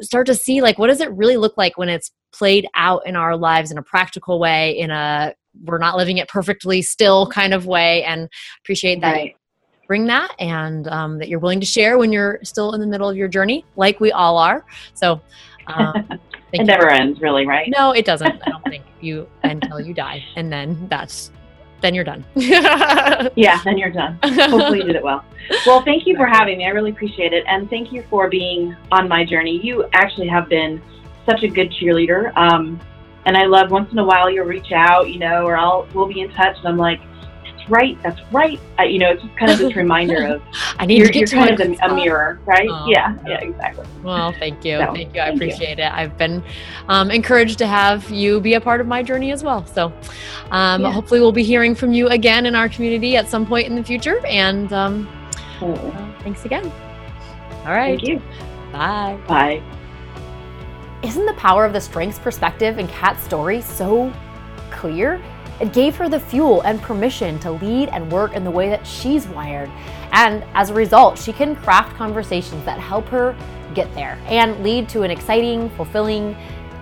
start 0.00 0.26
to 0.26 0.34
see 0.34 0.60
like 0.60 0.78
what 0.78 0.88
does 0.88 1.00
it 1.00 1.10
really 1.12 1.38
look 1.38 1.56
like 1.56 1.78
when 1.78 1.88
it's 1.88 2.10
played 2.34 2.66
out 2.74 3.06
in 3.06 3.16
our 3.16 3.36
lives 3.36 3.70
in 3.70 3.78
a 3.78 3.82
practical 3.82 4.38
way, 4.38 4.76
in 4.76 4.90
a 4.90 5.32
we're 5.64 5.78
not 5.78 5.96
living 5.96 6.18
it 6.18 6.28
perfectly 6.28 6.82
still 6.82 7.26
kind 7.28 7.54
of 7.54 7.66
way, 7.66 8.04
and 8.04 8.28
appreciate 8.62 9.00
that 9.00 9.12
Right. 9.12 9.36
Bring 9.86 10.06
that 10.06 10.34
and 10.38 10.88
um, 10.88 11.18
that 11.18 11.28
you're 11.28 11.38
willing 11.38 11.60
to 11.60 11.66
share 11.66 11.98
when 11.98 12.12
you're 12.12 12.40
still 12.42 12.72
in 12.74 12.80
the 12.80 12.86
middle 12.86 13.08
of 13.08 13.16
your 13.16 13.28
journey, 13.28 13.64
like 13.76 14.00
we 14.00 14.12
all 14.12 14.38
are. 14.38 14.64
So, 14.94 15.20
um, 15.66 16.20
It 16.52 16.64
never 16.64 16.88
ends, 16.90 17.20
really, 17.20 17.46
right? 17.46 17.72
No, 17.76 17.92
it 17.92 18.04
doesn't. 18.04 18.40
I 18.46 18.50
don't 18.50 18.64
think 18.64 18.84
you 19.00 19.28
until 19.44 19.80
you 19.80 19.92
die, 19.92 20.24
and 20.36 20.52
then 20.52 20.86
that's 20.88 21.30
then 21.80 21.94
you're 21.94 22.04
done. 22.04 22.24
Yeah, 23.34 23.60
then 23.64 23.76
you're 23.76 23.90
done. 23.90 24.18
Hopefully, 24.22 24.78
you 24.78 24.84
did 24.84 24.96
it 24.96 25.02
well. 25.02 25.24
Well, 25.66 25.82
thank 25.82 26.06
you 26.06 26.16
for 26.16 26.26
having 26.26 26.58
me. 26.58 26.66
I 26.66 26.70
really 26.70 26.90
appreciate 26.90 27.32
it, 27.32 27.44
and 27.48 27.68
thank 27.68 27.92
you 27.92 28.04
for 28.08 28.28
being 28.28 28.76
on 28.92 29.08
my 29.08 29.24
journey. 29.24 29.60
You 29.62 29.88
actually 29.92 30.28
have 30.28 30.48
been 30.48 30.80
such 31.26 31.42
a 31.42 31.48
good 31.48 31.70
cheerleader, 31.72 32.34
um, 32.36 32.80
and 33.26 33.36
I 33.36 33.44
love 33.44 33.70
once 33.70 33.90
in 33.92 33.98
a 33.98 34.04
while 34.04 34.30
you'll 34.30 34.46
reach 34.46 34.72
out, 34.72 35.10
you 35.10 35.18
know, 35.18 35.44
or 35.44 35.56
I'll 35.56 35.86
we'll 35.92 36.08
be 36.08 36.20
in 36.20 36.30
touch, 36.30 36.56
and 36.58 36.68
I'm 36.68 36.76
like, 36.76 37.00
that's 37.66 37.70
right, 37.70 38.02
that's 38.02 38.20
right. 38.32 38.60
Uh, 38.78 38.84
you 38.84 38.98
know, 38.98 39.10
it's 39.10 39.22
just 39.22 39.36
kind 39.36 39.50
of 39.50 39.58
this 39.58 39.74
reminder 39.76 40.24
of 40.26 40.42
I 40.78 40.86
need 40.86 40.98
you're, 40.98 41.06
to 41.08 41.12
get 41.12 41.18
you're 41.20 41.26
to 41.28 41.36
kind 41.36 41.60
of 41.60 41.80
a, 41.80 41.92
a 41.92 41.94
mirror, 41.94 42.38
right? 42.46 42.68
Oh. 42.70 42.86
yeah, 42.88 43.16
yeah, 43.26 43.40
exactly. 43.40 43.86
Well, 44.02 44.32
thank 44.32 44.64
you, 44.64 44.78
So, 44.78 44.92
thank 44.92 45.14
you. 45.14 45.20
I 45.20 45.26
thank 45.26 45.40
you. 45.40 45.46
appreciate 45.48 45.78
it. 45.78 45.92
I've 45.92 46.16
been 46.16 46.42
um, 46.88 47.10
encouraged 47.10 47.58
to 47.58 47.66
have 47.66 48.08
you 48.10 48.40
be 48.40 48.54
a 48.54 48.60
part 48.60 48.80
of 48.80 48.86
my 48.86 49.02
journey 49.02 49.32
as 49.32 49.42
well. 49.42 49.66
So, 49.66 49.92
um, 50.50 50.82
Yeah. 50.82 50.92
hopefully, 50.92 51.20
we'll 51.20 51.32
be 51.32 51.42
hearing 51.44 51.74
from 51.74 51.92
you 51.92 52.08
again 52.08 52.46
in 52.46 52.54
our 52.54 52.68
community 52.68 53.16
at 53.16 53.28
some 53.28 53.46
point 53.46 53.66
in 53.66 53.74
the 53.74 53.84
future. 53.84 54.24
And 54.26 54.72
um, 54.72 55.08
Absolutely. 55.54 55.90
well, 55.90 56.14
thanks 56.22 56.44
again. 56.44 56.70
All 57.64 57.72
right, 57.72 57.98
Thank 57.98 58.08
you. 58.08 58.22
bye. 58.72 59.18
Bye. 59.26 59.62
Isn't 61.02 61.26
the 61.26 61.34
power 61.34 61.64
of 61.64 61.72
the 61.72 61.80
strengths 61.80 62.18
perspective 62.18 62.78
in 62.78 62.86
Kat's 62.88 63.22
story 63.24 63.60
so 63.60 64.12
clear? 64.70 65.20
It 65.60 65.72
gave 65.72 65.96
her 65.96 66.08
the 66.08 66.20
fuel 66.20 66.60
and 66.62 66.80
permission 66.82 67.38
to 67.40 67.52
lead 67.52 67.88
and 67.90 68.10
work 68.12 68.34
in 68.34 68.44
the 68.44 68.50
way 68.50 68.68
that 68.68 68.86
she's 68.86 69.26
wired. 69.26 69.70
And 70.12 70.44
as 70.54 70.70
a 70.70 70.74
result, 70.74 71.18
she 71.18 71.32
can 71.32 71.56
craft 71.56 71.96
conversations 71.96 72.64
that 72.64 72.78
help 72.78 73.06
her 73.08 73.36
get 73.74 73.92
there 73.94 74.18
and 74.26 74.62
lead 74.62 74.88
to 74.90 75.02
an 75.02 75.10
exciting, 75.10 75.70
fulfilling 75.70 76.36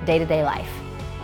day 0.05 0.19
to 0.19 0.27
day 0.27 0.45
life. 0.45 0.71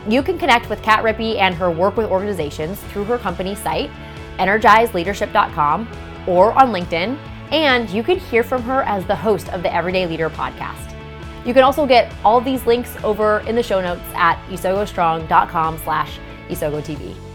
You 0.08 0.22
can 0.22 0.38
connect 0.38 0.70
with 0.70 0.82
Kat 0.82 1.04
Rippey 1.04 1.38
and 1.38 1.54
her 1.54 1.70
work 1.70 1.96
with 1.96 2.10
organizations 2.10 2.80
through 2.84 3.04
her 3.04 3.18
company 3.18 3.54
site, 3.54 3.90
energizeleadership.com, 4.38 5.88
or 6.26 6.52
on 6.52 6.72
LinkedIn. 6.72 7.18
And 7.50 7.90
you 7.90 8.02
can 8.02 8.18
hear 8.18 8.42
from 8.42 8.62
her 8.62 8.82
as 8.82 9.04
the 9.06 9.16
host 9.16 9.48
of 9.50 9.62
the 9.62 9.74
Everyday 9.74 10.06
Leader 10.06 10.30
podcast. 10.30 10.96
You 11.44 11.52
can 11.52 11.62
also 11.62 11.86
get 11.86 12.14
all 12.24 12.40
these 12.40 12.64
links 12.66 12.96
over 13.02 13.40
in 13.40 13.56
the 13.56 13.62
show 13.62 13.80
notes 13.80 14.02
at 14.14 14.36
isogostrong.com 14.48 15.78
slash 15.78 16.18
isogotv. 16.48 17.29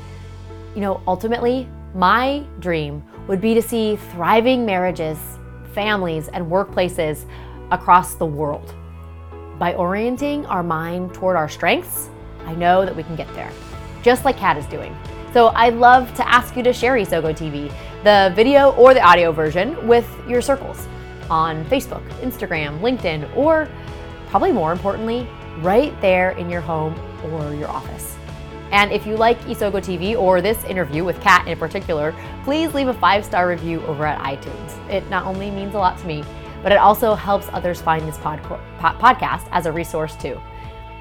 You 0.76 0.82
know, 0.82 1.02
ultimately, 1.08 1.70
my 1.94 2.44
dream 2.60 3.02
would 3.30 3.40
be 3.40 3.54
to 3.54 3.62
see 3.62 3.96
thriving 4.12 4.66
marriages, 4.66 5.18
families, 5.74 6.28
and 6.28 6.46
workplaces 6.46 7.26
across 7.72 8.16
the 8.16 8.26
world. 8.26 8.76
By 9.58 9.74
orienting 9.76 10.46
our 10.48 10.64
mind 10.64 11.14
toward 11.14 11.38
our 11.38 11.48
strengths, 11.48 12.10
I 12.46 12.54
know 12.56 12.86
that 12.86 12.94
we 12.94 13.04
can 13.04 13.16
get 13.16 13.34
there, 13.36 13.50
just 14.04 14.26
like 14.26 14.36
Kat 14.36 14.58
is 14.58 14.66
doing. 14.66 14.94
So 15.32 15.48
I'd 15.56 15.76
love 15.76 16.14
to 16.16 16.28
ask 16.28 16.58
you 16.58 16.64
to 16.64 16.74
share 16.74 16.96
Isogo 16.96 17.34
TV, 17.34 17.74
the 18.04 18.36
video 18.36 18.72
or 18.72 18.94
the 18.94 19.02
audio 19.02 19.32
version, 19.32 19.88
with 19.88 20.10
your 20.28 20.42
circles 20.42 20.88
on 21.30 21.64
Facebook, 21.66 22.06
Instagram, 22.20 22.82
LinkedIn, 22.82 23.34
or 23.38 23.70
probably 24.28 24.52
more 24.52 24.74
importantly, 24.74 25.26
right 25.60 26.00
there 26.02 26.32
in 26.32 26.50
your 26.50 26.62
home 26.62 27.00
or 27.32 27.56
your 27.56 27.70
office. 27.70 28.15
And 28.72 28.92
if 28.92 29.06
you 29.06 29.16
like 29.16 29.40
Isogo 29.42 29.82
TV 29.82 30.18
or 30.18 30.42
this 30.42 30.64
interview 30.66 31.04
with 31.04 31.20
Kat 31.22 31.48
in 31.48 31.58
particular, 31.58 32.16
please 32.44 32.74
leave 32.74 32.88
a 32.88 32.94
five 32.94 33.24
star 33.24 33.48
review 33.48 33.82
over 33.84 34.06
at 34.06 34.20
iTunes. 34.20 34.90
It 34.90 35.08
not 35.10 35.26
only 35.26 35.52
means 35.52 35.76
a 35.76 35.78
lot 35.78 35.98
to 36.00 36.06
me, 36.06 36.24
but 36.64 36.72
it 36.72 36.78
also 36.78 37.14
helps 37.14 37.48
others 37.52 37.82
find 37.82 38.08
this 38.08 38.18
pod- 38.18 38.42
po- 38.44 38.60
podcast 38.80 39.48
as 39.52 39.66
a 39.66 39.72
resource 39.72 40.16
too. 40.16 40.40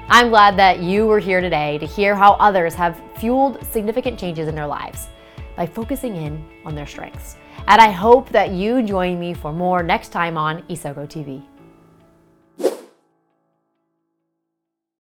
I'm 0.07 0.29
glad 0.29 0.55
that 0.57 0.81
you 0.81 1.07
were 1.07 1.19
here 1.19 1.41
today 1.41 1.79
to 1.79 1.85
hear 1.87 2.15
how 2.15 2.33
others 2.33 2.75
have 2.75 3.01
fueled 3.17 3.65
significant 3.65 4.19
changes 4.19 4.47
in 4.47 4.53
their 4.53 4.67
lives 4.67 5.07
by 5.55 5.65
focusing 5.65 6.15
in 6.15 6.45
on 6.65 6.75
their 6.75 6.85
strengths. 6.85 7.37
And 7.67 7.81
I 7.81 7.89
hope 7.89 8.29
that 8.29 8.51
you 8.51 8.83
join 8.83 9.19
me 9.19 9.33
for 9.33 9.51
more 9.51 9.81
next 9.81 10.09
time 10.09 10.37
on 10.37 10.61
Isogo 10.63 11.07
TV. 11.07 11.43